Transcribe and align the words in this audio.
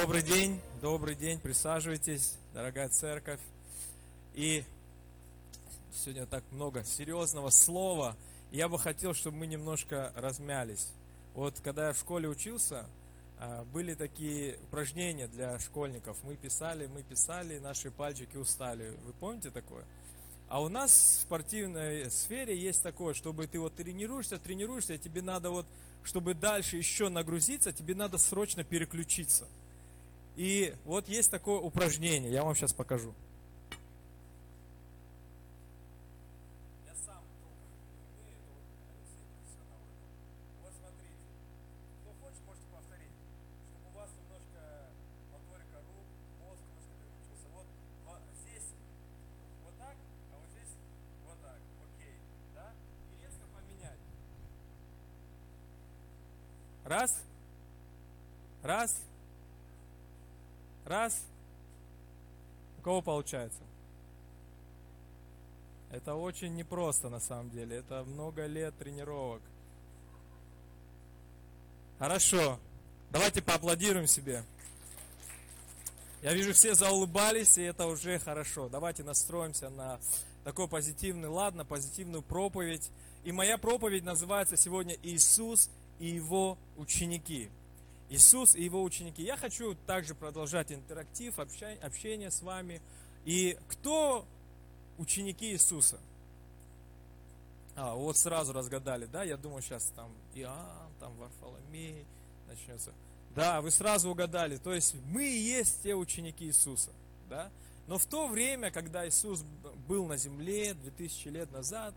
Добрый 0.00 0.22
день, 0.22 0.60
добрый 0.82 1.14
день, 1.14 1.40
присаживайтесь, 1.40 2.36
дорогая 2.52 2.90
церковь. 2.90 3.40
И 4.34 4.62
сегодня 5.90 6.26
так 6.26 6.44
много 6.52 6.84
серьезного 6.84 7.48
слова. 7.48 8.14
Я 8.50 8.68
бы 8.68 8.78
хотел, 8.78 9.14
чтобы 9.14 9.38
мы 9.38 9.46
немножко 9.46 10.12
размялись. 10.14 10.88
Вот 11.34 11.60
когда 11.60 11.88
я 11.88 11.92
в 11.94 11.98
школе 11.98 12.28
учился, 12.28 12.84
а, 13.38 13.64
были 13.72 13.94
такие 13.94 14.58
упражнения 14.64 15.28
для 15.28 15.58
школьников. 15.58 16.18
Мы 16.24 16.36
писали, 16.36 16.86
мы 16.88 17.02
писали, 17.02 17.58
наши 17.58 17.90
пальчики 17.90 18.36
устали. 18.36 18.94
Вы 19.06 19.14
помните 19.14 19.50
такое? 19.50 19.84
А 20.48 20.60
у 20.60 20.68
нас 20.68 20.92
в 20.92 21.22
спортивной 21.22 22.10
сфере 22.10 22.54
есть 22.56 22.82
такое, 22.82 23.14
чтобы 23.14 23.46
ты 23.46 23.58
вот 23.58 23.74
тренируешься, 23.74 24.38
тренируешься, 24.38 24.98
тебе 24.98 25.22
надо 25.22 25.50
вот, 25.50 25.66
чтобы 26.04 26.34
дальше 26.34 26.76
еще 26.76 27.08
нагрузиться, 27.08 27.72
тебе 27.72 27.94
надо 27.94 28.18
срочно 28.18 28.62
переключиться. 28.62 29.48
И 30.36 30.74
вот 30.84 31.08
есть 31.08 31.30
такое 31.30 31.58
упражнение, 31.58 32.30
я 32.30 32.44
вам 32.44 32.54
сейчас 32.54 32.74
покажу. 32.74 33.14
Я 36.84 36.92
сам 36.92 37.24
толком 37.40 37.72
не 37.88 38.04
умею, 38.04 38.36
это 38.36 38.52
вот 38.52 38.60
Алексей 38.92 39.24
профессионал 39.32 39.80
в 39.80 39.96
этом. 39.96 40.12
Вот 40.60 40.72
смотрите, 40.76 41.24
кто 42.04 42.12
хочет, 42.20 42.44
можете 42.44 42.68
повторить, 42.68 43.16
чтобы 43.64 43.88
у 43.88 43.96
вас 43.96 44.10
немножко 44.12 44.60
моторика 45.32 45.80
рук, 45.88 46.04
мозг 46.44 46.60
немножко 46.68 46.92
переключился. 47.00 47.48
Вот, 47.56 47.66
вот 48.04 48.20
здесь 48.44 48.68
вот 49.64 49.74
так, 49.80 49.96
а 49.96 50.34
вот 50.36 50.48
здесь 50.52 50.76
вот 51.24 51.40
так, 51.40 51.60
окей, 51.80 52.20
да? 52.52 52.76
И 53.08 53.24
резко 53.24 53.48
поменять. 53.56 54.04
Раз, 56.84 57.24
раз, 58.60 59.00
Раз. 60.86 61.24
У 62.75 62.75
кого 62.86 63.02
получается? 63.02 63.58
Это 65.90 66.14
очень 66.14 66.54
непросто 66.54 67.08
на 67.08 67.18
самом 67.18 67.50
деле. 67.50 67.78
Это 67.78 68.04
много 68.04 68.46
лет 68.46 68.78
тренировок. 68.78 69.42
Хорошо. 71.98 72.60
Давайте 73.10 73.42
поаплодируем 73.42 74.06
себе. 74.06 74.44
Я 76.22 76.32
вижу, 76.32 76.52
все 76.52 76.76
заулыбались, 76.76 77.58
и 77.58 77.62
это 77.62 77.88
уже 77.88 78.20
хорошо. 78.20 78.68
Давайте 78.68 79.02
настроимся 79.02 79.68
на 79.68 79.98
такой 80.44 80.68
позитивный 80.68 81.28
лад, 81.28 81.56
на 81.56 81.64
позитивную 81.64 82.22
проповедь. 82.22 82.92
И 83.24 83.32
моя 83.32 83.58
проповедь 83.58 84.04
называется 84.04 84.56
сегодня 84.56 84.96
«Иисус 85.02 85.70
и 85.98 86.06
Его 86.06 86.56
ученики». 86.76 87.50
Иисус 88.08 88.54
и 88.54 88.62
его 88.62 88.82
ученики. 88.82 89.22
Я 89.22 89.36
хочу 89.36 89.74
также 89.86 90.14
продолжать 90.14 90.70
интерактив, 90.72 91.38
общение 91.38 92.30
с 92.30 92.42
вами. 92.42 92.80
И 93.24 93.58
кто 93.68 94.24
ученики 94.98 95.52
Иисуса? 95.52 95.98
А, 97.74 97.94
вот 97.94 98.16
сразу 98.16 98.52
разгадали, 98.52 99.06
да? 99.06 99.24
Я 99.24 99.36
думаю, 99.36 99.60
сейчас 99.60 99.92
там 99.94 100.10
Иоанн, 100.34 100.92
там 101.00 101.14
Варфоломей 101.16 102.06
начнется. 102.48 102.92
Да, 103.34 103.60
вы 103.60 103.70
сразу 103.70 104.10
угадали. 104.10 104.56
То 104.56 104.72
есть 104.72 104.94
мы 105.10 105.24
и 105.24 105.38
есть 105.38 105.82
те 105.82 105.94
ученики 105.94 106.46
Иисуса, 106.46 106.90
да? 107.28 107.50
Но 107.86 107.98
в 107.98 108.06
то 108.06 108.28
время, 108.28 108.70
когда 108.70 109.06
Иисус 109.06 109.44
был 109.86 110.06
на 110.06 110.16
земле, 110.16 110.74
2000 110.74 111.28
лет 111.28 111.52
назад, 111.52 111.94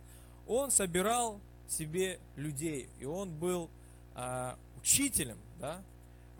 Он 0.47 0.69
собирал 0.69 1.39
себе 1.67 2.19
людей, 2.35 2.89
и 2.99 3.05
Он 3.05 3.31
был 3.31 3.69
а, 4.15 4.57
учителем, 4.77 5.37
да? 5.59 5.81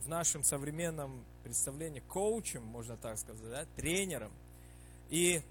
В 0.04 0.08
нашем 0.08 0.44
современном 0.44 1.24
представлении 1.44 2.02
коучем, 2.02 2.64
можно 2.64 2.98
так 2.98 3.18
сказать, 3.18 3.50
да, 3.50 3.66
тренером. 3.76 4.32
И 5.10 5.42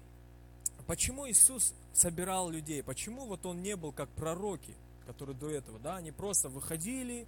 почему 0.87 1.29
Иисус 1.29 1.73
собирал 1.93 2.49
людей? 2.49 2.83
Почему 2.83 3.25
вот 3.25 3.45
он 3.45 3.61
не 3.61 3.75
был 3.75 3.91
как 3.91 4.09
пророки, 4.09 4.73
которые 5.05 5.35
до 5.35 5.49
этого, 5.49 5.79
да, 5.79 5.97
они 5.97 6.11
просто 6.11 6.49
выходили 6.49 7.27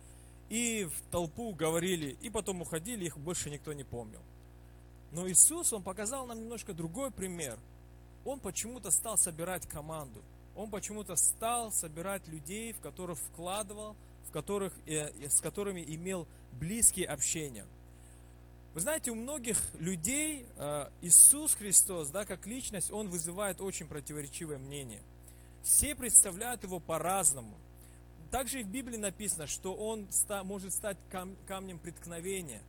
и 0.50 0.86
в 0.86 1.12
толпу 1.12 1.54
говорили, 1.54 2.18
и 2.22 2.30
потом 2.30 2.62
уходили, 2.62 3.06
их 3.06 3.18
больше 3.18 3.50
никто 3.50 3.74
не 3.74 3.84
помнил. 3.84 4.22
Но 5.12 5.28
Иисус, 5.30 5.74
Он 5.74 5.82
показал 5.84 6.26
нам 6.26 6.40
немножко 6.40 6.74
другой 6.74 7.12
пример. 7.12 7.58
Он 8.26 8.40
почему-то 8.40 8.92
стал 8.92 9.18
собирать 9.18 9.68
команду. 9.68 10.22
Он 10.56 10.70
почему-то 10.70 11.16
стал 11.16 11.72
собирать 11.72 12.28
людей, 12.28 12.74
в 12.74 12.80
которых 12.80 13.18
вкладывал 13.18 13.96
в 14.32 14.34
которых, 14.34 14.74
э, 14.88 15.12
с 15.28 15.42
которыми 15.42 15.84
имел 15.86 16.26
близкие 16.54 17.08
общения. 17.08 17.66
Вы 18.74 18.82
знаете, 18.82 19.12
у 19.12 19.16
многих 19.16 19.58
людей 19.80 20.46
э, 20.56 20.90
Иисус 21.02 21.56
Христос, 21.56 22.10
да, 22.10 22.26
как 22.26 22.48
личность, 22.48 22.92
Он 22.92 23.10
вызывает 23.10 23.60
очень 23.60 23.88
противоречивое 23.88 24.58
мнение. 24.58 25.02
Все 25.64 25.94
представляют 25.94 26.64
Его 26.64 26.80
по-разному. 26.80 27.58
Также 28.32 28.62
и 28.62 28.64
в 28.64 28.68
Библии 28.68 28.98
написано, 28.98 29.46
что 29.46 29.76
Он 29.76 30.08
может 30.44 30.74
стать 30.74 30.98
камнем 31.48 31.80
преткновения. 31.80 32.62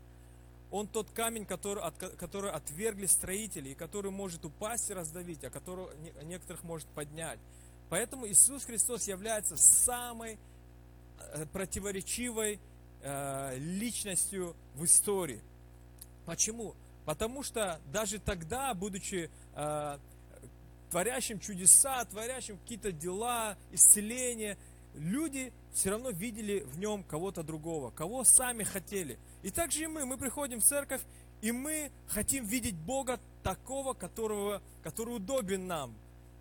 Он 0.72 0.88
тот 0.88 1.10
камень, 1.10 1.44
который, 1.44 1.82
от, 1.82 1.96
который 1.96 2.50
отвергли 2.50 3.06
строители, 3.06 3.70
и 3.70 3.74
который 3.74 4.10
может 4.10 4.44
упасть 4.44 4.90
и 4.90 4.94
раздавить, 4.94 5.44
а 5.44 5.50
который 5.50 5.86
некоторых 6.24 6.64
может 6.64 6.88
поднять. 6.88 7.38
Поэтому 7.90 8.26
Иисус 8.26 8.64
Христос 8.64 9.06
является 9.06 9.56
самой 9.56 10.38
Э, 11.34 11.46
противоречивой 11.46 12.58
э, 13.02 13.58
личностью 13.58 14.56
в 14.74 14.84
истории. 14.84 15.40
Почему? 16.24 16.74
Потому 17.04 17.42
что 17.42 17.80
даже 17.92 18.18
тогда, 18.18 18.74
будучи 18.74 19.30
э, 19.54 19.98
творящим 20.90 21.40
чудеса, 21.40 22.04
творящим 22.04 22.58
какие-то 22.58 22.92
дела, 22.92 23.56
исцеления, 23.72 24.56
люди 24.94 25.52
все 25.72 25.90
равно 25.90 26.10
видели 26.10 26.60
в 26.60 26.78
нем 26.78 27.02
кого-то 27.02 27.42
другого, 27.42 27.90
кого 27.90 28.24
сами 28.24 28.62
хотели. 28.62 29.18
И 29.42 29.50
также 29.50 29.84
и 29.84 29.86
мы, 29.86 30.04
мы 30.04 30.16
приходим 30.16 30.60
в 30.60 30.64
церковь, 30.64 31.00
и 31.40 31.50
мы 31.50 31.90
хотим 32.06 32.44
видеть 32.44 32.76
Бога 32.76 33.18
такого, 33.42 33.94
которого, 33.94 34.62
который 34.82 35.16
удобен 35.16 35.66
нам, 35.66 35.94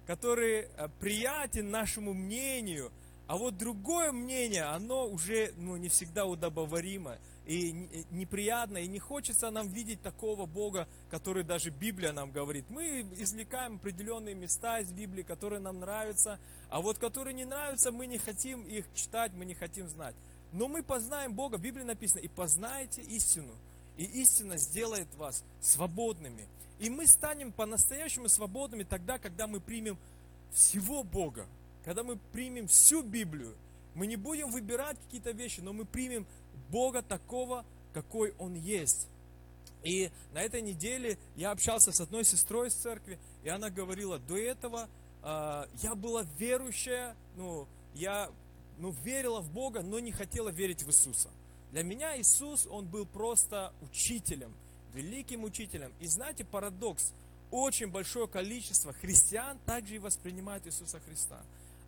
который 0.06 0.68
э, 0.68 0.90
приятен 1.00 1.72
нашему 1.72 2.14
мнению, 2.14 2.92
а 3.32 3.38
вот 3.38 3.58
другое 3.58 4.12
мнение, 4.12 4.64
оно 4.64 5.08
уже 5.08 5.54
ну, 5.56 5.78
не 5.78 5.88
всегда 5.88 6.26
удобоваримо 6.26 7.18
и 7.46 7.72
неприятно, 8.12 8.80
и 8.80 8.88
не 8.88 9.00
хочется 9.00 9.50
нам 9.52 9.70
видеть 9.70 10.02
такого 10.02 10.46
Бога, 10.46 10.86
который 11.10 11.46
даже 11.46 11.70
Библия 11.70 12.12
нам 12.12 12.34
говорит. 12.34 12.66
Мы 12.68 13.06
извлекаем 13.16 13.76
определенные 13.76 14.36
места 14.36 14.82
из 14.82 14.92
Библии, 14.92 15.24
которые 15.24 15.62
нам 15.62 15.80
нравятся, 15.80 16.42
а 16.70 16.82
вот 16.82 16.98
которые 16.98 17.34
не 17.34 17.46
нравятся, 17.46 17.94
мы 17.94 18.06
не 18.06 18.18
хотим 18.18 18.64
их 18.64 18.84
читать, 18.96 19.32
мы 19.34 19.46
не 19.46 19.54
хотим 19.54 19.88
знать. 19.88 20.16
Но 20.52 20.68
мы 20.68 20.84
познаем 20.84 21.34
Бога, 21.34 21.56
в 21.56 21.62
Библии 21.62 21.84
написано, 21.84 22.20
и 22.20 22.28
познаете 22.28 23.02
истину, 23.02 23.54
и 23.96 24.04
истина 24.04 24.58
сделает 24.58 25.08
вас 25.16 25.46
свободными. 25.62 26.50
И 26.80 26.90
мы 26.90 27.08
станем 27.08 27.54
по-настоящему 27.54 28.28
свободными 28.28 28.84
тогда, 28.84 29.20
когда 29.20 29.48
мы 29.48 29.62
примем 29.62 29.98
всего 30.52 31.02
Бога, 31.06 31.46
когда 31.84 32.04
мы 32.04 32.18
примем 32.32 32.68
всю 32.68 33.02
Библию, 33.02 33.56
мы 33.96 34.08
не 34.08 34.16
будем 34.16 34.52
выбирать 34.52 34.98
какие-то 35.06 35.32
вещи, 35.32 35.60
но 35.60 35.74
мы 35.74 35.86
примем 35.86 36.26
Бога 36.70 37.02
такого, 37.02 37.66
какой 37.94 38.34
Он 38.38 38.54
есть. 38.56 39.08
И 39.84 40.12
на 40.34 40.42
этой 40.42 40.62
неделе 40.62 41.18
я 41.36 41.52
общался 41.52 41.92
с 41.92 42.00
одной 42.00 42.24
сестрой 42.24 42.68
из 42.68 42.76
церкви, 42.76 43.20
и 43.44 43.50
она 43.50 43.70
говорила, 43.70 44.20
до 44.20 44.38
этого 44.38 44.88
э, 45.24 45.66
я 45.82 45.96
была 45.96 46.24
верующая, 46.38 47.16
ну, 47.36 47.68
я 47.96 48.30
ну, 48.78 48.92
верила 49.04 49.42
в 49.42 49.52
Бога, 49.52 49.82
но 49.82 50.00
не 50.00 50.12
хотела 50.12 50.50
верить 50.50 50.84
в 50.84 50.90
Иисуса. 50.90 51.30
Для 51.72 51.84
меня 51.84 52.20
Иисус, 52.20 52.68
Он 52.68 52.86
был 52.86 53.06
просто 53.06 53.74
учителем, 53.82 54.54
великим 54.94 55.44
учителем. 55.44 55.94
И 56.00 56.08
знаете, 56.08 56.46
парадокс, 56.46 57.12
очень 57.50 57.88
большое 57.88 58.28
количество 58.28 58.94
христиан 58.94 59.58
также 59.66 59.96
и 59.96 60.00
воспринимают 60.00 60.66
Иисуса 60.68 61.00
Христа. 61.00 61.42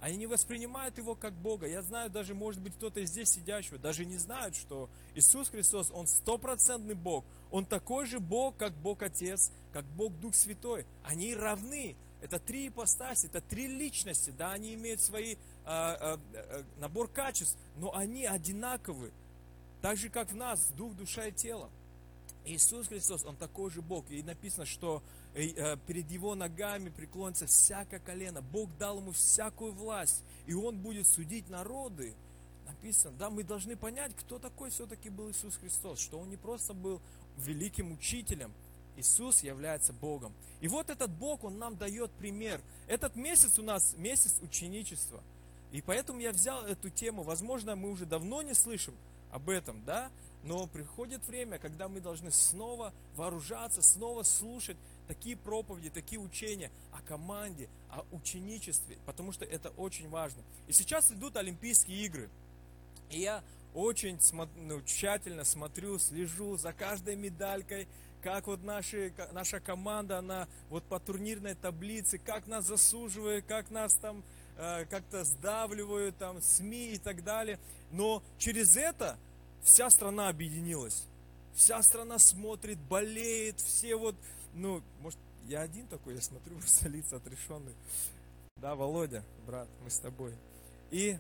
Они 0.04 0.18
не 0.18 0.28
воспринимают 0.28 0.98
его 0.98 1.16
как 1.16 1.32
Бога. 1.32 1.66
Я 1.66 1.82
знаю, 1.82 2.10
даже, 2.10 2.36
может 2.36 2.60
быть, 2.60 2.76
кто-то 2.76 3.02
здесь 3.06 3.30
сидящего, 3.30 3.78
даже 3.78 4.04
не 4.04 4.18
знают, 4.18 4.54
что 4.54 4.90
Иисус 5.16 5.48
Христос, 5.48 5.92
Он 5.92 6.08
стопроцентный 6.08 6.94
Бог. 6.94 7.24
Он 7.52 7.66
такой 7.66 8.06
же 8.06 8.20
Бог, 8.20 8.58
как 8.58 8.74
Бог 8.74 9.02
Отец, 9.02 9.50
как 9.72 9.86
Бог 9.86 10.12
Дух 10.20 10.36
Святой. 10.36 10.86
Они 11.04 11.34
равны. 11.34 11.96
Это 12.22 12.38
три 12.38 12.68
ипостаси, 12.68 13.28
это 13.28 13.40
три 13.40 13.68
личности, 13.68 14.34
да, 14.38 14.52
они 14.52 14.74
имеют 14.74 15.00
свой 15.00 15.38
а, 15.64 15.94
а, 15.94 16.20
а, 16.34 16.66
набор 16.80 17.08
качеств, 17.08 17.58
но 17.78 17.96
они 17.96 18.26
одинаковы. 18.26 19.14
Так 19.82 19.96
же, 19.96 20.10
как 20.10 20.34
в 20.34 20.36
нас, 20.36 20.68
дух, 20.76 20.94
душа 20.96 21.28
и 21.28 21.32
тело. 21.32 21.70
Иисус 22.46 22.88
Христос, 22.88 23.24
Он 23.24 23.38
такой 23.38 23.72
же 23.72 23.82
Бог. 23.82 24.10
И 24.12 24.22
написано, 24.22 24.66
что 24.66 25.02
э, 25.02 25.23
перед 25.34 26.12
Его 26.12 26.36
ногами 26.36 26.90
преклонится 26.90 27.48
всякое 27.48 28.00
колено. 28.00 28.42
Бог 28.42 28.70
дал 28.78 29.00
Ему 29.00 29.12
всякую 29.12 29.74
власть, 29.74 30.24
и 30.46 30.54
Он 30.54 30.78
будет 30.78 31.08
судить 31.08 31.50
народы. 31.50 32.14
Написано, 32.66 33.16
да, 33.18 33.30
мы 33.30 33.44
должны 33.44 33.76
понять, 33.76 34.16
кто 34.16 34.40
такой 34.40 34.70
все-таки 34.70 35.10
был 35.10 35.32
Иисус 35.32 35.56
Христос, 35.58 36.00
что 36.00 36.20
Он 36.20 36.30
не 36.30 36.38
просто 36.38 36.74
был 36.74 37.02
великим 37.38 37.92
учителем. 37.92 38.54
Иисус 38.96 39.42
является 39.42 39.92
Богом. 39.92 40.34
И 40.62 40.68
вот 40.68 40.92
этот 40.92 41.10
Бог, 41.10 41.44
Он 41.44 41.58
нам 41.58 41.76
дает 41.76 42.12
пример. 42.12 42.62
Этот 42.88 43.16
месяц 43.16 43.58
у 43.58 43.64
нас 43.64 43.96
месяц 43.98 44.36
ученичества. 44.42 45.24
И 45.72 45.82
поэтому 45.82 46.20
я 46.20 46.32
взял 46.32 46.64
эту 46.64 46.92
тему. 46.92 47.24
Возможно, 47.24 47.76
мы 47.76 47.90
уже 47.90 48.06
давно 48.06 48.44
не 48.44 48.54
слышим 48.54 48.94
об 49.32 49.50
этом, 49.50 49.84
да? 49.84 50.12
Но 50.44 50.68
приходит 50.68 51.26
время, 51.26 51.58
когда 51.58 51.88
мы 51.88 52.02
должны 52.02 52.30
снова 52.32 52.94
вооружаться, 53.16 53.82
снова 53.82 54.22
слушать 54.22 54.78
такие 55.08 55.36
проповеди, 55.36 55.90
такие 55.90 56.20
учения 56.20 56.72
о 56.92 57.02
команде, 57.02 57.70
о 57.90 58.06
ученичестве, 58.12 58.98
потому 59.06 59.32
что 59.32 59.46
это 59.46 59.70
очень 59.72 60.10
важно. 60.10 60.42
И 60.68 60.74
сейчас 60.74 61.12
идут 61.12 61.38
Олимпийские 61.38 62.06
игры. 62.06 62.30
И 63.10 63.20
я 63.20 63.44
очень 63.74 64.20
ну, 64.56 64.82
тщательно 64.82 65.44
смотрю, 65.44 66.00
слежу 66.00 66.58
за 66.58 66.74
каждой 66.74 67.16
медалькой, 67.16 67.88
как 68.22 68.48
вот 68.48 68.64
наши, 68.64 69.14
наша 69.34 69.60
команда, 69.60 70.20
она 70.20 70.48
вот 70.70 70.84
по 70.86 71.00
турнирной 71.00 71.56
таблице, 71.56 72.18
как 72.18 72.48
нас 72.48 72.66
засуживает, 72.66 73.46
как 73.46 73.70
нас 73.70 73.96
там 73.96 74.24
э, 74.58 74.86
как-то 74.86 75.26
сдавливают, 75.26 76.18
там, 76.18 76.42
СМИ 76.42 76.94
и 76.94 76.98
так 76.98 77.24
далее. 77.24 77.60
Но 77.92 78.24
через 78.38 78.78
это 78.78 79.18
вся 79.62 79.90
страна 79.90 80.30
объединилась. 80.30 81.04
Вся 81.54 81.84
страна 81.84 82.18
смотрит, 82.18 82.80
болеет, 82.80 83.60
все 83.60 83.96
вот, 83.96 84.16
ну, 84.54 84.82
может, 85.02 85.20
я 85.48 85.62
один 85.62 85.88
такой, 85.88 86.16
я 86.16 86.22
смотрю, 86.22 86.58
лица 86.84 87.18
отрешенный. 87.18 87.76
Да, 88.56 88.76
Володя, 88.76 89.24
брат, 89.46 89.68
мы 89.84 89.90
с 89.90 90.00
тобой. 90.00 90.34
И 90.92 91.18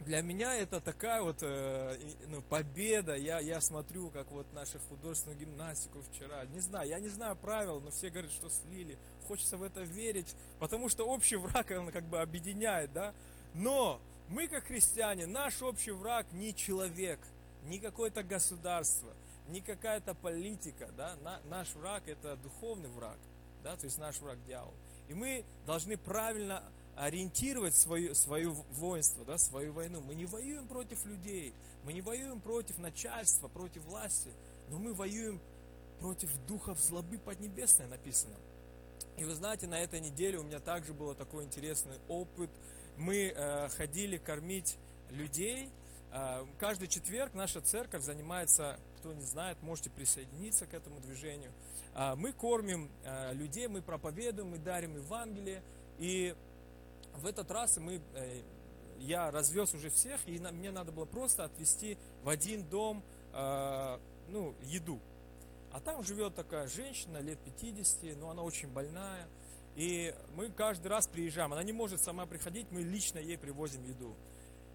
для 0.00 0.20
меня 0.22 0.54
это 0.56 0.80
такая 0.80 1.22
вот 1.22 1.38
э, 1.40 1.98
ну, 2.28 2.42
победа. 2.42 3.14
Я, 3.16 3.40
я 3.40 3.60
смотрю, 3.60 4.10
как 4.10 4.30
вот 4.30 4.46
наша 4.52 4.78
художественную 4.90 5.38
гимнастику 5.38 6.00
вчера. 6.02 6.44
Не 6.46 6.60
знаю, 6.60 6.88
я 6.88 7.00
не 7.00 7.08
знаю 7.08 7.36
правил, 7.36 7.80
но 7.80 7.90
все 7.90 8.10
говорят, 8.10 8.30
что 8.30 8.50
слили. 8.50 8.98
Хочется 9.26 9.56
в 9.56 9.62
это 9.62 9.82
верить, 9.82 10.34
потому 10.58 10.88
что 10.88 11.06
общий 11.06 11.36
враг, 11.36 11.70
он 11.70 11.90
как 11.90 12.04
бы 12.04 12.20
объединяет, 12.20 12.92
да. 12.92 13.14
Но 13.54 14.00
мы, 14.28 14.46
как 14.48 14.64
христиане, 14.64 15.26
наш 15.26 15.62
общий 15.62 15.92
враг 15.92 16.26
не 16.32 16.54
человек, 16.54 17.18
не 17.64 17.78
какое-то 17.78 18.22
государство, 18.22 19.12
не 19.48 19.60
какая-то 19.60 20.14
политика, 20.14 20.88
да. 20.96 21.16
На, 21.22 21.40
наш 21.48 21.74
враг 21.74 22.02
это 22.06 22.36
духовный 22.36 22.88
враг, 22.88 23.18
да, 23.62 23.76
то 23.76 23.84
есть 23.84 23.98
наш 23.98 24.18
враг 24.20 24.38
дьявол. 24.46 24.74
И 25.08 25.14
мы 25.14 25.44
должны 25.66 25.96
правильно 25.96 26.62
ориентировать 26.96 27.76
свое, 27.76 28.14
свое 28.14 28.50
воинство, 28.50 29.24
да, 29.24 29.38
свою 29.38 29.72
войну. 29.72 30.00
Мы 30.00 30.14
не 30.14 30.26
воюем 30.26 30.66
против 30.66 31.04
людей, 31.04 31.52
мы 31.84 31.92
не 31.92 32.00
воюем 32.00 32.40
против 32.40 32.78
начальства, 32.78 33.48
против 33.48 33.82
власти, 33.84 34.30
но 34.70 34.78
мы 34.78 34.94
воюем 34.94 35.40
против 36.00 36.30
духов 36.46 36.78
злобы 36.80 37.18
поднебесной, 37.18 37.86
написано. 37.88 38.36
И 39.16 39.24
вы 39.24 39.34
знаете, 39.34 39.66
на 39.66 39.78
этой 39.78 40.00
неделе 40.00 40.38
у 40.38 40.42
меня 40.42 40.58
также 40.58 40.92
был 40.92 41.14
такой 41.14 41.44
интересный 41.44 41.98
опыт. 42.08 42.50
Мы 42.96 43.32
э, 43.34 43.68
ходили 43.68 44.16
кормить 44.16 44.76
людей. 45.10 45.70
Э, 46.12 46.44
каждый 46.58 46.88
четверг 46.88 47.34
наша 47.34 47.60
церковь 47.60 48.02
занимается, 48.02 48.78
кто 49.04 49.12
не 49.12 49.24
знает, 49.24 49.62
можете 49.62 49.90
присоединиться 49.90 50.66
к 50.66 50.72
этому 50.72 50.98
движению. 50.98 51.52
Э, 51.94 52.14
мы 52.14 52.32
кормим 52.32 52.90
э, 53.04 53.34
людей, 53.34 53.68
мы 53.68 53.82
проповедуем, 53.82 54.48
мы 54.48 54.58
дарим 54.58 54.96
Евангелие. 54.96 55.62
И 55.98 56.34
в 57.16 57.26
этот 57.26 57.50
раз 57.50 57.76
мы, 57.76 58.00
э, 58.14 58.42
я 59.00 59.30
развез 59.30 59.74
уже 59.74 59.90
всех, 59.90 60.26
и 60.26 60.38
мне 60.38 60.70
надо 60.70 60.90
было 60.90 61.04
просто 61.04 61.44
отвезти 61.44 61.98
в 62.22 62.30
один 62.30 62.66
дом 62.66 63.04
э, 63.34 63.98
ну, 64.30 64.54
еду. 64.62 64.98
А 65.70 65.80
там 65.80 66.02
живет 66.02 66.34
такая 66.34 66.66
женщина 66.66 67.18
лет 67.18 67.38
50, 67.40 68.16
но 68.16 68.30
она 68.30 68.42
очень 68.42 68.68
больная. 68.68 69.28
И 69.76 70.14
мы 70.34 70.48
каждый 70.48 70.86
раз 70.86 71.06
приезжаем. 71.08 71.52
Она 71.52 71.62
не 71.62 71.72
может 71.72 72.00
сама 72.00 72.24
приходить, 72.24 72.68
мы 72.70 72.80
лично 72.80 73.18
ей 73.18 73.36
привозим 73.36 73.84
еду. 73.84 74.16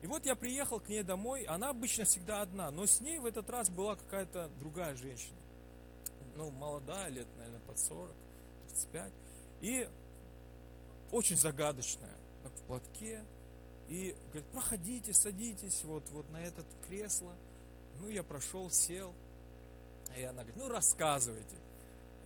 И 0.02 0.08
вот 0.08 0.26
я 0.26 0.36
приехал 0.36 0.80
к 0.80 0.88
ней 0.88 1.04
домой, 1.04 1.44
она 1.44 1.70
обычно 1.70 2.06
всегда 2.06 2.42
одна, 2.42 2.72
но 2.72 2.86
с 2.86 3.02
ней 3.02 3.20
в 3.20 3.26
этот 3.26 3.50
раз 3.50 3.70
была 3.70 3.96
какая-то 3.96 4.50
другая 4.60 4.96
женщина. 4.96 5.38
Ну, 6.36 6.52
молодая, 6.52 7.10
лет, 7.10 7.28
наверное, 7.38 7.60
под 7.62 7.78
40, 7.80 8.12
35. 8.70 9.14
И 9.62 9.90
очень 11.12 11.36
загадочная 11.36 12.16
как 12.44 12.54
в 12.54 12.62
платке, 12.64 13.24
и 13.90 14.16
говорит, 14.28 14.46
проходите, 14.52 15.14
садитесь 15.14 15.84
вот, 15.84 16.08
вот 16.12 16.30
на 16.30 16.38
этот 16.38 16.66
кресло. 16.88 17.34
Ну, 18.00 18.08
я 18.08 18.24
прошел, 18.24 18.70
сел, 18.70 19.14
и 20.16 20.24
она 20.24 20.44
говорит, 20.44 20.56
ну, 20.56 20.70
рассказывайте. 20.70 21.56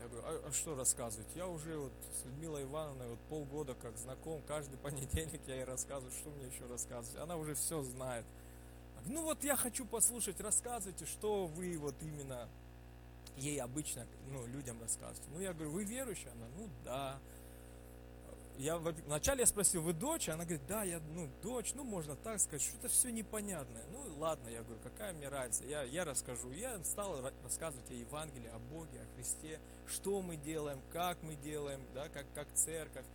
Я 0.03 0.09
говорю, 0.09 0.27
а, 0.27 0.49
а 0.49 0.51
что 0.51 0.75
рассказывать? 0.75 1.27
Я 1.33 1.47
уже 1.47 1.77
вот 1.77 1.93
с 2.21 2.25
Людмилой 2.25 2.63
Ивановной 2.63 3.07
вот 3.07 3.19
полгода 3.29 3.73
как 3.73 3.97
знаком, 3.97 4.41
каждый 4.45 4.77
понедельник 4.83 5.39
я 5.47 5.55
ей 5.55 5.63
рассказываю, 5.63 6.11
что 6.11 6.29
мне 6.31 6.47
еще 6.47 6.65
рассказывать. 6.65 7.21
Она 7.21 7.37
уже 7.37 7.55
все 7.55 7.81
знает. 7.83 8.25
Ну 9.05 9.23
вот 9.23 9.43
я 9.45 9.55
хочу 9.55 9.85
послушать, 9.85 10.41
рассказывайте, 10.41 11.05
что 11.05 11.45
вы 11.47 11.77
вот 11.77 11.95
именно 12.01 12.49
ей 13.37 13.61
обычно 13.61 14.05
ну, 14.29 14.45
людям 14.47 14.79
рассказываете. 14.81 15.29
Ну, 15.33 15.39
я 15.39 15.53
говорю, 15.53 15.71
вы 15.71 15.85
верующая? 15.85 16.31
Она, 16.31 16.47
ну 16.57 16.69
да 16.83 17.19
я 18.57 18.77
вначале 18.77 19.41
я 19.41 19.45
спросил, 19.45 19.81
вы 19.81 19.93
дочь? 19.93 20.29
Она 20.29 20.43
говорит, 20.43 20.65
да, 20.67 20.83
я, 20.83 20.99
ну, 20.99 21.27
дочь, 21.41 21.73
ну, 21.73 21.83
можно 21.83 22.15
так 22.15 22.39
сказать, 22.39 22.61
что-то 22.61 22.87
все 22.87 23.11
непонятное. 23.11 23.83
Ну, 23.91 24.17
ладно, 24.19 24.47
я 24.49 24.61
говорю, 24.61 24.79
какая 24.83 25.13
мне 25.13 25.27
разница, 25.27 25.65
я, 25.65 25.83
я 25.83 26.05
расскажу. 26.05 26.51
Я 26.51 26.81
стал 26.83 27.19
рассказывать 27.43 27.89
о 27.89 27.93
Евангелии, 27.93 28.49
о 28.53 28.59
Боге, 28.59 29.01
о 29.01 29.15
Христе, 29.15 29.59
что 29.87 30.21
мы 30.21 30.35
делаем, 30.37 30.79
как 30.91 31.17
мы 31.23 31.35
делаем, 31.35 31.81
да, 31.93 32.09
как, 32.09 32.25
как 32.35 32.47
церковь. 32.53 33.05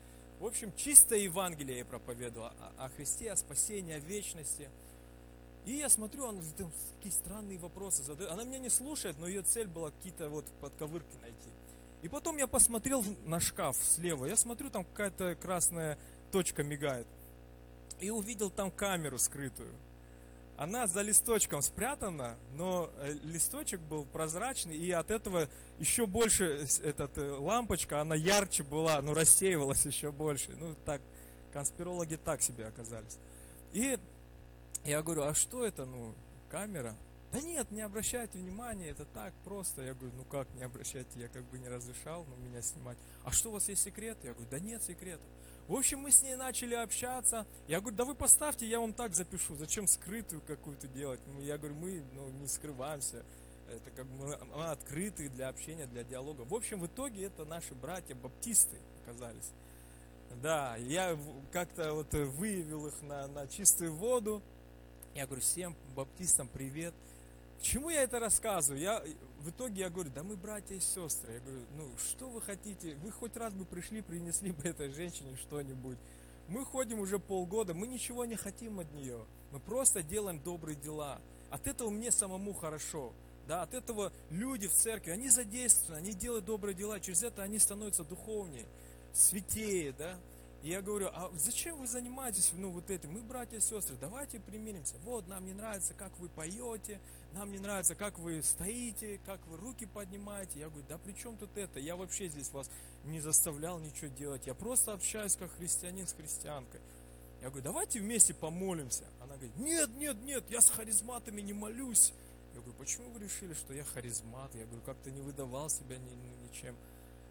В 0.40 0.46
общем, 0.46 0.72
чистое 0.76 1.20
Евангелие 1.20 1.78
я 1.78 1.84
проповедовал 1.84 2.46
о, 2.46 2.72
о 2.76 2.88
Христе, 2.90 3.30
о 3.32 3.36
спасении, 3.36 3.94
о 3.94 3.98
вечности. 3.98 4.68
И 5.66 5.72
я 5.72 5.88
смотрю, 5.88 6.26
она 6.26 6.42
там 6.56 6.72
такие 6.96 7.12
странные 7.12 7.58
вопросы 7.58 8.02
задает. 8.02 8.30
Она 8.30 8.44
меня 8.44 8.58
не 8.58 8.70
слушает, 8.70 9.18
но 9.18 9.26
ее 9.26 9.42
цель 9.42 9.66
была 9.66 9.90
какие-то 9.90 10.28
вот 10.30 10.46
подковырки 10.60 11.16
найти. 11.20 11.50
И 12.02 12.08
потом 12.08 12.36
я 12.36 12.46
посмотрел 12.46 13.04
на 13.24 13.40
шкаф 13.40 13.76
слева. 13.76 14.26
Я 14.26 14.36
смотрю, 14.36 14.70
там 14.70 14.84
какая-то 14.84 15.34
красная 15.34 15.98
точка 16.30 16.62
мигает. 16.62 17.06
И 18.00 18.10
увидел 18.10 18.50
там 18.50 18.70
камеру 18.70 19.18
скрытую. 19.18 19.74
Она 20.56 20.88
за 20.88 21.02
листочком 21.02 21.62
спрятана, 21.62 22.36
но 22.54 22.90
э, 22.98 23.12
листочек 23.22 23.80
был 23.80 24.04
прозрачный, 24.04 24.76
и 24.76 24.90
от 24.90 25.08
этого 25.12 25.48
еще 25.78 26.04
больше 26.04 26.66
эта 26.82 27.08
э, 27.14 27.30
лампочка, 27.30 28.00
она 28.00 28.16
ярче 28.16 28.64
была, 28.64 29.00
ну 29.00 29.14
рассеивалась 29.14 29.86
еще 29.86 30.10
больше. 30.10 30.50
Ну 30.58 30.74
так, 30.84 31.00
конспирологи 31.52 32.16
так 32.16 32.42
себе 32.42 32.66
оказались. 32.66 33.18
И 33.72 33.98
я 34.84 35.02
говорю, 35.02 35.22
а 35.22 35.34
что 35.34 35.64
это, 35.64 35.84
ну, 35.84 36.14
камера? 36.50 36.96
Да 37.32 37.40
нет, 37.40 37.70
не 37.70 37.82
обращайте 37.82 38.38
внимания, 38.38 38.88
это 38.88 39.04
так 39.04 39.34
просто. 39.44 39.82
Я 39.82 39.94
говорю, 39.94 40.14
ну 40.16 40.24
как 40.24 40.48
не 40.54 40.62
обращайте, 40.62 41.20
я 41.20 41.28
как 41.28 41.44
бы 41.50 41.58
не 41.58 41.68
разрешал 41.68 42.24
ну, 42.24 42.36
меня 42.36 42.62
снимать. 42.62 42.96
А 43.24 43.32
что 43.32 43.50
у 43.50 43.52
вас 43.52 43.68
есть 43.68 43.82
секреты? 43.82 44.28
Я 44.28 44.32
говорю, 44.32 44.48
да 44.50 44.58
нет 44.58 44.82
секретов. 44.82 45.26
В 45.68 45.74
общем, 45.74 45.98
мы 45.98 46.10
с 46.10 46.22
ней 46.22 46.34
начали 46.34 46.74
общаться. 46.74 47.46
Я 47.66 47.80
говорю, 47.80 47.96
да 47.96 48.04
вы 48.06 48.14
поставьте, 48.14 48.66
я 48.66 48.80
вам 48.80 48.94
так 48.94 49.14
запишу. 49.14 49.54
Зачем 49.56 49.86
скрытую 49.86 50.40
какую-то 50.40 50.88
делать? 50.88 51.20
Ну, 51.26 51.42
я 51.42 51.58
говорю, 51.58 51.74
мы 51.74 52.02
ну, 52.14 52.30
не 52.30 52.46
скрываемся. 52.46 53.22
Это 53.70 53.90
как 53.90 54.06
бы 54.06 54.38
мы 54.46 54.64
открыты 54.64 55.28
для 55.28 55.48
общения, 55.48 55.86
для 55.86 56.04
диалога. 56.04 56.40
В 56.42 56.54
общем, 56.54 56.80
в 56.80 56.86
итоге 56.86 57.24
это 57.24 57.44
наши 57.44 57.74
братья-баптисты 57.74 58.78
оказались. 59.02 59.52
Да, 60.42 60.76
я 60.76 61.18
как-то 61.52 61.92
вот 61.92 62.14
выявил 62.14 62.86
их 62.86 63.02
на, 63.02 63.26
на 63.26 63.46
чистую 63.46 63.94
воду. 63.94 64.42
Я 65.14 65.26
говорю, 65.26 65.42
всем 65.42 65.76
баптистам 65.94 66.48
привет. 66.48 66.94
К 67.60 67.90
я 67.90 68.02
это 68.02 68.20
рассказываю? 68.20 68.80
Я, 68.80 69.02
в 69.40 69.50
итоге 69.50 69.80
я 69.80 69.90
говорю, 69.90 70.10
да 70.14 70.22
мы 70.22 70.36
братья 70.36 70.74
и 70.74 70.80
сестры. 70.80 71.34
Я 71.34 71.40
говорю, 71.40 71.60
ну 71.76 71.88
что 71.98 72.28
вы 72.28 72.40
хотите? 72.40 72.94
Вы 73.02 73.10
хоть 73.10 73.36
раз 73.36 73.52
бы 73.52 73.64
пришли, 73.64 74.00
принесли 74.00 74.52
бы 74.52 74.68
этой 74.68 74.90
женщине 74.90 75.36
что-нибудь. 75.36 75.98
Мы 76.48 76.64
ходим 76.64 77.00
уже 77.00 77.18
полгода, 77.18 77.74
мы 77.74 77.86
ничего 77.86 78.24
не 78.24 78.36
хотим 78.36 78.80
от 78.80 78.90
нее. 78.92 79.24
Мы 79.50 79.60
просто 79.60 80.02
делаем 80.02 80.40
добрые 80.40 80.76
дела. 80.76 81.20
От 81.50 81.66
этого 81.66 81.90
мне 81.90 82.10
самому 82.10 82.54
хорошо. 82.54 83.12
Да, 83.48 83.62
от 83.62 83.72
этого 83.72 84.12
люди 84.28 84.68
в 84.68 84.74
церкви, 84.74 85.10
они 85.10 85.30
задействованы, 85.30 85.96
они 85.98 86.12
делают 86.12 86.44
добрые 86.44 86.74
дела, 86.74 87.00
через 87.00 87.22
это 87.22 87.42
они 87.42 87.58
становятся 87.58 88.04
духовнее, 88.04 88.66
святее, 89.14 89.92
да. 89.92 90.18
И 90.62 90.68
я 90.68 90.82
говорю, 90.82 91.06
а 91.06 91.30
зачем 91.34 91.78
вы 91.78 91.86
занимаетесь, 91.86 92.50
ну, 92.52 92.70
вот 92.70 92.90
этим? 92.90 93.12
Мы 93.12 93.22
братья 93.22 93.56
и 93.56 93.60
сестры, 93.60 93.96
давайте 93.98 94.38
примиримся. 94.38 94.96
Вот, 95.02 95.28
нам 95.28 95.46
не 95.46 95.54
нравится, 95.54 95.94
как 95.94 96.12
вы 96.18 96.28
поете, 96.28 97.00
нам 97.32 97.52
не 97.52 97.58
нравится, 97.58 97.94
как 97.94 98.18
вы 98.18 98.42
стоите, 98.42 99.20
как 99.26 99.46
вы 99.46 99.56
руки 99.58 99.86
поднимаете. 99.86 100.60
Я 100.60 100.68
говорю, 100.68 100.84
да 100.88 100.98
при 100.98 101.12
чем 101.12 101.36
тут 101.36 101.56
это? 101.56 101.78
Я 101.78 101.96
вообще 101.96 102.28
здесь 102.28 102.50
вас 102.52 102.70
не 103.04 103.20
заставлял 103.20 103.78
ничего 103.78 104.08
делать. 104.08 104.46
Я 104.46 104.54
просто 104.54 104.92
общаюсь 104.92 105.36
как 105.36 105.52
христианин 105.56 106.06
с 106.06 106.12
христианкой. 106.12 106.80
Я 107.40 107.50
говорю, 107.50 107.64
давайте 107.64 108.00
вместе 108.00 108.34
помолимся. 108.34 109.04
Она 109.20 109.34
говорит, 109.34 109.56
нет, 109.56 109.90
нет, 109.96 110.16
нет, 110.22 110.44
я 110.50 110.60
с 110.60 110.70
харизматами 110.70 111.40
не 111.40 111.52
молюсь. 111.52 112.12
Я 112.54 112.60
говорю, 112.60 112.78
почему 112.78 113.10
вы 113.10 113.20
решили, 113.20 113.54
что 113.54 113.72
я 113.72 113.84
харизмат? 113.84 114.54
Я 114.54 114.64
говорю, 114.64 114.82
как-то 114.82 115.10
не 115.10 115.20
выдавал 115.20 115.70
себя 115.70 115.98
ни, 115.98 116.10
ни, 116.10 116.48
ничем. 116.48 116.74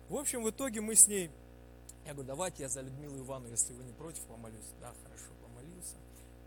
В 0.09 0.15
общем, 0.15 0.43
в 0.43 0.49
итоге 0.49 0.79
мы 0.79 0.95
с 0.95 1.07
ней, 1.07 1.29
я 2.05 2.13
говорю, 2.13 2.27
давайте 2.27 2.63
я 2.63 2.69
за 2.69 2.81
Людмилу 2.81 3.17
Ивановну, 3.17 3.49
если 3.49 3.73
вы 3.73 3.83
не 3.83 3.91
против, 3.91 4.21
помолюсь. 4.23 4.71
Да, 4.79 4.93
хорошо. 5.03 5.36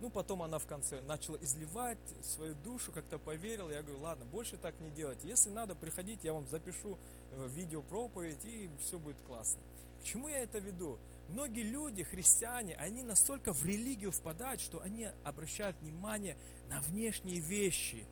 Ну, 0.00 0.08
потом 0.08 0.42
она 0.42 0.58
в 0.58 0.66
конце 0.66 1.02
начала 1.02 1.36
изливать 1.42 1.98
свою 2.22 2.54
душу, 2.54 2.90
как-то 2.90 3.18
поверила. 3.18 3.70
Я 3.70 3.82
говорю, 3.82 4.00
ладно, 4.00 4.24
больше 4.24 4.56
так 4.56 4.74
не 4.80 4.90
делать. 4.90 5.18
Если 5.24 5.50
надо, 5.50 5.74
приходить, 5.74 6.24
я 6.24 6.32
вам 6.32 6.48
запишу 6.48 6.98
э, 7.32 7.48
видео 7.48 7.82
проповедь, 7.82 8.42
и 8.44 8.70
все 8.80 8.98
будет 8.98 9.20
классно. 9.26 9.60
К 10.00 10.04
чему 10.04 10.28
я 10.28 10.38
это 10.38 10.58
веду? 10.58 10.98
Многие 11.28 11.62
люди, 11.62 12.02
христиане, 12.02 12.76
они 12.76 13.02
настолько 13.02 13.52
в 13.52 13.64
религию 13.66 14.10
впадают, 14.10 14.62
что 14.62 14.80
они 14.80 15.08
обращают 15.22 15.76
внимание 15.82 16.36
на 16.70 16.80
внешние 16.80 17.40
вещи. 17.40 18.06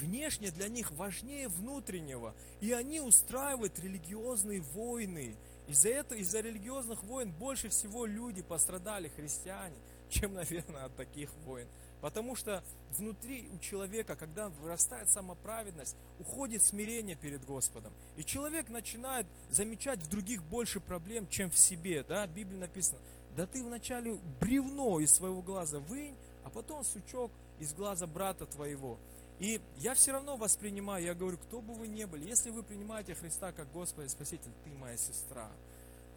Внешнее 0.00 0.50
для 0.50 0.68
них 0.68 0.90
важнее 0.92 1.48
внутреннего. 1.48 2.34
И 2.62 2.72
они 2.72 3.00
устраивают 3.00 3.78
религиозные 3.78 4.62
войны. 4.62 5.36
Из-за 5.68 5.90
этого, 5.90 6.18
из-за 6.18 6.40
религиозных 6.40 7.04
войн 7.04 7.30
больше 7.30 7.68
всего 7.68 8.06
люди 8.06 8.40
пострадали, 8.42 9.08
христиане 9.08 9.76
чем, 10.08 10.34
наверное, 10.34 10.84
от 10.84 10.96
таких 10.96 11.30
войн. 11.44 11.68
Потому 12.00 12.36
что 12.36 12.62
внутри 12.96 13.48
у 13.54 13.58
человека, 13.58 14.16
когда 14.16 14.48
вырастает 14.48 15.08
самоправедность, 15.10 15.96
уходит 16.20 16.62
смирение 16.62 17.16
перед 17.16 17.44
Господом. 17.44 17.92
И 18.16 18.24
человек 18.24 18.68
начинает 18.68 19.26
замечать 19.50 20.00
в 20.00 20.08
других 20.08 20.42
больше 20.44 20.78
проблем, 20.78 21.26
чем 21.28 21.50
в 21.50 21.58
себе. 21.58 22.04
Да? 22.04 22.26
В 22.26 22.30
Библии 22.30 22.58
написано, 22.58 22.98
да 23.36 23.46
ты 23.46 23.64
вначале 23.64 24.18
бревно 24.40 25.00
из 25.00 25.12
своего 25.12 25.42
глаза 25.42 25.78
вынь, 25.78 26.14
а 26.44 26.50
потом 26.50 26.84
сучок 26.84 27.32
из 27.58 27.72
глаза 27.72 28.06
брата 28.06 28.46
твоего. 28.46 28.98
И 29.38 29.60
я 29.78 29.94
все 29.94 30.12
равно 30.12 30.36
воспринимаю, 30.36 31.04
я 31.04 31.14
говорю, 31.14 31.36
кто 31.38 31.60
бы 31.60 31.74
вы 31.74 31.88
ни 31.88 32.04
были, 32.04 32.26
если 32.26 32.50
вы 32.50 32.62
принимаете 32.62 33.14
Христа 33.14 33.52
как 33.52 33.70
Господа 33.72 34.06
и 34.06 34.08
Спаситель, 34.08 34.52
ты 34.64 34.70
моя 34.70 34.96
сестра 34.96 35.50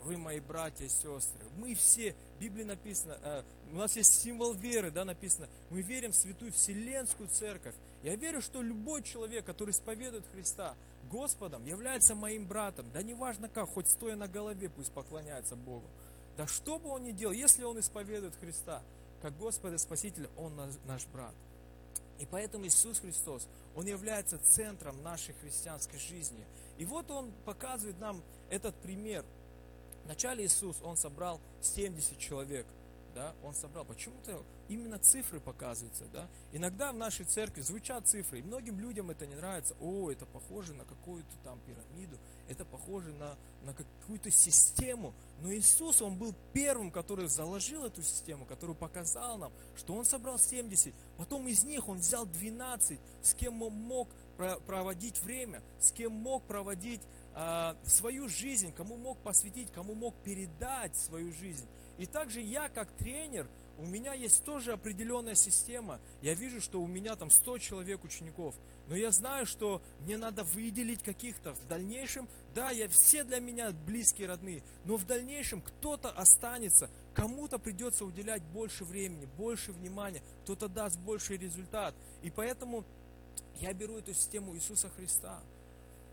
вы 0.04 0.18
мои 0.18 0.40
братья 0.40 0.86
и 0.86 0.90
сестры. 0.90 1.46
Мы 1.58 1.76
все, 1.76 2.16
в 2.38 2.42
Библии 2.42 2.64
написано, 2.64 3.18
э, 3.22 3.44
у 3.72 3.76
нас 3.76 3.96
есть 3.96 4.22
символ 4.22 4.54
веры, 4.54 4.92
да, 4.92 5.06
написано, 5.06 5.48
мы 5.70 5.82
верим 5.82 6.12
в 6.12 6.16
святую 6.16 6.52
Вселенскую 6.52 7.30
Церковь. 7.30 7.76
Я 8.04 8.16
верю, 8.16 8.42
что 8.42 8.62
любой 8.62 9.04
человек, 9.04 9.46
который 9.46 9.72
исповедует 9.72 10.26
Христа 10.32 10.76
Господом, 11.12 11.66
является 11.66 12.16
моим 12.16 12.48
братом. 12.48 12.86
Да 12.94 13.04
неважно 13.04 13.50
как, 13.50 13.70
хоть 13.70 13.90
стоя 13.90 14.16
на 14.16 14.28
голове, 14.28 14.70
пусть 14.70 14.92
поклоняется 14.92 15.56
Богу. 15.56 15.88
Да 16.38 16.48
что 16.48 16.80
бы 16.80 16.90
он 16.90 17.04
ни 17.04 17.12
делал, 17.12 17.34
если 17.34 17.64
он 17.64 17.80
исповедует 17.80 18.36
Христа 18.36 18.82
как 19.22 19.38
Господа 19.38 19.78
Спасителя, 19.78 20.30
он 20.38 20.54
наш 20.86 21.06
брат. 21.08 21.34
И 22.20 22.26
поэтому 22.26 22.66
Иисус 22.66 23.00
Христос, 23.00 23.48
Он 23.76 23.86
является 23.86 24.38
центром 24.40 25.02
нашей 25.04 25.34
христианской 25.36 25.98
жизни. 26.00 26.46
И 26.78 26.84
вот 26.84 27.10
Он 27.12 27.32
показывает 27.46 27.98
нам 28.00 28.22
этот 28.50 28.76
пример– 28.76 29.24
Вначале 30.10 30.44
Иисус, 30.44 30.78
Он 30.82 30.98
собрал 30.98 31.40
70 31.62 32.18
человек, 32.18 32.66
да, 33.14 33.36
Он 33.44 33.54
собрал. 33.54 33.86
Почему-то 33.86 34.44
именно 34.68 34.98
цифры 34.98 35.40
показываются, 35.40 36.06
да. 36.06 36.28
Иногда 36.52 36.92
в 36.92 36.96
нашей 36.96 37.26
церкви 37.26 37.62
звучат 37.62 38.08
цифры, 38.08 38.40
и 38.40 38.42
многим 38.42 38.80
людям 38.80 39.12
это 39.12 39.28
не 39.28 39.36
нравится. 39.36 39.76
О, 39.80 40.10
это 40.10 40.26
похоже 40.26 40.74
на 40.74 40.84
какую-то 40.84 41.30
там 41.44 41.60
пирамиду, 41.60 42.18
это 42.48 42.66
похоже 42.66 43.14
на, 43.14 43.38
на 43.64 43.76
какую-то 43.76 44.32
систему. 44.32 45.14
Но 45.42 45.54
Иисус, 45.54 46.02
Он 46.02 46.18
был 46.18 46.34
первым, 46.54 46.90
который 46.90 47.28
заложил 47.28 47.86
эту 47.86 48.02
систему, 48.02 48.48
который 48.48 48.76
показал 48.76 49.38
нам, 49.38 49.54
что 49.76 49.94
Он 49.94 50.06
собрал 50.06 50.40
70. 50.40 50.92
Потом 51.18 51.48
из 51.48 51.64
них 51.64 51.88
Он 51.88 52.00
взял 52.00 52.26
12, 52.26 53.00
с 53.22 53.34
кем 53.36 53.62
Он 53.62 53.74
мог 53.74 54.10
проводить 54.66 55.22
время, 55.22 55.62
с 55.80 55.92
кем 55.92 56.14
мог 56.14 56.44
проводить 56.46 57.02
а, 57.34 57.76
свою 57.84 58.28
жизнь, 58.28 58.74
кому 58.74 58.98
мог 58.98 59.18
посвятить, 59.20 59.72
кому 59.72 59.94
мог 59.94 60.16
передать 60.24 60.96
свою 60.96 61.32
жизнь. 61.34 61.68
И 61.98 62.06
также 62.06 62.42
я, 62.42 62.70
как 62.70 62.92
тренер, 62.92 63.48
у 63.80 63.86
меня 63.86 64.14
есть 64.14 64.44
тоже 64.44 64.74
определенная 64.74 65.36
система. 65.36 66.02
Я 66.22 66.34
вижу, 66.34 66.60
что 66.60 66.82
у 66.82 66.88
меня 66.88 67.16
там 67.16 67.30
100 67.30 67.60
человек 67.60 68.04
учеников. 68.04 68.54
Но 68.90 68.96
я 68.96 69.12
знаю, 69.12 69.46
что 69.46 69.82
мне 70.02 70.18
надо 70.18 70.44
выделить 70.44 71.02
каких-то 71.02 71.54
в 71.54 71.66
дальнейшем. 71.68 72.28
Да, 72.54 72.72
я 72.72 72.90
все 72.90 73.24
для 73.24 73.40
меня 73.40 73.72
близкие, 73.72 74.28
родные. 74.28 74.64
Но 74.84 74.98
в 74.98 75.06
дальнейшем 75.06 75.62
кто-то 75.62 76.10
останется. 76.10 76.90
Кому-то 77.14 77.58
придется 77.58 78.04
уделять 78.04 78.44
больше 78.44 78.84
времени, 78.84 79.26
больше 79.38 79.72
внимания. 79.72 80.22
Кто-то 80.44 80.68
даст 80.68 81.00
больший 81.00 81.38
результат. 81.38 81.96
И 82.22 82.30
поэтому 82.30 82.84
я 83.62 83.72
беру 83.72 83.98
эту 83.98 84.14
систему 84.14 84.56
Иисуса 84.58 84.90
Христа. 84.90 85.42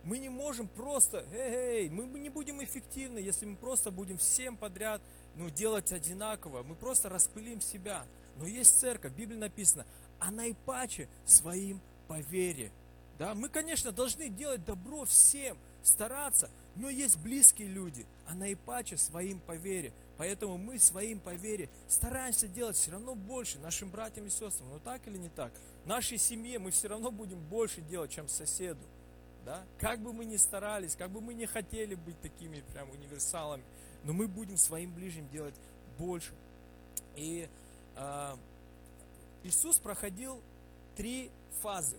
Мы 0.06 0.18
не 0.18 0.28
можем 0.28 0.68
просто, 0.68 1.26
эй, 1.32 1.90
мы 1.90 2.20
не 2.20 2.28
будем 2.28 2.62
эффективны, 2.62 3.18
если 3.18 3.44
мы 3.44 3.56
просто 3.56 3.90
будем 3.90 4.18
всем 4.18 4.56
подряд 4.56 5.02
ну, 5.34 5.50
делать 5.50 5.90
одинаково. 5.90 6.62
Мы 6.62 6.76
просто 6.76 7.08
распылим 7.08 7.60
себя. 7.60 8.06
Но 8.36 8.46
есть 8.46 8.78
церковь, 8.78 9.10
в 9.10 9.16
Библии 9.16 9.36
написано, 9.36 9.84
а 10.20 10.30
наипаче 10.30 11.08
своим 11.24 11.80
по 12.06 12.20
вере. 12.20 12.70
Да, 13.18 13.34
мы, 13.34 13.48
конечно, 13.48 13.90
должны 13.90 14.28
делать 14.28 14.64
добро 14.64 15.06
всем, 15.06 15.58
стараться, 15.82 16.50
но 16.76 16.88
есть 16.88 17.18
близкие 17.18 17.66
люди, 17.66 18.06
а 18.28 18.34
наипаче 18.36 18.96
своим 18.98 19.40
по 19.40 19.56
вере. 19.56 19.92
Поэтому 20.18 20.56
мы 20.56 20.78
своим 20.78 21.18
по 21.18 21.34
вере 21.34 21.68
стараемся 21.88 22.46
делать 22.46 22.76
все 22.76 22.92
равно 22.92 23.16
больше 23.16 23.58
нашим 23.58 23.90
братьям 23.90 24.26
и 24.26 24.30
сестрам. 24.30 24.68
Но 24.70 24.78
так 24.78 25.04
или 25.08 25.18
не 25.18 25.30
так? 25.30 25.50
Нашей 25.84 26.18
семье 26.18 26.60
мы 26.60 26.70
все 26.70 26.86
равно 26.86 27.10
будем 27.10 27.40
больше 27.40 27.80
делать, 27.80 28.12
чем 28.12 28.28
соседу. 28.28 28.86
Да? 29.46 29.64
Как 29.78 30.00
бы 30.00 30.12
мы 30.12 30.24
ни 30.24 30.36
старались, 30.36 30.96
как 30.96 31.10
бы 31.10 31.20
мы 31.20 31.32
не 31.32 31.46
хотели 31.46 31.94
быть 31.94 32.20
такими 32.20 32.64
прям 32.72 32.90
универсалами, 32.90 33.62
но 34.02 34.12
мы 34.12 34.26
будем 34.26 34.56
своим 34.56 34.92
ближним 34.92 35.28
делать 35.28 35.54
больше. 35.98 36.32
И 37.14 37.48
э, 37.94 38.36
Иисус 39.44 39.78
проходил 39.78 40.42
три 40.96 41.30
фазы. 41.62 41.96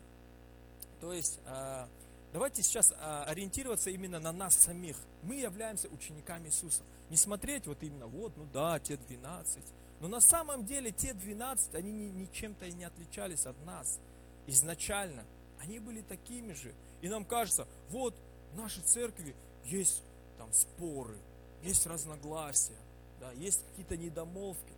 То 0.99 1.13
есть, 1.13 1.39
э, 1.45 1.87
давайте 2.33 2.63
сейчас 2.63 2.91
э, 2.91 3.23
ориентироваться 3.27 3.91
именно 3.91 4.19
на 4.19 4.33
нас 4.33 4.55
самих. 4.55 4.97
Мы 5.23 5.35
являемся 5.35 5.87
учениками 5.87 6.49
Иисуса. 6.49 6.83
Не 7.09 7.15
смотреть 7.15 7.65
вот 7.65 7.81
именно, 7.81 8.07
вот, 8.07 8.35
ну 8.35 8.45
да, 8.51 8.77
те 8.77 8.97
12. 8.97 9.63
Но 10.01 10.09
на 10.09 10.19
самом 10.19 10.65
деле 10.65 10.91
те 10.91 11.13
12, 11.13 11.75
они 11.75 11.91
ничем-то 11.91 12.65
и 12.65 12.73
не 12.73 12.83
отличались 12.83 13.45
от 13.45 13.55
нас 13.65 13.99
изначально. 14.47 15.23
Они 15.61 15.79
были 15.79 16.01
такими 16.01 16.51
же. 16.51 16.73
И 17.01 17.09
нам 17.09 17.25
кажется, 17.25 17.67
вот 17.89 18.15
в 18.53 18.57
нашей 18.57 18.83
церкви 18.83 19.35
есть 19.65 20.03
там 20.37 20.51
споры, 20.53 21.17
есть 21.63 21.85
разногласия, 21.85 22.77
да, 23.19 23.31
есть 23.33 23.63
какие-то 23.69 23.97
недомолвки. 23.97 24.73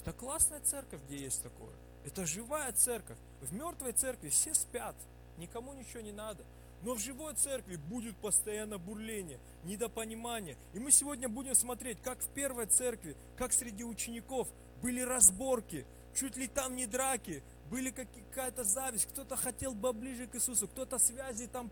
Это 0.00 0.12
классная 0.12 0.60
церковь, 0.60 1.00
где 1.06 1.16
есть 1.16 1.42
такое. 1.42 1.74
Это 2.04 2.26
живая 2.26 2.72
церковь. 2.72 3.18
В 3.40 3.52
мертвой 3.52 3.92
церкви 3.92 4.28
все 4.28 4.54
спят, 4.54 4.96
никому 5.38 5.72
ничего 5.72 6.00
не 6.00 6.12
надо. 6.12 6.44
Но 6.82 6.94
в 6.94 6.98
живой 6.98 7.34
церкви 7.34 7.76
будет 7.76 8.16
постоянно 8.16 8.76
бурление, 8.76 9.38
недопонимание. 9.62 10.56
И 10.72 10.80
мы 10.80 10.90
сегодня 10.90 11.28
будем 11.28 11.54
смотреть, 11.54 12.02
как 12.02 12.18
в 12.18 12.28
первой 12.30 12.66
церкви, 12.66 13.16
как 13.36 13.52
среди 13.52 13.84
учеников 13.84 14.48
были 14.82 15.00
разборки, 15.00 15.86
чуть 16.14 16.36
ли 16.36 16.48
там 16.48 16.74
не 16.74 16.86
драки, 16.86 17.44
были 17.72 17.90
какая-то 17.90 18.64
зависть, 18.64 19.06
кто-то 19.06 19.34
хотел 19.34 19.74
ближе 19.74 20.26
к 20.26 20.34
Иисусу, 20.34 20.68
кто-то 20.68 20.98
связи 20.98 21.46
там 21.46 21.70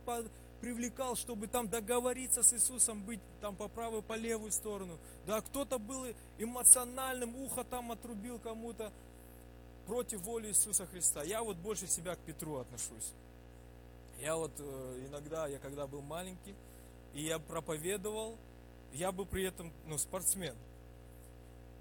привлекал, 0.62 1.14
чтобы 1.14 1.47
там 1.47 1.69
договориться 1.69 2.42
с 2.42 2.54
Иисусом, 2.54 3.02
быть 3.02 3.21
там 3.42 3.54
по 3.54 3.69
правую, 3.69 4.02
по 4.02 4.14
левую 4.14 4.50
сторону. 4.50 4.99
Да, 5.26 5.42
кто-то 5.42 5.78
был 5.78 6.07
эмоциональным, 6.38 7.37
ухо 7.37 7.64
там 7.64 7.92
отрубил 7.92 8.38
кому-то 8.38 8.90
против 9.87 10.23
воли 10.23 10.49
Иисуса 10.49 10.87
Христа. 10.87 11.23
Я 11.23 11.42
вот 11.42 11.59
больше 11.59 11.87
себя 11.87 12.14
к 12.14 12.21
Петру 12.21 12.57
отношусь. 12.57 13.12
Я 14.23 14.37
вот 14.37 14.52
э, 14.59 15.07
иногда, 15.07 15.49
я 15.49 15.59
когда 15.59 15.87
был 15.87 16.00
маленький, 16.00 16.54
и 17.12 17.25
я 17.25 17.38
проповедовал, 17.38 18.38
я 18.95 19.12
был 19.12 19.26
при 19.26 19.45
этом 19.45 19.71
ну, 19.87 19.99
спортсмен. 19.99 20.54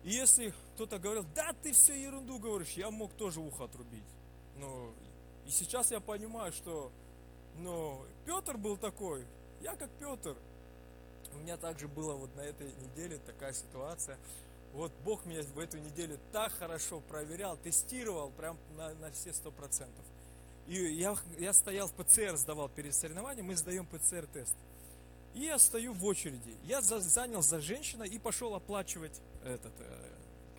И 0.03 0.11
если 0.11 0.53
кто-то 0.75 0.97
говорил, 0.97 1.25
да 1.35 1.53
ты 1.61 1.73
все 1.73 1.93
ерунду 1.93 2.39
говоришь, 2.39 2.71
я 2.71 2.89
мог 2.89 3.13
тоже 3.13 3.39
ухо 3.39 3.65
отрубить. 3.65 4.03
Ну, 4.57 4.93
и 5.45 5.51
сейчас 5.51 5.91
я 5.91 5.99
понимаю, 5.99 6.51
что 6.53 6.91
ну, 7.57 8.01
Петр 8.25 8.57
был 8.57 8.77
такой, 8.77 9.25
я 9.61 9.75
как 9.75 9.89
Петр. 9.99 10.35
У 11.33 11.37
меня 11.39 11.57
также 11.57 11.87
было 11.87 12.13
вот 12.13 12.35
на 12.35 12.41
этой 12.41 12.71
неделе 12.81 13.17
такая 13.25 13.53
ситуация. 13.53 14.17
Вот 14.73 14.91
Бог 15.03 15.25
меня 15.25 15.41
в 15.41 15.59
эту 15.59 15.77
неделю 15.77 16.19
так 16.31 16.51
хорошо 16.53 17.01
проверял, 17.01 17.57
тестировал 17.57 18.29
прям 18.31 18.57
на, 18.77 18.93
на 18.95 19.11
все 19.11 19.33
сто 19.33 19.51
процентов. 19.51 20.05
И 20.67 20.75
я, 20.75 21.15
я 21.39 21.53
стоял 21.53 21.87
в 21.87 21.93
ПЦР, 21.93 22.37
сдавал 22.37 22.69
перед 22.69 22.93
соревнованием, 22.93 23.47
мы 23.47 23.55
сдаем 23.55 23.87
ПЦР-тест. 23.87 24.55
И 25.35 25.41
я 25.41 25.59
стою 25.59 25.93
в 25.93 26.03
очереди. 26.05 26.55
Я 26.63 26.81
за, 26.81 26.99
занял 26.99 27.41
за 27.41 27.59
женщиной 27.59 28.09
и 28.09 28.19
пошел 28.19 28.55
оплачивать 28.55 29.21
этот, 29.43 29.73
э, 29.79 30.09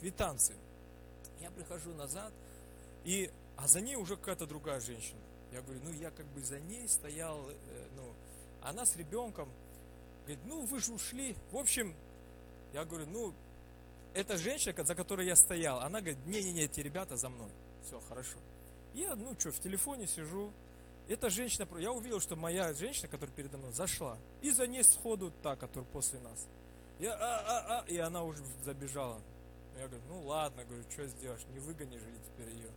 квитанции. 0.01 0.57
Я 1.41 1.51
прихожу 1.51 1.93
назад, 1.95 2.33
и, 3.05 3.31
а 3.57 3.67
за 3.67 3.81
ней 3.81 3.97
уже 3.97 4.17
какая-то 4.17 4.47
другая 4.47 4.81
женщина. 4.81 5.21
Я 5.53 5.63
говорю, 5.63 5.81
ну 5.85 5.93
я 5.93 6.11
как 6.11 6.27
бы 6.27 6.43
за 6.43 6.61
ней 6.61 6.89
стоял, 6.89 7.39
э, 7.49 7.89
ну, 7.97 8.15
она 8.63 8.87
с 8.87 8.97
ребенком. 8.97 9.49
Говорит, 10.23 10.41
ну 10.45 10.61
вы 10.63 10.81
же 10.81 10.93
ушли. 10.93 11.35
В 11.51 11.57
общем, 11.57 11.95
я 12.73 12.85
говорю, 12.85 13.07
ну, 13.07 13.35
эта 14.15 14.37
женщина, 14.39 14.85
за 14.85 14.95
которой 14.95 15.27
я 15.27 15.37
стоял, 15.37 15.81
она 15.81 16.01
говорит, 16.01 16.25
не-не-не, 16.27 16.63
эти 16.63 16.81
ребята 16.81 17.17
за 17.17 17.29
мной. 17.29 17.51
Все, 17.85 18.01
хорошо. 18.09 18.39
Я, 18.95 19.15
ну 19.17 19.35
что, 19.39 19.53
в 19.53 19.61
телефоне 19.61 20.07
сижу. 20.07 20.53
Эта 21.11 21.29
женщина, 21.29 21.67
я 21.81 21.91
увидел, 21.91 22.21
что 22.21 22.37
моя 22.37 22.73
женщина, 22.73 23.09
которая 23.09 23.35
передо 23.35 23.59
мной, 23.59 23.73
зашла. 23.73 24.17
И 24.43 24.51
за 24.53 24.69
ней 24.69 24.85
сходу 24.85 25.33
та, 25.43 25.57
которая 25.57 25.85
после 25.91 26.21
нас. 26.21 26.47
Я, 27.01 27.15
а, 27.15 27.19
а, 27.19 27.81
а, 27.81 27.85
и 27.89 27.99
она 27.99 28.23
уже 28.23 28.45
забежала. 28.65 29.21
Я 29.77 29.89
говорю, 29.89 30.05
ну 30.09 30.23
ладно, 30.23 30.65
говорю, 30.65 30.85
что 30.89 31.05
сделаешь, 31.09 31.41
не 31.53 31.59
выгонишь 31.59 32.01
ли 32.01 32.15
теперь 32.29 32.55
ее. 32.55 32.71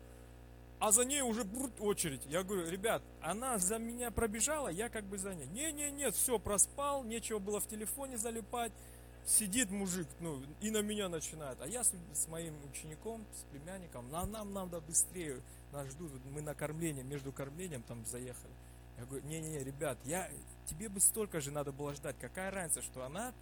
А 0.80 0.92
за 0.92 1.06
ней 1.06 1.22
уже 1.22 1.44
брут 1.44 1.80
очередь. 1.80 2.22
Я 2.25 2.42
говорю, 2.42 2.68
ребят, 2.68 3.04
она 3.22 3.60
за 3.60 3.78
меня 3.78 4.10
пробежала, 4.10 4.70
я 4.70 4.90
как 4.90 5.04
бы 5.04 5.20
за 5.20 5.36
ней. 5.36 5.46
Не-не-не, 5.46 6.10
все, 6.10 6.40
проспал, 6.40 7.04
нечего 7.04 7.38
было 7.38 7.60
в 7.60 7.68
телефоне 7.68 8.18
залипать. 8.18 8.72
Сидит 9.25 9.72
мужик, 9.72 10.08
ну, 10.20 10.42
и 10.60 10.70
на 10.70 10.82
меня 10.82 11.08
начинает. 11.08 11.62
А 11.62 11.68
я 11.68 11.84
с, 11.84 11.94
с 12.13 12.27
моим 12.27 12.53
учеником, 12.70 13.25
с 13.34 13.44
племянником, 13.51 14.10
нам, 14.12 14.32
нам 14.32 14.53
надо 14.53 14.82
быстрее, 14.82 15.42
нас 15.72 15.88
ждут, 15.88 16.12
мы 16.25 16.42
на 16.42 16.53
кормление, 16.53 17.03
между 17.03 17.32
кормлением 17.32 17.84
там 17.84 18.06
заехали. 18.06 18.53
Я 18.98 19.06
говорю, 19.06 19.25
не-не-не, 19.25 19.63
ребят, 19.63 19.98
я, 20.06 20.30
тебе 20.65 20.89
бы 20.89 21.00
столько 21.00 21.39
же 21.39 21.51
надо 21.51 21.72
было 21.72 21.94
ждать. 21.94 22.15
Какая 22.20 22.51
разница, 22.51 22.82
что 22.82 23.03
она 23.03 23.34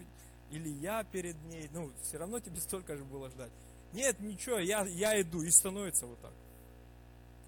или 0.52 0.70
я 0.70 1.04
перед 1.04 1.42
ней, 1.46 1.70
ну, 1.74 1.92
все 2.04 2.18
равно 2.18 2.40
тебе 2.40 2.60
столько 2.60 2.96
же 2.96 3.04
было 3.04 3.30
ждать. 3.30 3.52
Нет, 3.94 4.20
ничего, 4.20 4.60
я, 4.60 4.86
я 4.86 5.20
иду, 5.22 5.42
и 5.42 5.50
становится 5.50 6.06
вот 6.06 6.22
так. 6.22 6.34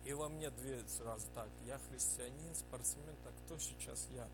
И 0.06 0.14
во 0.14 0.28
мне 0.28 0.50
две 0.50 0.82
сразу 0.88 1.26
так, 1.34 1.50
я 1.66 1.80
христианин, 1.90 2.56
спортсмен, 2.56 3.16
так 3.24 3.34
кто 3.46 3.58
сейчас 3.58 4.08
я? 4.14 4.28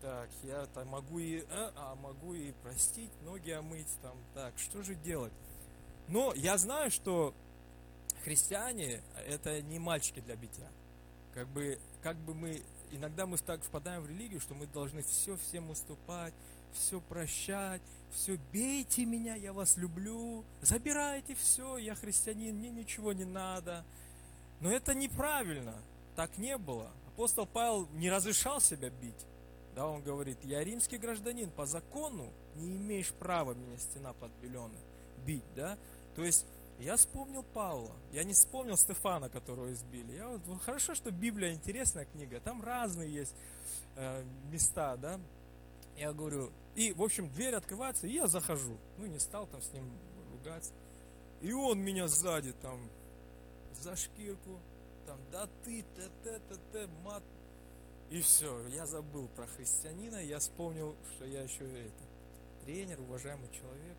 Так, 0.00 0.30
я 0.44 0.64
там 0.66 0.88
могу 0.88 1.18
и, 1.18 1.44
а, 1.50 1.72
а 1.76 1.94
могу 1.96 2.32
и 2.32 2.52
простить, 2.62 3.10
ноги 3.24 3.50
омыть 3.50 3.88
там, 4.00 4.16
так, 4.34 4.54
что 4.56 4.82
же 4.82 4.94
делать? 4.94 5.32
Но 6.08 6.32
я 6.34 6.56
знаю, 6.56 6.90
что 6.90 7.34
христиане 8.24 9.02
это 9.26 9.60
не 9.60 9.78
мальчики 9.78 10.20
для 10.20 10.36
битья. 10.36 10.68
Как 11.34 11.46
бы, 11.48 11.78
как 12.02 12.16
бы 12.16 12.34
мы, 12.34 12.62
иногда 12.90 13.26
мы 13.26 13.36
так 13.36 13.62
впадаем 13.62 14.02
в 14.02 14.08
религию, 14.08 14.40
что 14.40 14.54
мы 14.54 14.66
должны 14.66 15.02
все 15.02 15.36
всем 15.36 15.68
уступать, 15.68 16.32
все 16.72 17.00
прощать, 17.02 17.82
все 18.10 18.38
бейте 18.52 19.04
меня, 19.04 19.34
я 19.34 19.52
вас 19.52 19.76
люблю, 19.76 20.44
забирайте 20.62 21.34
все, 21.34 21.76
я 21.76 21.94
христианин, 21.94 22.56
мне 22.56 22.70
ничего 22.70 23.12
не 23.12 23.24
надо. 23.24 23.84
Но 24.60 24.70
это 24.70 24.94
неправильно, 24.94 25.74
так 26.16 26.38
не 26.38 26.56
было. 26.56 26.90
Апостол 27.08 27.46
Павел 27.46 27.86
не 27.92 28.10
разрешал 28.10 28.60
себя 28.60 28.88
бить. 28.88 29.26
Да, 29.80 29.86
он 29.86 30.02
говорит, 30.02 30.36
я 30.44 30.62
римский 30.62 30.98
гражданин, 30.98 31.48
по 31.48 31.64
закону 31.64 32.30
не 32.56 32.76
имеешь 32.76 33.14
права 33.14 33.54
меня 33.54 33.78
стена 33.78 34.12
подбеленная 34.12 34.82
бить, 35.24 35.54
да. 35.56 35.78
То 36.14 36.22
есть 36.22 36.44
я 36.80 36.98
вспомнил 36.98 37.42
Павла, 37.54 37.90
я 38.12 38.22
не 38.24 38.34
вспомнил 38.34 38.76
Стефана, 38.76 39.30
которого 39.30 39.72
избили. 39.72 40.16
Я 40.16 40.28
вот, 40.28 40.42
хорошо, 40.60 40.94
что 40.94 41.10
Библия 41.10 41.54
интересная 41.54 42.04
книга, 42.04 42.40
там 42.40 42.62
разные 42.62 43.10
есть 43.10 43.34
э, 43.96 44.22
места, 44.52 44.98
да. 44.98 45.18
Я 45.96 46.12
говорю, 46.12 46.50
и, 46.74 46.92
в 46.92 47.02
общем, 47.02 47.30
дверь 47.30 47.54
открывается, 47.54 48.06
и 48.06 48.12
я 48.12 48.26
захожу. 48.26 48.76
Ну, 48.98 49.06
не 49.06 49.18
стал 49.18 49.46
там 49.46 49.62
с 49.62 49.72
ним 49.72 49.90
ругаться. 50.30 50.74
И 51.40 51.54
он 51.54 51.78
меня 51.78 52.06
сзади 52.06 52.52
там 52.60 52.78
за 53.80 53.96
шкирку, 53.96 54.60
там, 55.06 55.16
да 55.32 55.48
ты, 55.64 55.82
т, 55.96 56.10
т, 56.22 56.38
т, 56.50 56.56
т, 56.70 56.86
мат. 57.02 57.22
И 58.10 58.20
все, 58.22 58.66
я 58.68 58.86
забыл 58.86 59.28
про 59.36 59.46
христианина, 59.46 60.16
я 60.16 60.40
вспомнил, 60.40 60.96
что 61.14 61.24
я 61.24 61.42
еще 61.42 61.64
это, 61.64 62.04
тренер, 62.64 63.00
уважаемый 63.00 63.48
человек. 63.52 63.96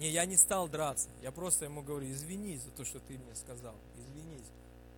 Не, 0.00 0.10
я 0.10 0.26
не 0.26 0.36
стал 0.36 0.68
драться, 0.68 1.08
я 1.22 1.30
просто 1.30 1.66
ему 1.66 1.82
говорю, 1.82 2.10
извинись 2.10 2.62
за 2.62 2.70
то, 2.72 2.84
что 2.84 2.98
ты 2.98 3.16
мне 3.16 3.34
сказал, 3.36 3.76
извинись. 3.96 4.50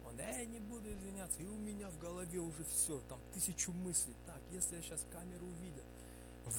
Он, 0.06 0.18
э, 0.18 0.46
не 0.46 0.58
буду 0.58 0.90
извиняться, 0.90 1.42
и 1.42 1.46
у 1.46 1.56
меня 1.56 1.90
в 1.90 1.98
голове 1.98 2.38
уже 2.38 2.64
все, 2.64 2.98
там 3.10 3.20
тысячу 3.34 3.72
мыслей. 3.72 4.14
Так, 4.24 4.40
если 4.52 4.76
я 4.76 4.82
сейчас 4.82 5.04
камеру 5.12 5.44
увидят, 5.44 5.84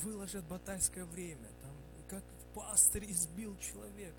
выложат 0.04 0.46
батальское 0.46 1.06
время, 1.06 1.48
там, 1.64 1.72
как 2.10 2.24
пастырь 2.54 3.12
избил 3.12 3.58
человека. 3.58 4.18